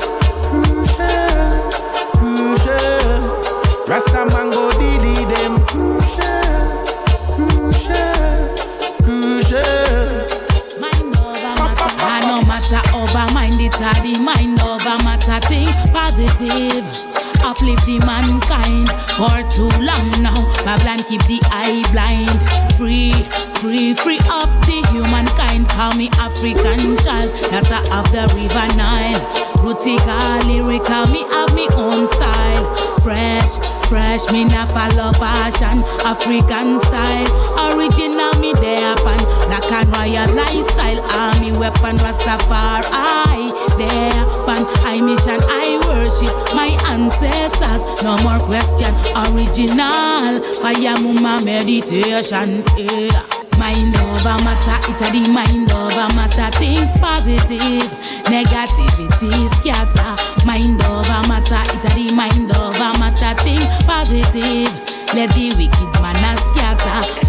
crucial, 0.49 1.69
crucial. 2.13 3.85
Rasta 3.87 4.25
man 4.31 4.49
go 4.51 4.71
deal 4.71 5.01
with 5.01 5.29
them 5.29 5.53
crucial, 5.65 6.85
crucial, 7.33 8.55
crucial. 9.03 10.79
Mind 10.79 11.15
over 11.17 11.53
matter, 11.55 11.91
ah, 12.01 12.19
no 12.27 12.37
matter 12.47 12.83
over 12.95 13.33
mind 13.33 13.59
it 13.59 13.71
the 13.71 14.19
mind 14.19 14.61
over 14.61 14.97
matter 15.03 15.39
thing 15.47 15.73
positive. 15.91 17.08
Uplift 17.41 17.85
the 17.85 17.99
mankind 17.99 18.89
for 19.17 19.41
too 19.49 19.69
long 19.79 20.09
now. 20.21 20.45
Babylon 20.65 21.03
keep 21.03 21.21
the 21.23 21.39
eye 21.51 21.83
blind. 21.91 22.39
Free, 22.77 23.13
free, 23.59 23.93
free 23.93 24.19
up 24.29 24.49
the 24.65 24.85
humankind. 24.91 25.67
Call 25.69 25.93
me 25.95 26.09
African 26.13 26.97
child, 27.03 27.31
I 27.51 27.63
have 27.91 28.11
the 28.11 28.33
river 28.35 28.67
Nile. 28.77 29.19
Rootica, 29.59 30.43
lyrical, 30.47 31.07
me 31.07 31.23
have 31.33 31.53
me 31.53 31.67
own 31.73 32.07
style. 32.07 32.63
Fresh, 33.01 33.57
fresh, 33.89 34.31
me 34.31 34.45
na 34.45 34.65
follow 34.67 35.11
fashion. 35.13 35.83
African 36.05 36.79
style, 36.79 37.27
original 37.75 38.39
me 38.39 38.53
there 38.53 38.95
pan. 38.97 39.19
Black 39.47 39.71
and 39.71 39.89
royal 39.89 40.35
lifestyle, 40.35 41.01
army 41.19 41.51
weapon 41.51 41.95
Rastafari. 41.97 43.38
There 43.79 44.11
pan, 44.43 44.65
I 44.83 44.99
mission, 44.99 45.39
I 45.47 45.79
worship 45.87 46.35
my 46.53 46.75
ancestors. 46.91 48.03
No 48.03 48.17
more 48.19 48.39
question, 48.39 48.93
original. 49.15 50.43
Fire 50.59 50.99
muma 50.99 51.39
meditation, 51.45 52.61
yeah. 52.75 53.23
Mind 53.57 53.95
over 53.95 54.35
matter, 54.43 54.79
it 54.91 54.99
a 54.99 55.07
the 55.15 55.31
mind 55.31 55.71
over 55.71 56.13
matter. 56.13 56.51
Think 56.59 56.91
positive, 56.99 57.87
negativity 58.27 59.47
scatter. 59.55 60.45
Mind 60.45 60.81
over 60.83 61.21
matter, 61.29 61.63
it 61.71 61.85
a 61.85 61.95
the 61.95 62.13
mind 62.13 62.51
over 62.51 62.99
matter. 62.99 63.41
Think 63.43 63.63
positive. 63.87 64.71
Let 65.15 65.33
the 65.33 65.55
wicked. 65.55 65.98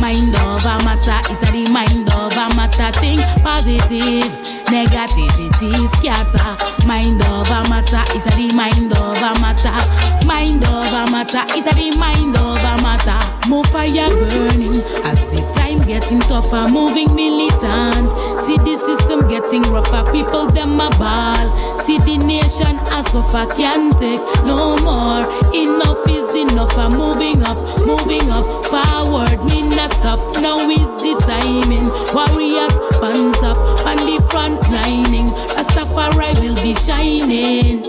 Mind 0.00 0.34
over 0.34 0.78
matter, 0.84 1.18
it 1.32 1.42
a 1.42 1.52
the 1.52 1.70
mind 1.70 2.10
over 2.12 2.48
matter. 2.56 2.90
Think 3.00 3.20
positive, 3.42 4.30
negativity 4.68 5.88
scatter. 5.96 6.50
Mind 6.86 7.22
over 7.22 7.62
matter, 7.68 8.04
it 8.14 8.26
a 8.26 8.30
the 8.36 8.52
mind 8.54 8.92
over 8.92 9.34
matter. 9.40 9.78
Mind 10.26 10.64
over 10.64 11.10
matter, 11.10 11.44
it 11.56 11.66
a 11.66 11.74
the 11.74 11.96
mind 11.96 12.36
over 12.36 12.76
matter. 12.82 13.48
More 13.48 13.64
fire 13.64 14.08
burning 14.08 14.82
as 15.04 15.20
the 15.30 15.40
time 15.54 15.80
getting 15.86 16.20
tougher, 16.20 16.68
moving 16.68 17.14
militant. 17.14 18.10
See 18.42 18.56
the 18.58 18.76
system 18.76 19.28
getting 19.28 19.62
rougher, 19.62 20.10
people 20.12 20.46
them 20.46 20.80
a 20.80 20.90
ball. 20.90 21.80
See 21.80 21.98
the 21.98 22.18
nation 22.18 22.78
a 22.78 23.02
suffer, 23.02 23.46
can't 23.54 23.92
take 23.98 24.20
no 24.44 24.76
more. 24.78 25.24
Enough 25.54 26.08
is 26.08 26.19
enough, 26.34 26.76
I'm 26.76 26.92
moving 26.92 27.42
up, 27.42 27.58
moving 27.86 28.30
up, 28.30 28.64
forward, 28.66 29.44
me 29.48 29.62
not 29.62 29.90
stop. 29.90 30.18
Now 30.40 30.68
is 30.68 30.96
the 31.02 31.14
timing. 31.26 31.88
Warriors 32.14 32.74
pan 33.00 33.32
top, 33.34 33.56
on 33.86 33.96
the 33.96 34.18
front 34.30 34.62
lining. 34.70 35.26
Rastafari 35.56 36.40
will 36.40 36.60
be 36.62 36.74
shining. 36.74 37.80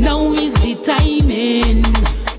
Now 0.00 0.30
is 0.32 0.54
the 0.54 0.74
timing. 0.74 1.82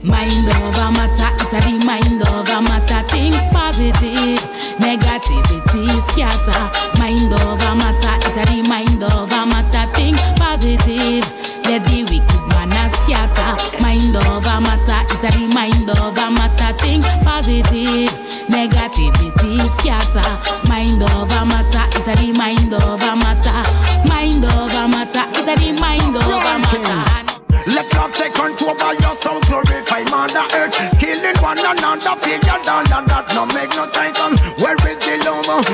Mind 0.04 0.48
over 0.48 0.92
matter, 0.92 1.32
it 1.42 1.54
a 1.54 1.60
the 1.66 1.86
mind 1.86 2.22
over 2.22 2.62
matter. 2.62 3.08
Think 3.10 3.36
positive, 3.52 4.42
negativity 4.78 6.02
scatter. 6.12 6.64
Mind 7.00 7.34
over 7.34 7.76
matter, 7.76 8.28
it 8.28 8.38
a 8.38 8.46
the 8.46 8.70
mind 8.70 9.04
over 9.04 9.46
matter. 9.46 9.92
Think 9.94 10.18
positive, 10.38 11.26
let 11.66 11.86
the 11.88 12.04
wicked 12.06 12.46
man 12.54 12.72
a 12.72 12.90
scatter. 12.94 13.82
Mind 13.82 14.16
over 14.16 14.62
matter, 14.62 15.02
it's 15.10 15.24
a 15.26 15.30
the 15.34 15.48
mind 15.50 15.90
over 15.90 16.30
matter. 16.30 16.78
Think 16.78 17.04
positive, 17.26 18.14
negativity 18.48 19.66
scatter. 19.74 20.30
Mind 20.70 21.02
over 21.02 21.46
matter, 21.46 21.86
it's 21.98 22.08
a 22.08 22.14
the 22.22 22.34
mind 22.38 22.74
over 22.74 23.16
matter. 23.18 23.60
Mind 24.08 24.46
over 24.46 24.88
matter, 24.88 25.26
it's 25.34 25.50
a 25.50 25.56
the 25.58 25.82
mind 25.82 26.16
over 26.16 26.60
matter. 26.62 27.42
Let 27.66 27.92
love 27.96 28.14
take 28.14 28.36
control 28.36 28.80
of 28.80 29.00
your 29.02 29.16
soul, 29.18 29.42
glorify 29.42 30.04
mother 30.14 30.46
earth. 30.54 30.78
Killing 31.00 31.36
one 31.42 31.58
another, 31.58 32.16
failure, 32.22 32.62
that, 32.62 32.86
that, 32.90 33.06
that, 33.10 33.34
no 33.34 33.48
make 33.48 33.70
no 33.74 33.90
sense. 33.90 34.20
Um, 34.20 34.38
where 34.62 34.78
is 34.86 35.00
the 35.02 35.18
love? 35.26 35.66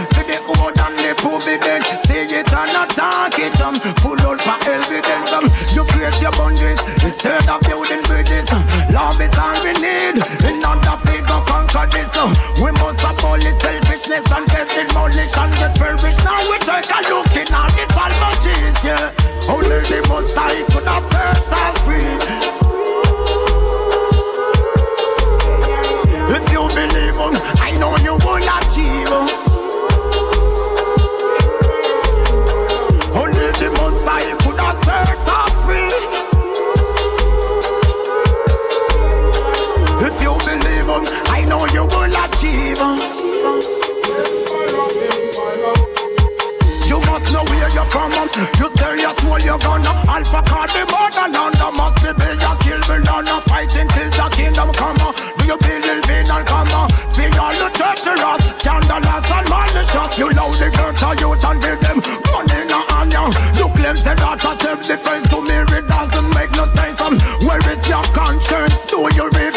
Instead 7.22 7.50
of 7.50 7.62
building 7.62 8.02
bridges. 8.04 8.50
Love 8.90 9.22
is 9.22 9.34
all 9.38 9.64
we 9.64 9.74
need. 9.74 10.18
In 10.42 10.58
order 10.66 10.98
to 11.06 11.14
go 11.22 11.38
conquer 11.46 11.86
this, 11.94 12.10
we 12.62 12.72
must 12.72 13.04
abolish 13.04 13.58
selfishness 13.62 14.26
and 14.32 14.48
get 14.48 14.68
demolished 14.70 15.38
and 15.38 15.54
get 15.54 15.76
perished. 15.76 16.24
Now 16.24 16.42
we 16.50 16.58
take 16.60 16.90
a 16.90 17.02
look 17.10 17.30
in 17.38 17.54
all 17.54 17.70
this 17.78 17.92
almages, 17.94 18.84
yeah. 18.84 19.14
Only 19.50 19.82
the 19.86 20.06
most 20.10 20.36
high 20.36 20.64
could 20.72 20.88
have 20.88 21.04
set 21.12 21.41
know 47.94 48.22
on. 48.22 48.28
You 48.58 48.68
serious, 48.70 49.18
well 49.24 49.40
you're 49.42 49.60
gonna 49.60 49.92
Alpha 50.08 50.42
card 50.48 50.70
the 50.72 50.86
borderland. 50.88 51.56
There 51.56 51.72
must 51.72 51.98
be 52.00 52.12
big 52.16 52.42
a 52.42 52.56
kill 52.64 52.80
me 52.88 53.04
down 53.04 53.28
a 53.28 53.42
fighting 53.42 53.88
till 53.90 54.10
the 54.10 54.28
kingdom 54.32 54.72
come. 54.74 54.98
on. 55.02 55.14
Do 55.38 55.44
you 55.46 55.58
believe 55.58 56.10
in 56.10 56.32
and 56.32 56.46
come? 56.48 56.72
uh? 56.72 56.88
Feel 57.12 57.36
all 57.40 57.54
the 57.54 57.70
treacherous, 57.76 58.42
scandalous 58.60 59.28
and 59.32 59.48
malicious. 59.50 60.18
You 60.18 60.30
love 60.32 60.56
the 60.60 60.70
girl 60.72 60.94
to 60.94 61.10
youth 61.20 61.44
and 61.46 61.60
give 61.62 61.80
them 61.82 61.98
money 62.32 62.62
in 62.64 62.72
a 62.72 62.80
hand. 62.92 63.14
You 63.58 63.68
claim 63.76 63.98
say 63.98 64.16
that 64.16 64.44
a 64.44 64.52
self-defense 64.56 65.28
to 65.28 65.42
me 65.42 65.58
it 65.78 65.88
doesn't 65.88 66.30
make 66.34 66.52
no 66.52 66.66
sense. 66.66 67.00
Um, 67.02 67.20
where 67.46 67.62
is 67.70 67.84
your 67.88 68.04
conscience? 68.16 68.86
Do 68.86 69.08
you 69.16 69.28
even 69.28 69.51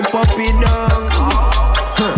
pop 0.00 0.28
it 0.36 0.52
down? 0.60 1.08
Huh. 1.96 2.16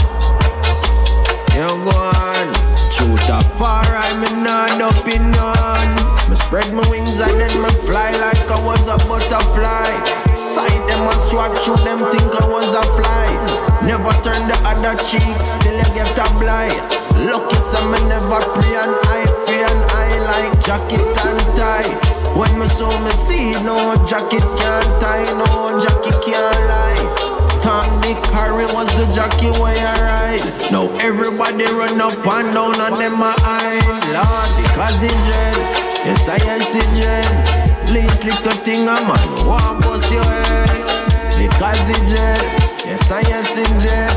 You 1.55 1.69
go 1.85 1.95
on. 1.95 2.49
Shoot 2.91 3.29
a 3.31 3.43
far, 3.59 3.87
I'm 3.87 4.23
not 4.43 4.81
up 4.81 5.07
in 5.07 5.31
none. 5.31 5.95
Me 6.29 6.37
spread 6.37 6.75
my 6.75 6.83
wings 6.91 7.21
and 7.21 7.41
then 7.41 7.55
me 7.63 7.71
fly 7.87 8.11
like 8.19 8.51
I 8.51 8.59
was 8.65 8.89
a 8.89 8.99
butterfly. 9.07 9.93
Sight 10.35 10.83
them 10.89 11.07
a 11.07 11.15
swag 11.31 11.55
through 11.63 11.83
them 11.85 12.11
think 12.11 12.31
I 12.41 12.47
was 12.47 12.75
a 12.75 12.83
fly. 12.99 13.29
Never 13.87 14.13
turn 14.27 14.49
the 14.49 14.59
other 14.67 14.97
cheek, 15.05 15.39
still 15.47 15.77
you 15.77 15.89
get 15.95 16.11
a 16.19 16.27
blind. 16.39 16.83
Lucky 17.27 17.59
some 17.59 17.91
me 17.93 18.01
never 18.09 18.43
pray 18.55 18.75
and 18.75 18.95
I 19.07 19.23
fear 19.47 19.67
and 19.67 19.83
I 19.95 20.09
like 20.27 20.55
jacket 20.65 21.03
and 21.03 21.43
tie. 21.55 22.19
When 22.39 22.59
me 22.59 22.67
saw 22.67 22.91
me 23.05 23.11
see, 23.11 23.53
no 23.63 23.95
jacket 24.07 24.43
can't 24.59 25.03
tie, 25.03 25.27
no 25.39 25.79
jacket 25.79 26.19
can't 26.25 26.67
lie. 26.67 27.28
Tom 27.61 27.85
Dick 28.01 28.19
Harry 28.33 28.67
was 28.73 28.89
the 28.95 29.07
jockey 29.15 29.51
way 29.61 29.77
I 29.79 29.95
ride. 30.01 30.71
Now 30.71 30.87
everybody 30.99 31.67
run 31.75 32.01
up 32.01 32.15
and 32.27 32.55
down 32.55 32.81
on 32.81 32.95
them 32.95 33.19
a 33.19 33.35
eye. 33.43 33.83
Lord, 34.15 34.51
because 34.63 35.03
he 35.03 35.11
dread. 35.27 35.59
Yes, 36.07 36.29
I 36.29 36.37
yes 36.45 36.75
he 36.75 36.83
dread. 36.95 37.29
Least 37.91 38.25
little 38.25 38.59
thing 38.65 38.89
a 38.89 38.97
man 39.03 39.47
want 39.47 39.81
bust 39.83 40.11
your 40.13 40.23
head. 40.23 40.81
Because 41.37 41.89
he 41.89 41.99
dread. 42.07 42.43
Yes, 42.87 43.11
I 43.11 43.21
yes 43.27 43.57
he 43.57 43.65
dread. 43.83 44.17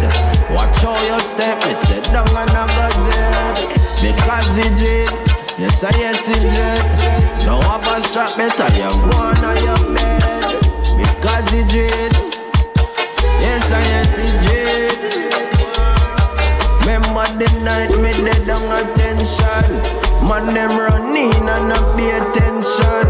Watch 0.55 0.77
how 0.83 0.99
you 1.01 1.19
step, 1.19 1.57
me 1.65 1.73
step 1.73 2.03
down 2.13 2.29
and 2.29 2.51
a 2.51 2.65
gazette. 2.77 3.59
Because 4.01 4.57
he 4.57 4.67
dread. 4.77 5.31
Yes, 5.57 5.83
I 5.83 5.91
yes 5.97 6.25
dread. 6.25 6.83
Now 7.45 7.61
have 7.61 7.85
a 7.85 8.01
strap 8.07 8.35
better, 8.37 8.69
you 8.75 8.89
go 8.89 9.17
on 9.17 9.43
on 9.43 9.57
your 9.63 9.95
bed. 9.95 10.41
Because 10.97 11.49
he 11.51 11.63
dread. 11.65 12.10
The 17.41 17.49
night 17.65 17.89
me 17.97 18.13
dead 18.21 18.45
on 18.53 18.69
attention. 18.69 19.65
Man 20.29 20.53
them 20.53 20.77
run 20.77 21.09
in 21.17 21.33
and 21.33 21.65
not 21.65 21.97
pay 21.97 22.13
attention. 22.13 23.07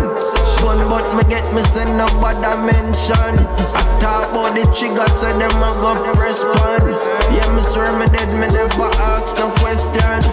Gun 0.64 0.80
but 0.88 1.04
me 1.20 1.24
get 1.28 1.44
me 1.52 1.60
send 1.76 2.00
no 2.00 2.08
bother 2.24 2.56
mention. 2.64 3.36
I 3.76 3.84
talk 4.00 4.32
about 4.32 4.56
the 4.56 4.64
trigger, 4.72 5.04
say 5.12 5.36
them 5.36 5.52
a 5.52 5.70
go 5.84 6.00
respond. 6.16 6.96
Yeah, 7.36 7.50
me 7.52 7.60
swear 7.76 7.92
me 8.00 8.08
dead, 8.16 8.32
me 8.40 8.48
never 8.48 8.88
ask 9.12 9.36
no 9.36 9.52
question. 9.60 10.24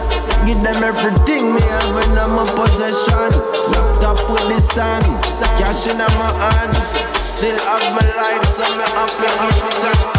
Give 0.46 0.62
them 0.62 0.78
everything 0.78 1.58
me 1.58 1.62
have 1.66 1.98
in 2.06 2.14
my 2.14 2.46
possession. 2.54 3.34
Laptop 3.74 4.22
with 4.30 4.46
the 4.46 4.62
stand, 4.62 5.02
cash 5.58 5.90
in 5.90 5.98
my 5.98 6.30
hands. 6.38 6.86
Still 7.18 7.58
have 7.66 7.86
my 7.98 8.06
life, 8.14 8.46
so 8.46 8.62
me 8.78 8.86
have 8.94 9.10
to 9.10 10.17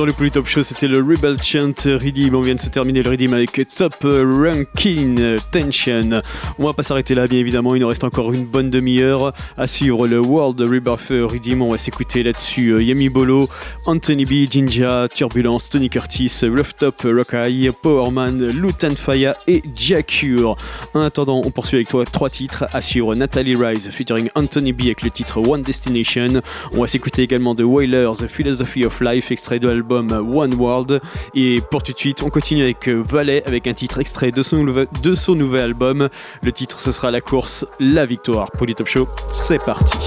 dans 0.00 0.06
le 0.06 0.12
Polytop 0.14 0.46
Show, 0.46 0.62
c'était 0.62 0.88
le 0.88 0.96
Rebel 0.96 1.36
Chant 1.42 1.74
Redeem. 1.84 2.34
On 2.34 2.40
vient 2.40 2.54
de 2.54 2.60
se 2.60 2.70
terminer 2.70 3.02
le 3.02 3.10
Redeem 3.10 3.34
avec 3.34 3.60
Top 3.76 3.92
Ranking 4.02 5.38
Tension. 5.52 6.22
On 6.58 6.64
va 6.64 6.72
pas 6.72 6.82
s'arrêter 6.82 7.14
là, 7.14 7.26
bien 7.26 7.38
évidemment. 7.38 7.74
Il 7.74 7.82
nous 7.82 7.88
reste 7.88 8.02
encore 8.02 8.32
une 8.32 8.46
bonne 8.46 8.70
demi-heure 8.70 9.34
à 9.58 9.66
suivre 9.66 10.08
le 10.08 10.18
World 10.18 10.58
Rebirth 10.58 11.10
Redeem. 11.10 11.60
On 11.60 11.72
va 11.72 11.76
s'écouter 11.76 12.22
là-dessus 12.22 12.70
euh, 12.70 12.82
Yami 12.82 13.10
Bolo, 13.10 13.50
Anthony 13.84 14.24
B, 14.24 14.50
Jinja, 14.50 15.06
Turbulence, 15.14 15.68
Tony 15.68 15.90
Curtis, 15.90 16.32
Rooftop 16.44 17.02
Rockeye, 17.02 17.70
Powerman, 17.70 18.42
Lutan 18.42 18.96
Faya 18.96 19.36
et 19.46 19.62
Jacure. 19.76 20.56
En 20.94 21.00
attendant, 21.02 21.42
on 21.44 21.50
poursuit 21.50 21.76
avec 21.76 21.88
toi 21.88 22.06
trois 22.06 22.30
titres 22.30 22.64
à 22.72 22.80
suivre 22.80 23.14
Natalie 23.14 23.54
Rise 23.54 23.90
featuring 23.90 24.30
Anthony 24.34 24.72
B 24.72 24.82
avec 24.84 25.02
le 25.02 25.10
titre 25.10 25.46
One 25.46 25.62
Destination. 25.62 26.40
On 26.72 26.80
va 26.80 26.86
s'écouter 26.86 27.20
également 27.20 27.54
The 27.54 27.64
Wailers, 27.64 28.26
Philosophy 28.28 28.86
of 28.86 28.98
Life, 29.02 29.30
extrait 29.30 29.58
de 29.58 29.68
l'album 29.68 29.89
One 29.90 30.54
World. 30.54 31.00
Et 31.34 31.60
pour 31.70 31.82
tout 31.82 31.92
de 31.92 31.98
suite, 31.98 32.22
on 32.22 32.30
continue 32.30 32.62
avec 32.62 32.88
euh, 32.88 33.02
Valet 33.06 33.42
avec 33.46 33.66
un 33.66 33.74
titre 33.74 33.98
extrait 34.00 34.30
de 34.30 34.42
son, 34.42 34.64
nouvel- 34.64 35.60
album. 35.60 36.08
Le 36.42 36.52
titre, 36.52 36.80
ce 36.80 36.92
sera 36.92 37.10
la 37.10 37.20
course 37.20 37.66
La 37.78 38.06
Victoire. 38.06 38.50
Polytop 38.52 38.86
Show, 38.86 39.08
c'est 39.30 39.62
parti. 39.62 39.98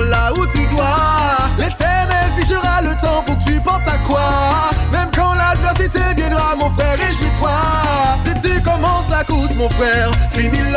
Là 0.00 0.32
où 0.34 0.46
tu 0.46 0.66
dois. 0.66 1.50
L'éternel 1.58 2.30
figera 2.36 2.82
le 2.82 2.94
temps 3.00 3.22
pour 3.26 3.38
que 3.38 3.44
tu 3.44 3.60
portes 3.60 3.88
à 3.88 3.98
quoi. 3.98 4.70
Même 4.92 5.10
quand 5.14 5.34
l'adversité 5.34 6.00
viendra, 6.16 6.54
mon 6.56 6.70
frère, 6.70 6.96
réjouis-toi. 6.98 7.50
Si 8.18 8.48
tu 8.48 8.62
commences 8.62 9.08
la 9.10 9.24
course, 9.24 9.54
mon 9.56 9.68
frère, 9.68 10.10
finis 10.32 10.70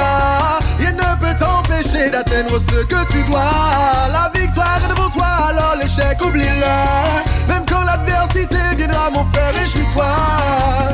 d'atteindre 1.94 2.60
ce 2.60 2.84
que 2.86 3.12
tu 3.12 3.24
dois. 3.24 4.10
La 4.12 4.30
victoire 4.34 4.80
est 4.84 4.90
devant 4.90 5.10
toi, 5.10 5.28
alors 5.50 5.76
l'échec, 5.82 6.18
oublie-le. 6.22 7.48
Même 7.48 7.66
quand 7.68 7.84
l'adversité 7.84 8.58
viendra, 8.76 9.10
mon 9.10 9.26
frère, 9.26 9.54
réjouis-toi. 9.54 10.06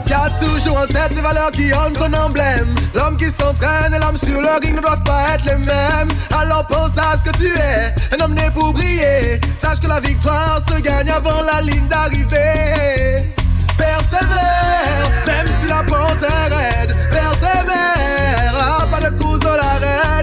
Car 0.07 0.30
toujours 0.40 0.78
en 0.78 0.88
tête 0.88 1.11
les 1.15 1.22
valeurs 1.22 1.52
qui 1.52 1.74
ont 1.74 1.91
ton 1.98 2.14
emblème. 2.14 2.76
L'homme 2.94 3.18
qui 3.18 3.26
s'entraîne 3.26 3.94
et 3.94 3.99
l'homme 3.99 4.18
sur 4.18 4.40
le 4.40 4.60
ring 4.61 4.76
ne 4.76 4.82
doivent 4.82 5.03
pas 5.03 5.34
être 5.34 5.45
les 5.45 5.57
mêmes. 5.57 6.11
Alors 6.32 6.68
pense 6.68 6.91
à 6.98 7.18
ce 7.18 7.30
que 7.30 7.38
tu 7.38 7.48
es, 7.48 8.15
un 8.15 8.24
homme 8.24 8.36
né 8.36 8.49
pour 8.53 8.72
briller. 8.74 9.41
Sache 9.57 9.80
que 9.82 9.88
la 9.88 9.99
victoire 9.99 10.61
se 10.70 10.80
gagne 10.80 11.10
avant 11.10 11.41
la 11.41 11.61
ligne 11.61 11.88
d'arrivée. 11.88 13.34
Persévère, 13.78 15.10
même 15.26 15.48
si 15.48 15.68
la 15.68 15.84
pente 15.84 16.22
est 16.22 16.53
raide. 16.53 16.95
Persévère, 17.11 18.88
pas 18.91 19.10
de 19.10 19.18
course 19.18 19.40
de 19.40 19.45
l'arène. 19.45 20.14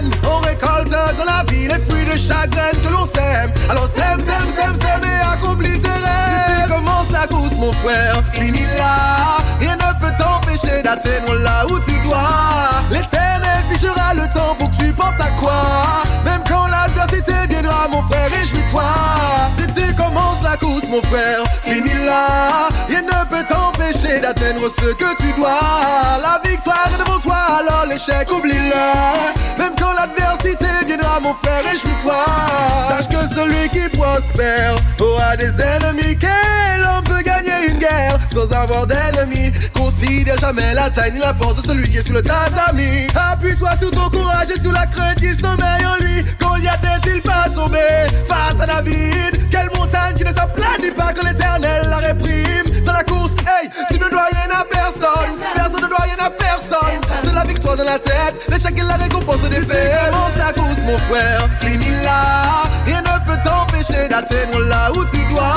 les 1.71 1.81
fruits 1.85 2.05
de 2.05 2.17
chagrin 2.17 2.71
que 2.83 2.89
l'on 2.89 3.05
sème. 3.05 3.51
Alors 3.69 3.87
sème, 3.87 4.19
sème, 4.19 4.49
sème, 4.55 4.75
sème 4.75 5.01
et 5.03 5.33
accomplis 5.33 5.79
tes 5.79 5.87
rêves. 5.87 6.69
Commences 6.69 7.11
la 7.11 7.27
course, 7.27 7.53
mon 7.57 7.71
frère, 7.73 8.21
finis 8.33 8.65
là. 8.77 9.37
Rien 9.59 9.75
ne 9.75 9.99
peut 9.99 10.13
t'empêcher 10.17 10.81
d'atteindre 10.83 11.35
là 11.35 11.65
où 11.69 11.79
tu 11.79 11.97
dois. 12.05 12.83
L'éternel 12.89 13.63
figera 13.69 14.13
le 14.13 14.23
temps 14.33 14.55
pour 14.57 14.71
que 14.71 14.77
tu 14.77 14.91
portes 14.93 15.21
à 15.21 15.29
quoi. 15.39 15.63
Même 16.25 16.41
quand 16.47 16.67
l'adversité 16.67 17.40
viendra, 17.61 17.87
mon 17.89 18.01
frère, 18.03 18.29
réjouis-toi. 18.29 18.83
Si 19.51 19.67
tu 19.73 19.95
commences 19.95 20.43
la 20.43 20.57
course, 20.57 20.83
mon 20.89 21.01
frère, 21.03 21.43
finis 21.63 22.05
là. 22.05 22.69
Rien 22.87 23.01
ne 23.01 23.25
peut 23.29 23.45
t'empêcher 23.47 24.19
d'atteindre 24.19 24.67
ce 24.69 24.93
que 24.93 25.15
tu 25.17 25.33
dois. 25.33 25.59
La 26.21 26.39
victoire 26.47 26.89
est 26.93 26.97
devant 26.97 27.19
toi, 27.19 27.37
alors 27.59 27.85
l'échec, 27.87 28.31
oublie-le. 28.31 29.59
Même 29.59 29.73
quand 29.79 29.93
l'adversité 29.93 30.67
viendra, 30.87 31.19
mon 31.21 31.33
frère, 31.35 31.63
réjouis-toi. 31.65 32.25
Sache 32.87 33.07
que 33.07 33.35
celui 33.35 33.69
qui 33.69 33.89
prospère 33.97 34.75
aura 34.99 35.35
des 35.37 35.53
ennemis. 35.61 36.17
Quel 36.19 36.83
homme 36.83 37.03
peut 37.03 37.21
gagner 37.23 37.69
une 37.69 37.79
guerre 37.79 38.17
sans 38.33 38.51
avoir 38.51 38.87
d'ennemis? 38.87 39.51
Considère 39.73 40.39
jamais 40.39 40.73
la 40.73 40.89
taille 40.89 41.13
ni 41.13 41.19
la 41.19 41.33
force 41.33 41.61
de 41.61 41.67
celui 41.67 41.89
qui 41.89 41.97
est 41.97 42.01
sur 42.01 42.13
le 42.13 42.21
tatami. 42.21 43.07
Appuie-toi 43.15 43.69
sur 43.79 43.91
ton 43.91 44.09
courage 44.09 44.49
et 44.55 44.59
sur 44.59 44.71
la 44.71 44.85
crainte 44.87 45.19
qui 45.19 45.29
sommeille 45.29 45.85
en 45.85 46.03
lui. 46.03 46.25
N'est-il 46.61 47.21
pas 47.21 47.49
tombé 47.53 47.79
face 48.27 48.59
à 48.61 48.65
David? 48.65 49.49
Quelle 49.49 49.69
montagne 49.75 50.15
qui 50.15 50.23
ne 50.23 50.29
s'aplanit 50.29 50.91
pas 50.95 51.13
que 51.13 51.25
l'éternel 51.25 51.85
la 51.89 51.97
réprime? 51.97 52.85
Dans 52.85 52.93
la 52.93 53.03
course, 53.03 53.31
hey, 53.47 53.69
tu 53.89 53.99
ne 53.99 54.09
dois 54.09 54.25
rien 54.31 54.59
à 54.59 54.63
personne. 54.65 55.35
Personne 55.55 55.81
ne 55.81 55.87
doit 55.87 56.03
rien 56.03 56.25
à 56.25 56.29
personne. 56.29 57.01
C'est 57.23 57.33
la 57.33 57.43
victoire 57.43 57.77
dans 57.77 57.83
la 57.83 57.99
tête, 57.99 58.35
l'échec 58.49 58.77
et 58.77 58.83
la 58.83 58.95
récompense 58.95 59.41
des 59.41 59.61
faits. 59.65 60.11
Commence 60.11 60.37
la 60.37 60.53
course, 60.53 60.77
mon 60.85 60.97
frère, 60.97 61.47
finis 61.59 62.03
là. 62.03 62.63
Rien 62.85 63.01
ne 63.01 63.25
peut 63.25 63.39
t'empêcher 63.43 64.07
d'atteindre 64.07 64.59
là 64.67 64.91
où 64.93 65.05
tu 65.05 65.23
dois. 65.33 65.55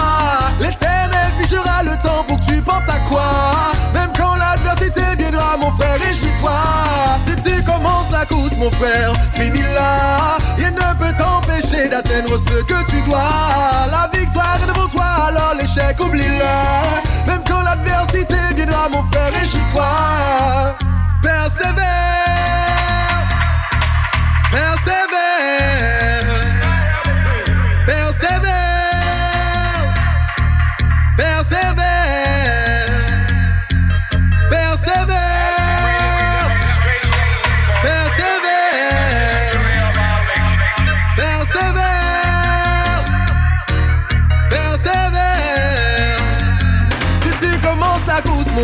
L'éternel 0.60 1.32
figera 1.38 1.82
le 1.82 1.92
temps 2.02 2.24
pour 2.26 2.40
que 2.40 2.44
tu 2.44 2.60
portes 2.62 2.88
à 2.88 2.98
quoi. 3.08 3.72
Même 3.92 4.10
quand 4.16 4.34
l'adversité 4.36 5.02
viendra, 5.18 5.56
mon 5.58 5.70
frère, 5.72 5.98
réjouis-toi. 6.00 6.83
Mon 8.64 8.70
frère, 8.70 9.12
finis 9.34 9.60
là. 9.74 10.38
Rien 10.56 10.70
ne 10.70 10.88
peut 10.98 11.14
t'empêcher 11.18 11.88
d'atteindre 11.88 12.36
ce 12.38 12.62
que 12.64 12.90
tu 12.90 13.02
dois. 13.02 13.86
La 13.90 14.08
victoire 14.16 14.58
est 14.62 14.66
devant 14.66 14.88
toi, 14.88 15.04
alors 15.28 15.54
l'échec, 15.58 16.00
oublie-le. 16.00 16.54
Même 17.26 17.42
quand 17.46 17.62
l'adversité 17.62 18.36
viendra, 18.56 18.88
mon 18.88 19.02
frère, 19.10 19.32
réjouis-toi. 19.38 19.84
Persévère, 21.22 21.74
persévère, 21.74 22.83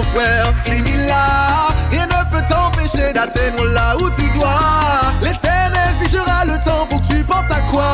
mon 0.01 0.19
frère, 0.19 0.53
finis 0.65 1.07
là. 1.07 1.69
Rien 1.91 2.07
ne 2.07 2.31
peut 2.31 2.45
t'empêcher 2.49 3.13
d'atteindre 3.13 3.65
là 3.75 3.97
où 3.99 4.09
tu 4.11 4.29
dois. 4.31 5.13
L'éternel 5.21 5.95
figera 6.01 6.45
le 6.45 6.57
temps 6.65 6.87
pour 6.89 7.03
que 7.03 7.09
tu 7.09 7.25
portes 7.25 7.51
à 7.51 7.61
quoi. 7.71 7.93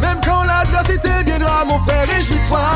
Même 0.00 0.18
quand 0.24 0.42
l'adversité 0.44 1.10
viendra, 1.24 1.64
mon 1.66 1.78
frère, 1.80 2.06
réjouis-toi. 2.08 2.66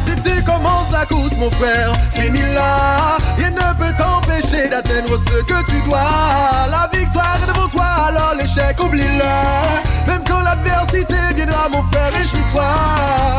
Si 0.00 0.14
tu 0.22 0.42
commences 0.42 0.90
la 0.92 1.06
course, 1.06 1.36
mon 1.38 1.50
frère, 1.50 1.92
finis 2.14 2.54
là. 2.54 3.18
Rien 3.36 3.50
ne 3.50 3.68
peut 3.78 3.94
t'empêcher 3.96 4.68
d'atteindre 4.68 5.16
ce 5.16 5.42
que 5.44 5.64
tu 5.70 5.80
dois. 5.82 6.10
La 6.70 6.88
victoire 6.92 7.38
est 7.42 7.46
devant 7.46 7.68
toi, 7.68 7.86
alors 8.08 8.34
l'échec, 8.38 8.82
oublie-le. 8.82 10.10
Même 10.10 10.24
quand 10.26 10.40
l'adversité 10.40 11.16
viendra, 11.36 11.68
mon 11.68 11.82
frère, 11.84 12.12
réjouis-toi. 12.12 12.70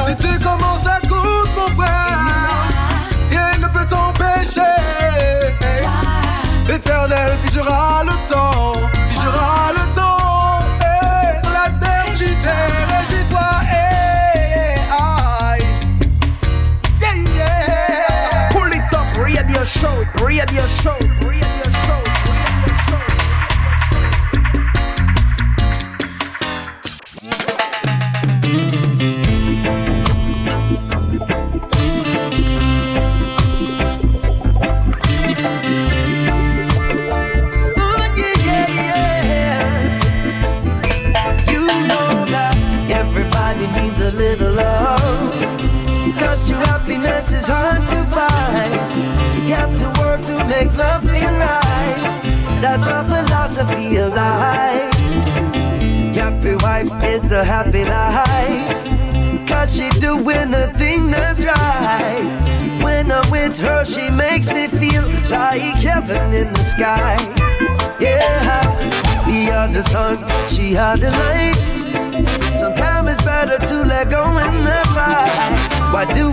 Si 0.08 0.16
tu 0.16 0.40
commences 0.40 0.86
la 0.86 1.09
t'empêcher. 4.54 5.56
L'éternel 6.68 7.38
figera 7.44 8.04
le 8.04 8.12
temps, 8.32 8.74
figera 9.10 9.72
le 9.74 9.96
temps. 9.96 10.60
eh, 10.82 11.42
L'adversité, 11.54 12.58
réjouis-toi. 12.90 13.50
eh. 13.72 14.80
Yeah, 17.02 17.16
yeah. 17.36 18.50
Pull 18.52 18.72
it 18.74 18.94
up, 18.94 19.08
radio 19.18 19.64
show, 19.64 19.96
radio 20.24 20.66
show, 20.82 20.99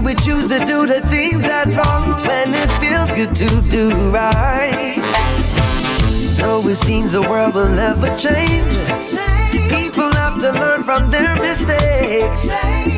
we 0.06 0.14
choose 0.14 0.46
to 0.46 0.60
do 0.66 0.86
the 0.86 1.00
things 1.10 1.42
that's 1.42 1.74
wrong 1.74 2.22
when 2.22 2.54
it 2.54 2.70
feels 2.80 3.10
good 3.10 3.34
to 3.34 3.48
do 3.68 3.90
right? 4.12 5.02
Though 6.38 6.64
it 6.68 6.76
seems 6.76 7.10
the 7.10 7.22
world 7.22 7.54
will 7.54 7.68
never 7.68 8.06
change. 8.16 8.70
People 9.68 10.08
have 10.12 10.40
to 10.40 10.52
learn 10.60 10.84
from 10.84 11.10
their 11.10 11.34
mistakes. 11.34 12.46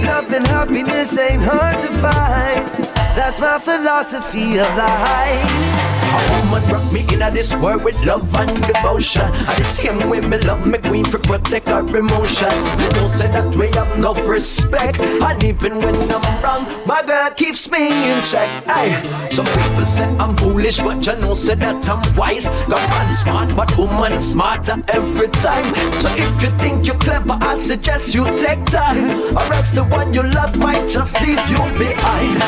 Love 0.04 0.30
and 0.34 0.46
happiness 0.48 1.16
ain't 1.16 1.40
hard 1.42 1.80
to 1.80 1.88
find. 2.02 2.84
That's 3.16 3.40
my 3.40 3.58
philosophy 3.58 4.58
of 4.58 4.68
life. 4.76 5.87
A 6.08 6.18
woman 6.32 6.70
rock 6.70 6.92
me 6.92 7.00
in 7.12 7.20
this 7.34 7.54
world 7.56 7.84
with 7.84 8.02
love 8.04 8.34
and 8.36 8.50
devotion. 8.62 9.22
And 9.22 9.58
the 9.58 9.64
same 9.64 10.08
way 10.08 10.20
me 10.20 10.38
love 10.38 10.66
me 10.66 10.78
queen 10.78 11.04
for 11.04 11.18
protect 11.18 11.68
her 11.68 11.84
emotion. 11.96 12.50
You 12.80 12.88
don't 12.90 13.08
say 13.08 13.28
that 13.30 13.54
we 13.54 13.68
have 13.68 13.98
no 13.98 14.14
respect. 14.26 15.00
And 15.00 15.44
even 15.44 15.78
when 15.78 15.94
I'm 16.10 16.42
wrong, 16.42 16.86
my 16.86 17.02
girl 17.02 17.30
keeps 17.30 17.70
me 17.70 18.10
in 18.10 18.22
check. 18.22 18.48
Aye. 18.68 19.28
Some 19.30 19.46
people 19.46 19.84
say 19.84 20.04
I'm 20.16 20.36
foolish, 20.36 20.78
but 20.78 21.04
you 21.06 21.16
know, 21.16 21.34
say 21.34 21.54
that 21.56 21.88
I'm 21.88 22.16
wise. 22.16 22.60
God 22.62 22.88
man 22.90 23.12
smart, 23.12 23.56
but 23.56 23.76
woman 23.76 24.18
smarter 24.18 24.82
every 24.88 25.28
time. 25.28 25.74
So 26.00 26.08
if 26.14 26.42
you 26.42 26.50
think 26.58 26.86
you're 26.86 26.98
clever, 26.98 27.38
I 27.40 27.56
suggest 27.56 28.14
you 28.14 28.24
take 28.36 28.64
time. 28.66 29.36
Or 29.36 29.52
else 29.52 29.70
the 29.70 29.84
one 29.84 30.14
you 30.14 30.22
love 30.22 30.56
might 30.56 30.88
just 30.88 31.20
leave 31.20 31.44
you 31.50 31.58
behind. 31.78 32.42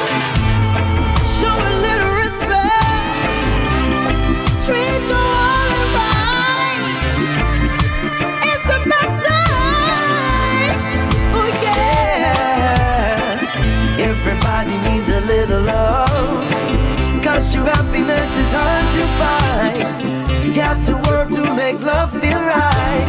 Show 1.38 1.89
true 17.60 17.72
happiness 17.72 18.36
is 18.36 18.52
hard 18.52 18.86
to 18.96 19.04
find. 19.20 20.54
Got 20.54 20.84
to 20.86 20.94
work 21.08 21.28
to 21.30 21.42
make 21.54 21.80
love 21.80 22.10
feel 22.20 22.40
right. 22.40 23.08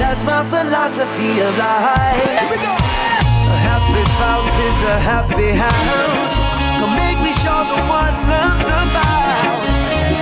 That's 0.00 0.22
my 0.24 0.42
philosophy 0.52 1.40
of 1.40 1.56
life. 1.56 2.24
Here 2.24 2.48
we 2.50 2.56
go. 2.56 2.74
A 2.74 3.58
happy 3.68 4.04
spouse 4.12 4.54
is 4.68 4.78
a 4.94 4.98
happy 5.00 5.50
house. 5.66 6.34
Come 6.78 6.94
make 7.04 7.20
me 7.24 7.32
sure 7.42 7.64
the 7.72 7.80
one 7.88 8.16
love's 8.32 8.68
about. 8.68 9.60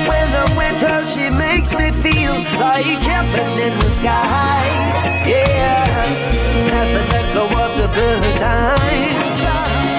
When 0.09 0.29
I'm 0.43 0.53
with 0.57 0.81
her, 0.83 1.03
she 1.15 1.31
makes 1.31 1.75
me 1.75 1.91
feel 2.05 2.35
like 2.61 3.01
heaven 3.13 3.51
in 3.67 3.75
the 3.79 3.91
sky. 3.91 4.65
Yeah, 5.27 5.85
never 6.71 7.03
let 7.13 7.27
go 7.35 7.45
of 7.45 7.71
the 7.81 7.89
good 7.99 8.35
times. 8.39 9.39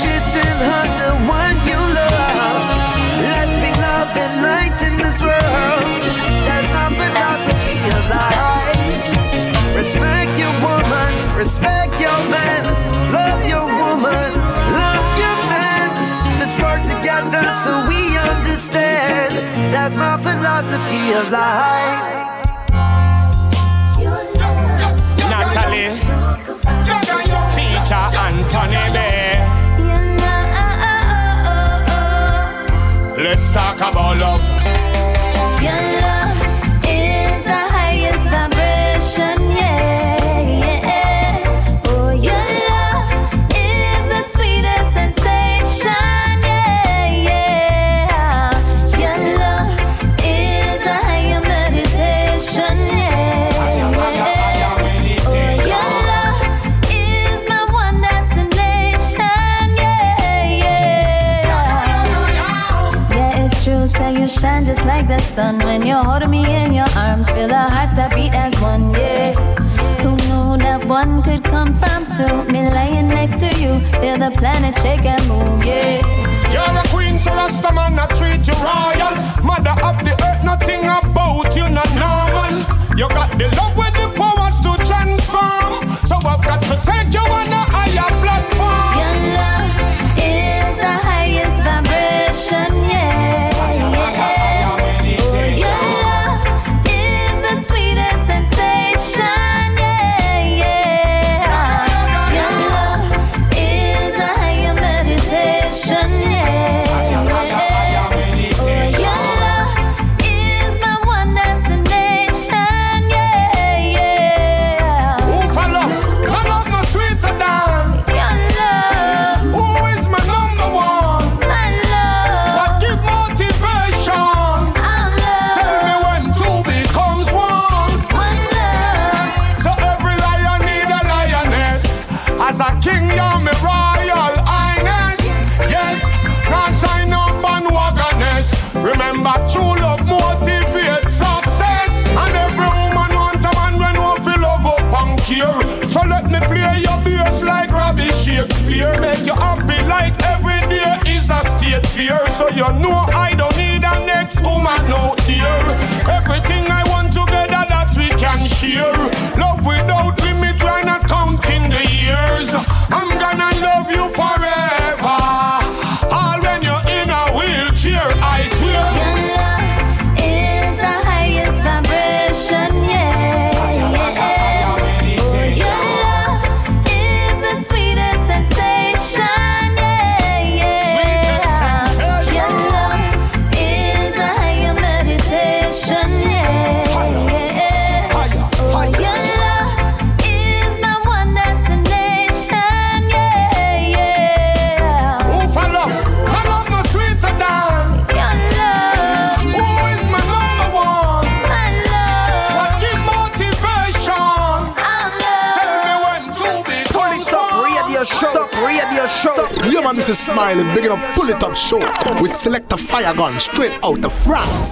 Kissing 0.03 0.59
her, 0.69 0.85
the 1.01 1.11
one 1.27 1.44
and 4.17 4.41
light 4.41 4.77
in 4.87 4.97
this 4.97 5.21
world. 5.21 6.01
That's 6.47 6.69
my 6.71 6.89
philosophy 6.99 7.79
of 7.97 8.03
life. 8.09 9.75
Respect 9.75 10.37
your 10.39 10.53
woman, 10.63 11.11
respect 11.35 11.93
your 11.99 12.19
man, 12.29 12.63
love 13.11 13.41
your 13.47 13.65
woman, 13.65 14.29
love 14.79 15.07
your 15.23 15.37
man. 15.51 15.89
Let's 16.39 16.55
work 16.57 16.81
together 16.83 17.51
so 17.63 17.71
we 17.87 18.17
understand. 18.17 19.35
That's 19.73 19.95
my 19.95 20.17
philosophy 20.17 21.13
of 21.19 21.29
life. 21.31 22.25
Natalie, 25.29 25.99
feature 27.55 28.07
Anthony 28.25 28.93
Bear. 28.93 29.24
Let's 33.25 33.51
talk 33.53 33.77
about 33.77 34.17
love. 34.17 34.54
Sun 65.35 65.59
when 65.67 65.85
you're 65.85 66.01
holding 66.01 66.29
me 66.29 66.43
in 66.63 66.71
your 66.73 66.87
arms. 66.95 67.29
Feel 67.31 67.51
our 67.51 67.69
hearts 67.69 67.95
that 67.97 68.15
beat 68.15 68.33
as 68.33 68.53
one. 68.61 68.91
Yeah. 68.91 69.33
Who 70.01 70.15
knew 70.23 70.57
that 70.63 70.85
one 70.85 71.21
could 71.23 71.43
come 71.43 71.71
from 71.81 72.07
two? 72.15 72.35
Me 72.51 72.61
laying 72.77 73.09
next 73.09 73.39
to 73.43 73.49
you. 73.61 73.73
Feel 73.99 74.17
the 74.17 74.31
planet 74.39 74.73
shake 74.81 75.05
and 75.05 75.23
move. 75.27 75.59
Yeah. 75.65 75.99
You're 76.53 76.77
a 76.81 76.83
queen, 76.87 77.19
so 77.19 77.31
Rasta 77.35 77.71
man, 77.73 77.99
I 77.99 78.07
treat 78.17 78.47
you 78.47 78.55
royal. 78.63 79.15
Mother 79.43 79.75
of 79.83 79.97
the 80.07 80.13
earth, 80.27 80.41
nothing 80.45 80.83
about 80.87 81.51
you 81.57 81.67
not 81.67 81.91
normal. 82.03 82.55
You 82.95 83.07
got 83.09 83.31
the 83.37 83.47
love 83.59 83.75
with 83.75 83.94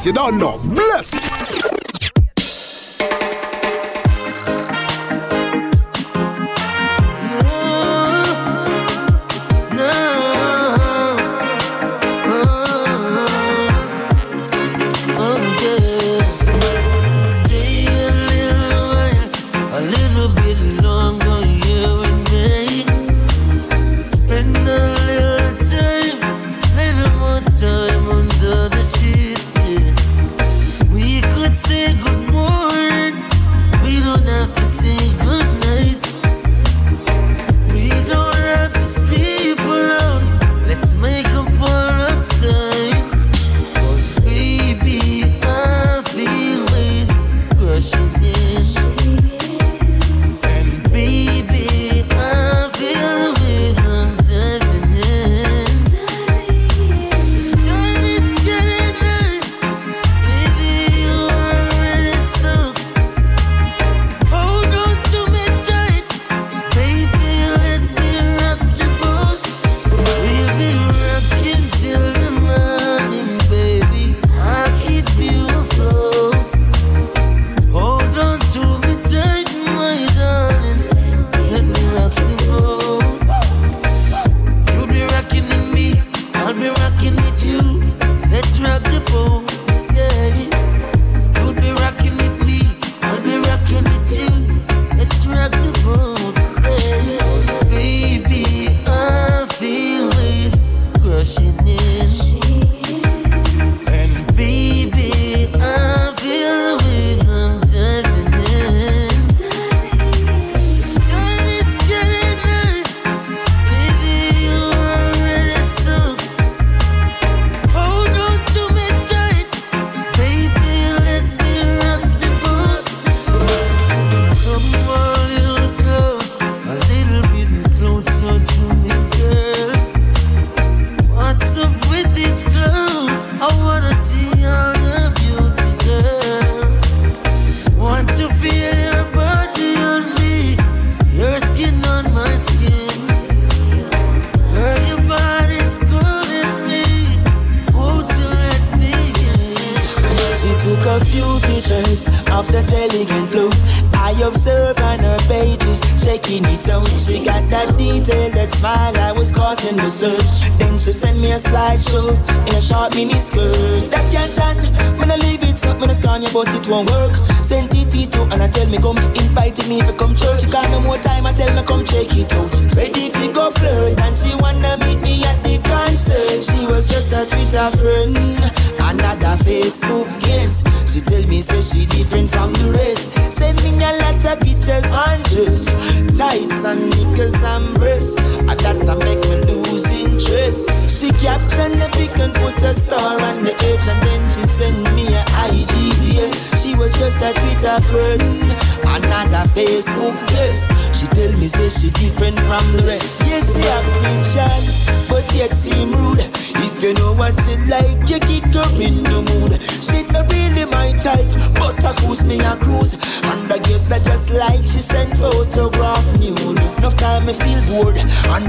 You 0.06 0.12
don't 0.12 0.38
know. 0.38 0.53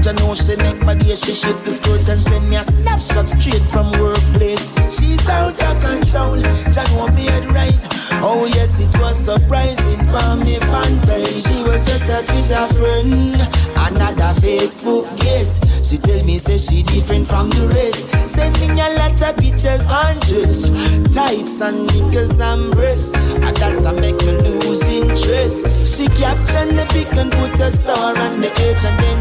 You 0.05 0.13
know 0.13 0.35
she 0.35 0.55
make 0.57 0.81
my 0.85 0.93
day. 0.93 1.15
She 1.15 1.33
shift 1.33 1.65
the 1.65 1.71
skirt 1.71 2.07
and 2.09 2.21
send 2.21 2.49
me 2.49 2.57
a 2.57 2.63
snapshot 2.63 3.27
straight 3.27 3.65
from 3.67 3.91
workplace. 3.99 4.75
She's 4.89 5.27
out 5.27 5.57
of 5.61 5.75
control, 5.81 6.37
you 6.37 6.85
know 6.93 7.07
me 7.13 7.25
head 7.25 7.45
rise. 7.51 7.85
Oh 8.21 8.45
yes, 8.45 8.79
it 8.79 8.93
was 8.99 9.17
surprising 9.17 9.99
for 10.13 10.35
me 10.37 10.59
fan 10.59 11.01
page. 11.01 11.41
She 11.41 11.63
was 11.63 11.85
just 11.85 12.05
a 12.09 12.21
Twitter 12.25 12.67
friend, 12.77 13.35
another 13.77 14.33
Facebook 14.41 15.05
guest. 15.17 15.85
She 15.85 15.97
tell 15.97 16.23
me 16.23 16.37
say 16.37 16.57
she 16.57 16.83
different 16.83 17.27
from 17.27 17.49
the 17.49 17.67
rest. 17.67 18.11
Send 18.29 18.59
me 18.59 18.67
a 18.69 18.89
lot 18.97 19.21
of 19.21 19.37
pictures 19.37 19.85
and 19.89 20.19
dress, 20.21 20.69
tights 21.13 21.61
and 21.61 21.87
knickers 21.87 22.39
and 22.39 22.71
breasts. 22.71 23.13
And 23.13 23.55
that 23.57 23.85
a 23.85 23.93
make 24.01 24.17
me 24.21 24.37
lose 24.61 24.83
interest. 24.83 25.97
She 25.97 26.07
caption 26.07 26.75
the 26.75 26.85
pic 26.89 27.11
and 27.15 27.31
put 27.31 27.59
a 27.59 27.71
star 27.71 28.17
on 28.17 28.41
the 28.41 28.51
edge, 28.51 28.83
and 28.85 28.99
then 28.99 29.14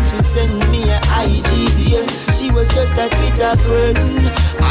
IGDM. 1.24 2.06
She 2.36 2.50
was 2.50 2.68
just 2.74 2.94
a 2.94 3.08
Twitter 3.08 3.56
friend, 3.64 3.98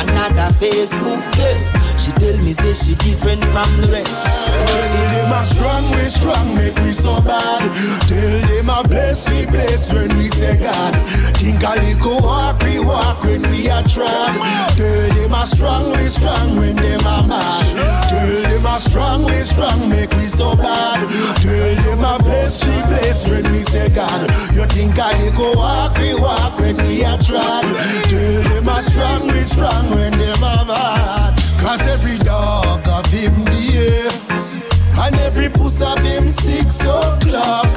another 0.01 0.53
Facebook 0.61 1.21
guest. 1.33 1.73
She 1.97 2.11
tell 2.11 2.37
me 2.37 2.53
say 2.53 2.73
she 2.73 2.95
different 2.95 3.43
from 3.45 3.69
the 3.81 3.87
rest. 3.87 4.25
Tell 4.25 5.07
them 5.15 5.31
a 5.31 5.41
strong, 5.41 5.91
we 5.91 6.05
strong, 6.05 6.55
make 6.55 6.75
we 6.79 6.91
so 6.91 7.21
bad. 7.21 7.63
Tell 8.07 8.35
them 8.47 8.69
a 8.69 8.83
bless, 8.87 9.29
we 9.29 9.45
bless 9.45 9.91
when 9.91 10.15
we 10.17 10.27
say 10.27 10.57
God. 10.61 10.93
Think 11.37 11.63
a 11.63 11.73
little 11.81 12.21
walk, 12.21 12.61
we 12.63 12.79
walk 12.79 13.23
when 13.23 13.41
we 13.49 13.69
are 13.69 13.83
trying. 13.83 14.39
Tell 14.77 15.09
them 15.15 15.33
a 15.33 15.45
strong, 15.45 15.91
we 15.91 16.05
strong 16.07 16.55
when 16.57 16.75
them 16.75 17.01
a 17.01 17.27
mad. 17.27 17.92
Tell 18.23 18.41
them 18.49 18.65
a 18.65 18.79
strong, 18.79 19.23
we 19.25 19.39
strong, 19.41 19.89
make 19.89 20.11
we 20.11 20.25
so 20.25 20.55
bad. 20.55 20.99
Tell 21.41 21.75
them 21.83 22.03
a 22.05 22.17
bless, 22.23 22.63
we 22.63 22.71
bless 22.87 23.27
when 23.27 23.51
we 23.51 23.59
say 23.59 23.89
God. 23.89 24.29
You 24.55 24.65
think 24.67 24.97
a 24.97 25.11
little 25.19 25.53
walk, 25.55 25.97
we 25.97 26.15
walk 26.15 26.57
when 26.57 26.77
we 26.87 27.03
are 27.03 27.17
trying. 27.17 27.73
Tell 28.07 28.43
them 28.47 28.67
a 28.69 28.81
strong, 28.81 29.27
we 29.27 29.41
strong 29.41 29.89
when 29.89 30.17
them 30.17 30.43
a 30.43 30.65
mad. 30.65 31.43
Cause 31.63 31.81
every 31.87 32.17
dog 32.17 32.85
of 32.89 33.05
him 33.05 33.33
dear 33.45 34.11
And 34.99 35.15
every 35.15 35.47
puss 35.47 35.81
of 35.81 35.97
him 35.99 36.27
six 36.27 36.81
o'clock 36.81 37.71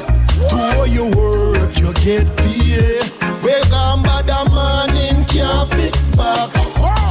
To 0.49 0.57
how 0.57 0.83
you 0.83 1.05
work 1.15 1.77
you 1.79 1.93
get 1.93 2.27
paid 2.35 3.01
Wake 3.41 3.71
up 3.71 4.03
by 4.03 4.23
the 4.23 4.43
morning 4.51 5.23
can't 5.23 5.69
fix 5.71 6.09
back 6.09 6.51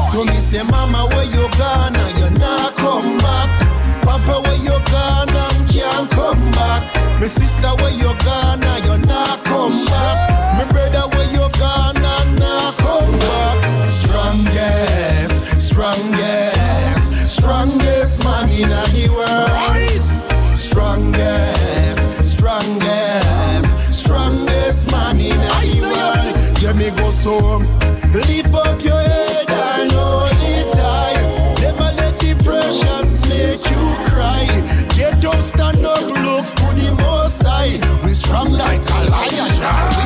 So 0.04 0.22
me 0.26 0.34
say 0.34 0.62
mama 0.64 1.06
where 1.14 1.24
you 1.24 1.48
gone 1.56 1.95
Papa 4.16 4.48
where 4.48 4.56
you 4.56 4.78
gone 4.86 5.28
and 5.28 5.68
can't 5.68 6.10
come 6.10 6.50
back 6.52 6.82
My 7.20 7.26
sister 7.26 7.68
where 7.76 7.92
you 7.92 8.16
gone 8.24 8.64
and 8.64 8.84
you 8.86 8.96
not 9.06 9.44
come 9.44 9.72
back 9.84 10.56
My 10.56 10.64
brother 10.72 11.06
where 11.14 11.30
you 11.32 11.46
gone 11.58 11.96
and 11.98 12.38
not 12.38 12.74
come 12.78 13.18
back 13.18 13.84
Strongest, 13.84 15.60
strongest, 15.60 17.36
strongest 17.36 18.24
man 18.24 18.48
in 18.48 18.70
the 18.70 19.08
world. 19.14 20.56
Strongest, 20.56 22.24
strongest, 22.24 23.94
strongest 23.94 24.90
man 24.90 25.20
in 25.20 25.36
the 25.36 25.80
world. 25.82 26.62
Yeah, 26.62 26.72
me 26.72 26.90
go 26.90 27.10
so. 27.10 27.58
Lift 28.14 28.54
up 28.54 28.82
your 28.82 28.95
We 38.04 38.10
strong 38.10 38.52
like 38.52 38.88
a 38.88 39.10
lion, 39.10 40.05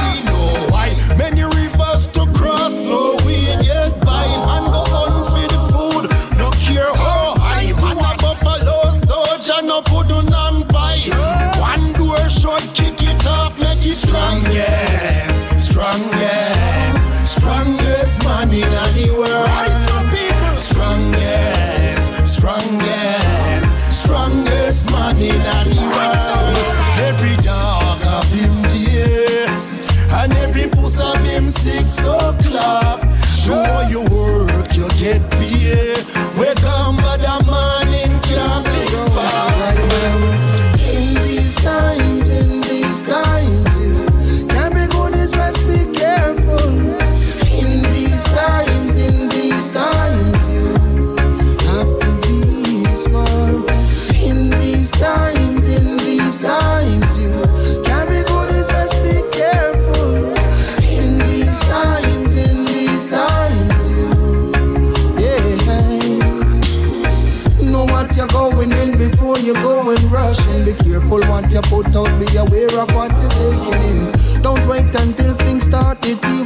get 35.00 35.39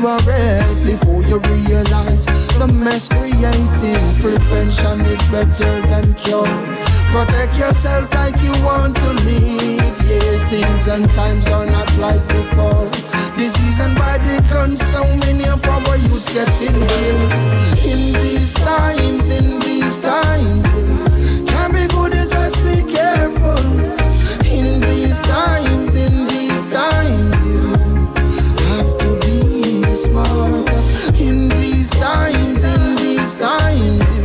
to 0.05 0.85
before 0.85 1.23
you 1.23 1.39
realize 1.57 2.27
the 2.61 2.69
mess 2.69 3.09
creating. 3.09 4.05
Prevention 4.21 5.01
is 5.07 5.23
better 5.33 5.81
than 5.89 6.13
cure. 6.15 6.45
Protect 7.09 7.57
yourself 7.57 8.13
like 8.13 8.37
you 8.43 8.53
want 8.63 8.95
to 8.97 9.11
live. 9.25 9.97
Yes, 10.05 10.45
things 10.51 10.89
and 10.89 11.09
times 11.15 11.49
are 11.49 11.65
not 11.65 11.91
like 11.97 12.21
before. 12.29 12.91
Disease 13.35 13.81
and 13.81 13.97
body 13.97 14.37
getting 16.35 16.79
killed. 16.87 17.33
In 17.89 18.13
these 18.21 18.53
times, 18.53 19.31
in 19.31 19.59
these 19.61 20.01
times, 20.01 20.67
can 21.49 21.73
be 21.73 21.89
good 21.89 22.13
is 22.13 22.31
best 22.31 22.61
be 22.63 22.85
careful. 22.93 23.65
In 24.45 24.81
these 24.81 25.21
times, 25.21 25.95
in 25.95 26.27
these 26.27 26.71
times, 26.71 27.34
In 30.15 31.49
these 31.49 31.91
times, 31.91 32.63
in 32.63 32.95
these 32.95 33.35
times, 33.35 34.17
you 34.17 34.23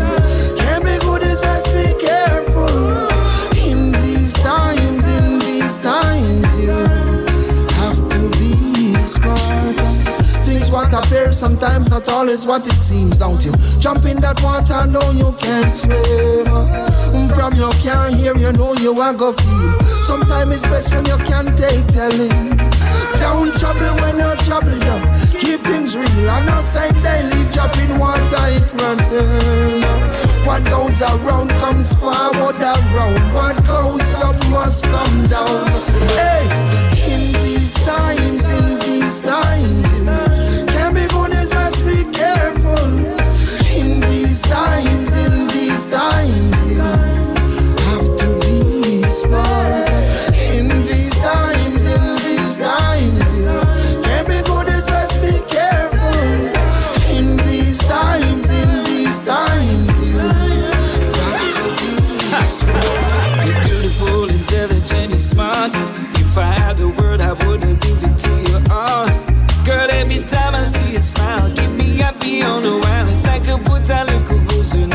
can 0.55 0.83
be 0.83 0.99
good 0.99 1.23
is 1.23 1.41
best 1.41 1.65
be 1.73 1.95
careful. 1.99 3.07
In 3.57 3.91
these 3.93 4.33
times, 4.33 5.07
in 5.17 5.39
these 5.39 5.79
times, 5.79 6.59
you 6.59 6.69
have 7.79 7.97
to 8.07 8.29
be 8.37 8.93
smart. 9.03 9.75
Things 10.45 10.71
what 10.71 10.93
appear 10.93 11.33
sometimes 11.33 11.89
not 11.89 12.07
always 12.07 12.45
what 12.45 12.67
it 12.67 12.79
seems, 12.79 13.17
don't 13.17 13.43
you? 13.43 13.51
Jump 13.79 14.05
in 14.05 14.21
that 14.21 14.39
water, 14.43 14.85
know 14.85 15.09
you 15.09 15.35
can't 15.39 15.73
swim. 15.73 16.45
From 17.29 17.55
your 17.55 17.73
can't 17.81 18.13
hear, 18.13 18.37
you 18.37 18.51
know 18.51 18.73
you 18.75 18.93
are 19.01 19.13
go 19.13 19.33
feel. 19.33 19.79
Sometimes 20.03 20.51
it's 20.51 20.67
best 20.67 20.93
when 20.93 21.05
you 21.05 21.17
can't 21.17 21.57
take 21.57 21.87
telling. 21.87 22.78
Don't 23.19 23.53
trouble 23.59 23.93
when 24.01 24.17
you're 24.17 24.35
trouble, 24.47 24.77
yo. 24.87 24.95
Keep 25.39 25.61
things 25.61 25.95
real. 25.97 26.29
I 26.29 26.45
know 26.45 26.61
say 26.61 26.91
they 27.03 27.23
leave 27.31 27.51
dropping 27.51 27.97
water, 27.99 28.45
it 28.55 28.73
run 28.79 28.97
down. 28.97 29.99
What 30.45 30.63
goes 30.65 31.01
around 31.01 31.49
comes 31.61 31.93
forward 31.93 32.55
around. 32.55 33.33
What 33.33 33.55
goes 33.67 34.21
up 34.21 34.37
must 34.49 34.83
come 34.85 35.27
down. 35.27 35.67
Hey, 36.17 36.43
in 37.13 37.33
these 37.43 37.75
times, 37.85 38.49
in 38.57 38.79
these 38.79 39.21
times, 39.21 39.78
If 66.31 66.37
I 66.37 66.51
had 66.51 66.77
the 66.77 66.89
word, 66.89 67.21
I 67.21 67.33
would 67.33 67.63
have 67.63 67.79
given 67.79 68.11
it 68.11 68.19
to 68.19 68.29
you 68.47 68.57
all. 68.69 69.07
Girl, 69.65 69.89
every 69.89 70.23
time 70.25 70.53
I 70.53 70.63
see 70.63 70.93
you 70.93 70.99
smile, 70.99 71.49
keep 71.55 71.71
me 71.71 71.97
happy 71.97 72.43
on 72.43 72.61
the 72.61 72.77
while. 72.77 73.07
It's 73.09 73.25
like 73.25 73.47
a 73.47 73.57
put 73.57 73.89
a 73.89 74.03
little 74.03 74.39
goose 74.45 74.75
in. 74.75 74.91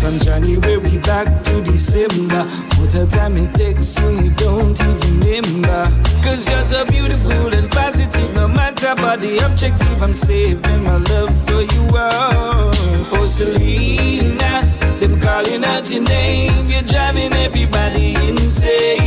From 0.00 0.20
January 0.20 0.98
back 0.98 1.42
to 1.44 1.60
December, 1.62 2.44
what 2.78 2.94
a 2.94 3.06
time 3.06 3.36
it 3.36 3.52
takes 3.52 3.98
and 3.98 4.24
you 4.24 4.30
don't 4.30 4.80
even 4.80 5.18
remember. 5.18 5.90
Cause 6.22 6.48
you're 6.48 6.64
so 6.64 6.84
beautiful 6.84 7.52
and 7.52 7.68
positive, 7.72 8.32
no 8.34 8.46
matter 8.46 8.90
about 8.90 9.18
the 9.18 9.38
objective, 9.38 10.00
I'm 10.00 10.14
saving 10.14 10.84
my 10.84 10.96
love 10.96 11.34
for 11.44 11.62
you 11.62 11.82
all. 11.96 12.70
Oh, 13.12 13.26
Selena, 13.28 14.62
them 15.00 15.20
calling 15.20 15.64
out 15.64 15.90
your 15.90 16.04
name, 16.04 16.70
you're 16.70 16.82
driving 16.82 17.32
everybody 17.32 18.14
insane. 18.14 18.99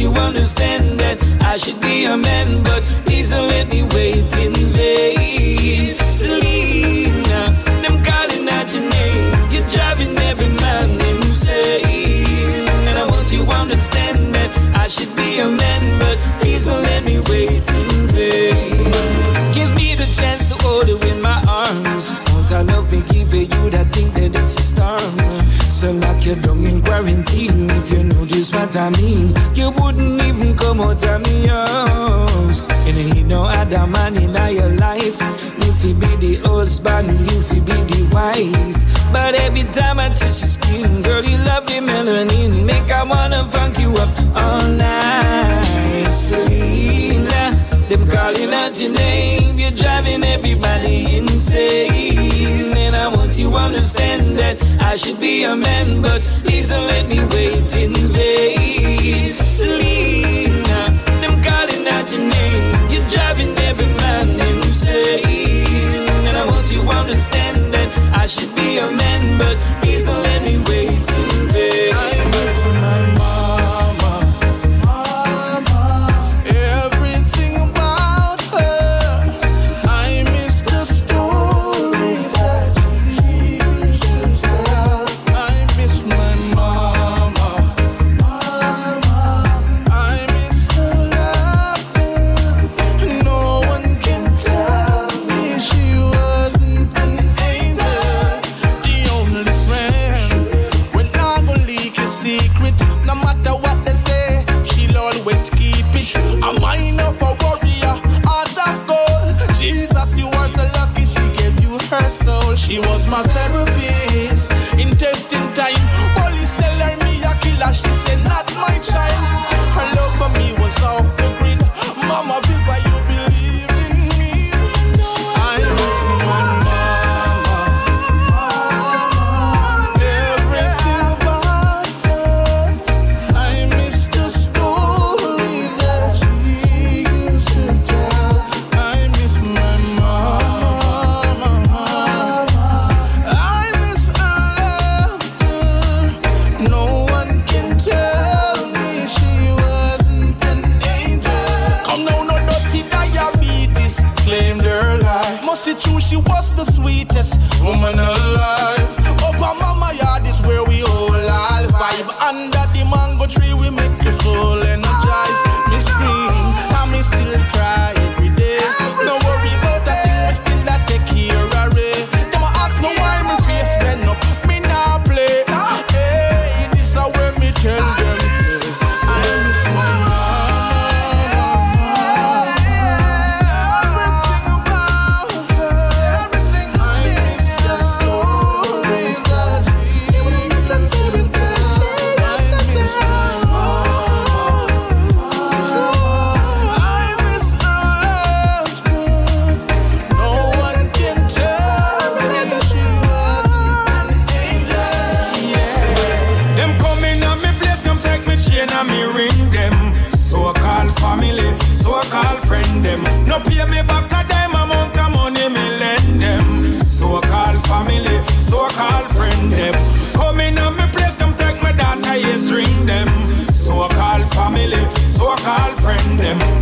You 0.00 0.10
understand 0.12 0.98
that 0.98 1.18
I 1.42 1.58
should 1.58 1.78
be 1.78 2.06
a 2.06 2.16
man, 2.16 2.62
but 2.64 2.82
please 3.04 3.28
don't 3.28 3.48
let 3.48 3.68
me 3.68 3.82
wait 3.82 4.34
in 4.38 4.54
vain. 4.72 5.94
Selena, 6.08 7.52
them 7.82 8.02
calling 8.02 8.48
out 8.48 8.72
your 8.72 8.88
name, 8.88 9.52
you're 9.52 9.68
driving 9.68 10.16
every 10.16 10.48
man 10.48 10.88
insane. 11.12 12.66
And 12.88 12.98
I 12.98 13.04
want 13.10 13.30
you 13.30 13.44
to 13.44 13.50
understand 13.52 14.34
that 14.36 14.50
I 14.74 14.86
should 14.86 15.14
be 15.14 15.38
a 15.38 15.46
man, 15.46 16.00
but 16.00 16.16
So 25.80 25.92
lock 25.92 26.26
you 26.26 26.34
down 26.34 26.62
in 26.66 26.82
quarantine 26.82 27.70
if 27.70 27.90
you 27.90 28.04
know 28.04 28.26
just 28.26 28.54
what 28.54 28.76
I 28.76 28.90
mean. 28.90 29.32
You 29.54 29.70
wouldn't 29.70 30.20
even 30.20 30.54
come 30.54 30.78
out 30.78 31.02
of 31.02 31.22
me 31.22 31.46
house. 31.46 32.60
And 32.60 32.98
you 32.98 33.14
need 33.14 33.26
no 33.26 33.44
other 33.44 33.86
man 33.86 34.14
in 34.18 34.34
your 34.54 34.68
life. 34.76 35.16
If 35.62 35.82
you 35.82 35.94
be 35.94 36.16
the 36.16 36.36
husband, 36.44 37.08
if 37.30 37.50
you 37.54 37.62
be 37.62 37.72
the 37.72 38.06
wife. 38.12 39.10
But 39.10 39.34
every 39.36 39.62
time 39.72 39.98
I 39.98 40.10
touch 40.10 40.20
your 40.20 40.50
skin, 40.52 41.00
girl, 41.00 41.24
you 41.24 41.38
love 41.38 41.70
your 41.70 41.80
melanin. 41.80 42.66
Make 42.66 42.90
I 42.90 43.02
wanna 43.02 43.46
funk 43.46 43.78
you 43.78 43.96
up 43.96 44.10
all 44.36 44.60
night. 44.68 46.12
Selena, 46.12 47.56
them 47.88 48.06
calling 48.10 48.52
out 48.52 48.78
your 48.78 48.92
name. 48.92 49.58
You're 49.58 49.70
driving 49.70 50.24
everybody 50.24 51.16
insane. 51.16 52.69
You 53.40 53.56
understand 53.56 54.38
that 54.38 54.60
I 54.82 54.96
should 54.96 55.18
be 55.18 55.44
a 55.44 55.56
man, 55.56 56.02
but 56.02 56.20
please 56.44 56.68
don't 56.68 56.86
let 56.88 57.08
me 57.08 57.20
wait 57.32 57.74
in 57.74 57.94
vain. 58.12 59.32
Selena, 59.46 60.80
them 61.22 61.42
calling 61.42 61.88
out 61.88 62.12
your 62.12 62.20
name. 62.20 62.90
You're 62.92 63.08
driving 63.08 63.56
every 63.64 63.86
man 63.96 64.28
insane. 64.38 66.06
And 66.28 66.36
I 66.36 66.44
want 66.52 66.70
you 66.70 66.82
to 66.82 66.88
understand 66.90 67.72
that 67.72 67.88
I 68.14 68.26
should 68.26 68.54
be 68.54 68.76
a 68.76 68.90
man, 68.92 69.38
but 69.38 69.49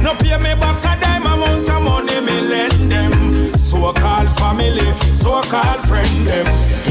No 0.02 0.14
pay 0.14 0.38
me 0.38 0.54
back 0.54 0.84
a 0.84 1.00
dime 1.00 1.26
amount 1.26 1.68
of 1.68 1.82
money 1.82 2.20
me 2.20 2.40
lend 2.40 2.92
them. 2.92 3.48
So-called 3.48 4.30
family, 4.38 4.94
so-called 5.12 5.80
friend 5.86 6.26
them. 6.26 6.87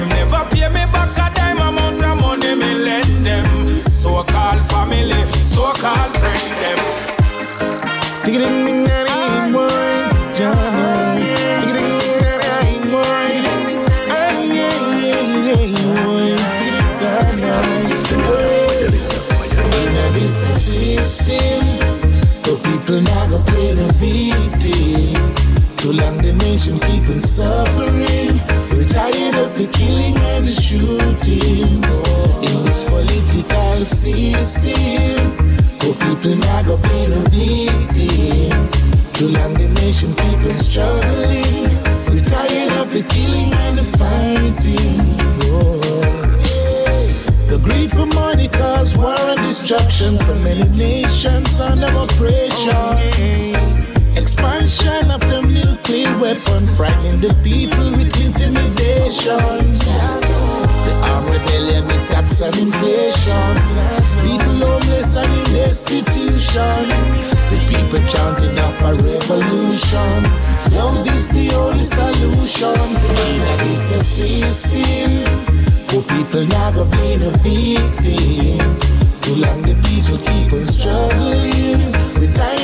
Them. 0.00 0.08
Never 0.08 0.44
pay 0.50 0.68
me 0.68 0.84
back 0.92 1.16
a 1.18 1.34
dime 1.34 1.58
amount 1.58 2.02
of 2.02 2.20
money 2.20 2.54
me 2.54 2.74
lend 2.74 3.26
them. 3.26 3.68
So-called 3.78 4.60
family, 4.70 5.22
so-called 5.42 6.12
friend 6.18 6.46
them. 6.62 6.80
Ding 8.24 8.38
ding 8.38 8.64
ding 8.66 8.84
ding. 8.84 9.06
Ding 11.60 11.74
ding 11.74 11.84
ding 11.84 11.84
ding 11.84 12.00
In 19.80 19.94
this 20.14 20.36
system, 20.64 21.62
the 22.42 22.52
people 22.64 23.00
go 23.28 23.38
play 23.44 23.89
killing 29.72 30.16
and 30.34 30.48
shooting. 30.48 31.82
In 32.46 32.64
this 32.64 32.84
political 32.84 33.84
system, 33.84 35.30
the 35.78 35.94
people 36.00 36.36
now 36.36 36.62
go 36.62 36.76
play 36.78 37.06
the 37.06 37.20
victim. 37.30 38.68
To 39.14 39.28
land 39.28 39.56
the 39.56 39.68
nation 39.68 40.14
people 40.14 40.48
struggling. 40.48 41.68
We're 42.08 42.24
tired 42.24 42.72
of 42.80 42.92
the 42.92 43.02
killing 43.02 43.52
and 43.64 43.78
the 43.78 43.84
fighting. 43.98 45.06
Oh. 45.52 45.80
The 47.46 47.58
greed 47.58 47.90
for 47.90 48.06
money 48.06 48.48
cause 48.48 48.96
war 48.96 49.14
and 49.14 49.40
destruction. 49.40 50.16
So 50.16 50.34
many 50.36 50.68
nations 50.76 51.60
under 51.60 51.88
oppression. 51.88 53.79
Expansion 54.40 55.10
of 55.10 55.20
the 55.20 55.42
nuclear 55.42 56.16
weapon, 56.18 56.66
frightening 56.66 57.20
the 57.20 57.28
people 57.44 57.90
with 57.92 58.08
intimidation. 58.24 59.36
The 59.36 60.94
armed 61.12 61.28
rebellion 61.28 61.84
with 61.84 62.08
tax 62.08 62.40
and 62.40 62.56
inflation. 62.56 63.52
People 64.24 64.64
homeless 64.64 65.14
and 65.16 65.30
in 65.34 65.44
destitution. 65.52 66.88
The 67.52 67.58
people 67.68 68.00
chanting 68.08 68.56
of 68.56 68.80
a 68.80 68.94
revolution. 69.04 70.24
Love 70.72 71.06
is 71.08 71.28
the 71.28 71.52
only 71.54 71.84
solution 71.84 72.80
in 73.20 73.42
a 73.60 73.74
system. 73.76 75.20
Poor 75.88 76.02
people 76.02 76.46
now 76.46 76.70
go 76.70 76.86
be 76.86 77.16
the 77.16 77.30
victim. 77.44 78.80
Too 79.20 79.34
long 79.34 79.60
the 79.60 79.74
people 79.84 80.16
keep 80.16 80.50
on 80.50 80.60
struggling. 80.60 81.89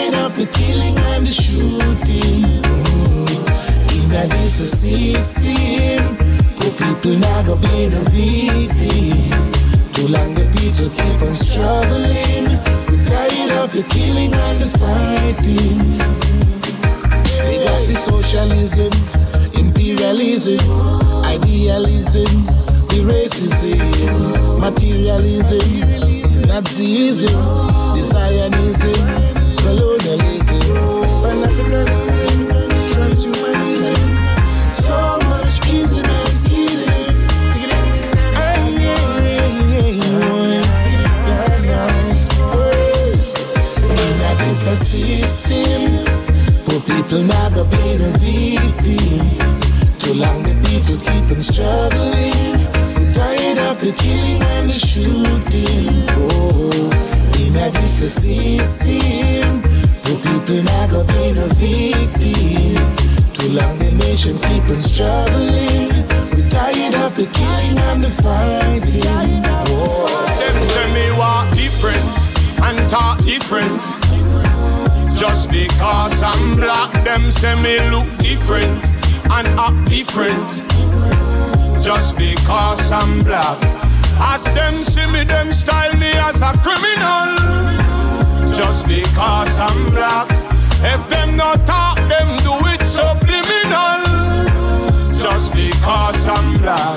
Tired 0.06 0.24
of 0.24 0.36
the 0.36 0.46
killing 0.46 0.96
and 0.96 1.26
the 1.26 1.32
shooting. 1.32 2.44
In 3.90 4.12
a 4.14 4.28
this 4.28 4.70
system, 4.70 6.16
poor 6.54 6.70
people 6.70 7.18
now 7.18 7.42
go 7.42 7.56
the 7.56 8.02
victim. 8.14 9.50
Too 9.90 10.06
long 10.06 10.34
the 10.34 10.46
people 10.54 10.88
keep 10.90 11.20
on 11.20 11.26
struggling. 11.26 12.46
We're 12.86 13.04
tired 13.04 13.50
of 13.58 13.72
the 13.72 13.82
killing 13.90 14.32
and 14.32 14.60
the 14.60 14.68
fighting. 14.78 15.98
We 17.42 17.64
got 17.64 17.82
the 17.88 17.96
socialism, 17.96 18.92
imperialism, 19.58 20.60
idealism, 21.24 22.46
the 22.86 23.02
racism, 23.02 24.60
materialism, 24.60 26.06
Nazism, 26.46 27.32
the 27.96 28.02
Zionism, 28.02 29.46
colonialism, 29.58 29.95
the 46.76 46.84
people 46.84 47.22
never 47.24 47.64
been 47.64 48.00
wealthy. 48.00 48.98
Too 49.98 50.14
long 50.14 50.42
the 50.42 50.54
people 50.66 50.96
keep 50.98 51.24
them 51.26 51.36
struggling 51.36 52.58
We're 52.96 53.12
tired 53.12 53.58
of 53.58 53.80
the 53.80 53.92
killing 53.92 54.42
and 54.54 54.68
the 54.68 54.78
shooting. 54.86 55.88
Oh, 56.18 56.90
in 57.40 57.56
a 57.56 58.08
system, 58.08 59.62
people 60.14 60.62
now 60.62 60.86
go 60.86 61.02
be 61.04 61.32
the 61.32 61.48
victim. 61.58 62.78
Too 63.32 63.48
long 63.48 63.78
the 63.78 63.90
nations 63.92 64.40
keep 64.42 64.62
on 64.64 64.76
struggling. 64.76 65.90
We're 66.30 66.48
tired 66.48 66.94
of 66.94 67.16
the 67.16 67.26
killing 67.32 67.78
and 67.78 68.04
the 68.04 68.10
fighting. 68.22 69.42
Oh. 69.68 70.06
Them 70.38 70.64
say 70.64 70.86
me 70.94 71.10
walk 71.18 71.50
different 71.54 72.04
and 72.62 72.88
talk 72.88 73.18
different. 73.24 73.82
Just 75.18 75.50
because 75.50 76.22
I'm 76.22 76.56
black, 76.56 76.92
them 77.04 77.30
say 77.30 77.54
me 77.54 77.80
look 77.90 78.08
different 78.18 78.84
and 79.30 79.46
act 79.58 79.88
different. 79.88 80.62
Just 81.82 82.16
because 82.16 82.92
I'm 82.92 83.24
black. 83.24 83.58
As 84.18 84.44
them 84.54 84.82
see 84.82 85.06
me, 85.06 85.24
them 85.24 85.52
style 85.52 85.94
me 85.96 86.12
as 86.12 86.42
a 86.42 86.52
criminal. 86.62 87.75
Just 88.56 88.88
because 88.88 89.58
I'm 89.58 89.84
black. 89.90 90.30
If 90.82 91.06
them 91.10 91.36
not 91.36 91.66
talk, 91.66 91.98
them 92.08 92.38
do 92.38 92.54
it 92.72 92.80
so 92.80 93.02
subliminal. 93.20 94.00
Just 95.12 95.52
because 95.52 96.26
I'm 96.26 96.56
black. 96.62 96.96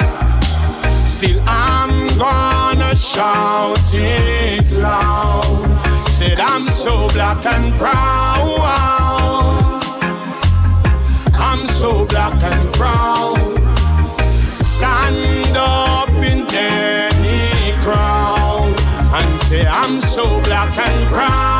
Still 1.05 1.41
I'm 1.45 2.07
gonna 2.17 2.95
shout 2.95 3.77
it 3.93 4.71
loud. 4.71 5.67
Said 6.09 6.39
I'm 6.39 6.63
so 6.63 7.09
black 7.09 7.45
and 7.45 7.73
proud. 7.75 8.61
I'm 11.33 11.61
so 11.65 12.05
black 12.05 12.41
and 12.41 12.73
proud. 12.73 13.35
Stand 14.53 15.57
up 15.57 16.09
in 16.09 16.47
any 16.55 17.73
crowd 17.83 18.18
and 19.11 19.39
say 19.41 19.65
I'm 19.65 19.97
so 19.97 20.41
black 20.41 20.77
and 20.77 21.07
proud. 21.07 21.59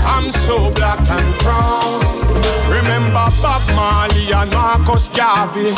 I'm 0.00 0.28
so 0.28 0.70
black 0.70 1.00
and 1.08 1.34
proud. 1.40 2.02
Remember 2.70 3.26
Bob 3.42 3.62
Marley 3.76 4.32
and 4.32 4.50
Marcus 4.52 5.08
Garvey. 5.10 5.74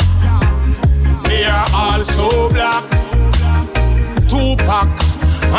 They 1.27 1.45
are 1.45 1.67
all 1.73 2.03
so 2.03 2.49
black. 2.49 2.83
Tupac 4.29 4.89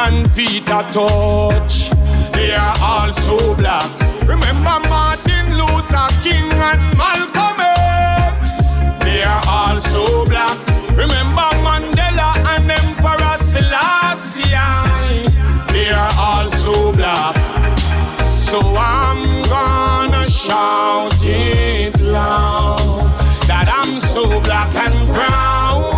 and 0.03 0.35
Peter 0.35 0.83
Tosh. 0.93 1.91
They 2.33 2.55
are 2.55 2.77
all 2.81 3.11
so 3.13 3.55
black. 3.55 3.91
Remember 4.27 4.81
Martin 4.89 5.47
Luther 5.59 6.09
King 6.23 6.51
and 6.53 6.83
Malcolm 6.97 7.61
X. 7.61 8.77
They 9.05 9.23
are 9.23 9.43
all 9.47 9.81
so 9.81 10.25
black. 10.27 10.59
Remember 10.97 11.49
Mandela 11.65 11.94
Selassie. 13.55 14.51
They 15.73 15.89
are 15.91 16.13
all 16.19 16.51
so 16.51 16.91
black. 16.91 17.37
So 18.37 18.59
I'm 18.77 19.45
gonna 19.45 20.25
shout 20.25 21.15
it 21.23 22.01
loud 22.01 23.15
that 23.47 23.69
I'm 23.73 23.93
so 23.93 24.41
black 24.41 24.75
and 24.75 25.09
proud. 25.09 25.95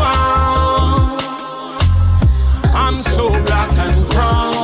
I'm 2.74 2.94
so 2.94 3.30
black 3.46 3.72
and 3.78 4.06
proud. 4.10 4.55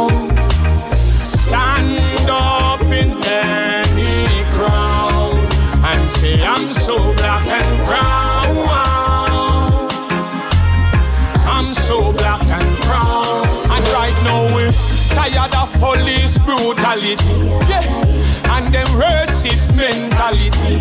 Police 16.32 16.38
brutality. 16.38 17.32
Yeah, 17.68 18.56
and 18.56 18.72
them 18.72 18.86
racist 18.88 19.74
mentality. 19.74 20.78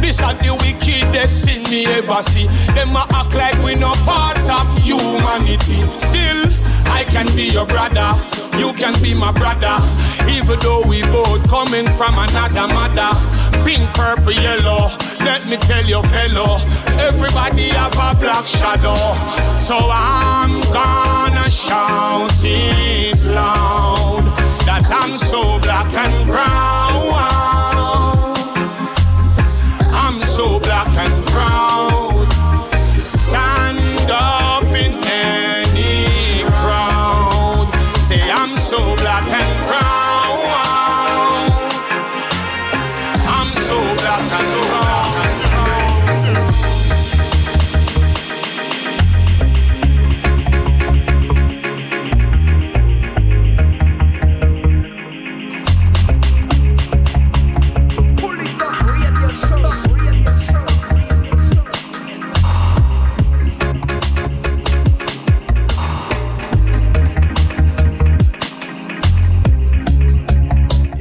This 0.00 0.22
are 0.22 0.34
the 0.34 0.54
wickedest 0.60 1.44
sin 1.44 1.62
me 1.64 1.86
ever 1.86 2.22
see. 2.22 2.46
Them 2.74 2.96
a 2.96 3.06
act 3.10 3.34
like 3.34 3.62
we 3.62 3.74
no 3.74 3.92
part 4.04 4.38
of 4.38 4.66
humanity. 4.82 5.82
Still, 5.96 6.46
I 6.86 7.04
can 7.08 7.34
be 7.36 7.50
your 7.50 7.66
brother. 7.66 8.14
You 8.58 8.72
can 8.74 9.00
be 9.02 9.14
my 9.14 9.32
brother. 9.32 9.78
Even 10.28 10.58
though 10.60 10.82
we 10.86 11.02
both 11.02 11.48
coming 11.48 11.86
from 11.96 12.18
another 12.18 12.72
mother. 12.72 13.12
Pink, 13.64 13.94
purple, 13.94 14.32
yellow. 14.32 14.90
Let 15.20 15.46
me 15.46 15.56
tell 15.56 15.84
you, 15.84 16.02
fellow. 16.04 16.58
Everybody 16.98 17.68
have 17.70 17.92
a 17.92 18.18
black 18.18 18.46
shadow. 18.46 18.96
So 19.58 19.76
I'm 19.90 20.60
gonna 20.72 21.48
shout 21.50 22.32
it 22.44 23.22
loud. 23.24 24.01
I'm 24.92 25.10
so 25.10 25.58
black 25.58 25.92
and 25.94 26.26
brown. 26.26 26.71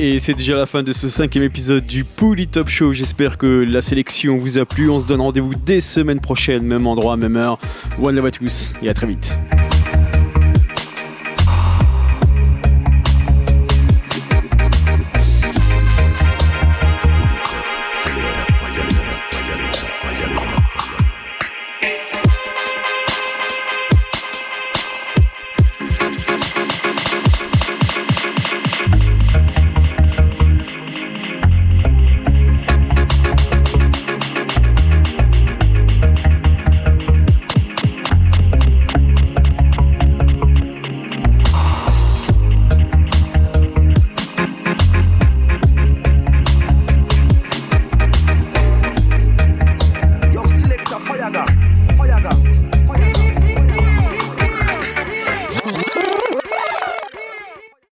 Et 0.03 0.17
c'est 0.17 0.33
déjà 0.33 0.55
la 0.55 0.65
fin 0.65 0.81
de 0.81 0.93
ce 0.93 1.09
cinquième 1.09 1.43
épisode 1.43 1.85
du 1.85 2.03
Pouli 2.05 2.47
Top 2.47 2.67
Show. 2.67 2.91
J'espère 2.91 3.37
que 3.37 3.45
la 3.45 3.81
sélection 3.81 4.39
vous 4.39 4.57
a 4.57 4.65
plu. 4.65 4.89
On 4.89 4.97
se 4.97 5.05
donne 5.05 5.21
rendez-vous 5.21 5.53
dès 5.53 5.79
semaine 5.79 6.19
prochaine, 6.19 6.63
même 6.63 6.87
endroit, 6.87 7.17
même 7.17 7.35
heure. 7.35 7.59
One 8.01 8.15
love 8.15 8.25
à 8.25 8.31
tous 8.31 8.73
et 8.81 8.89
à 8.89 8.95
très 8.95 9.05
vite. 9.05 9.37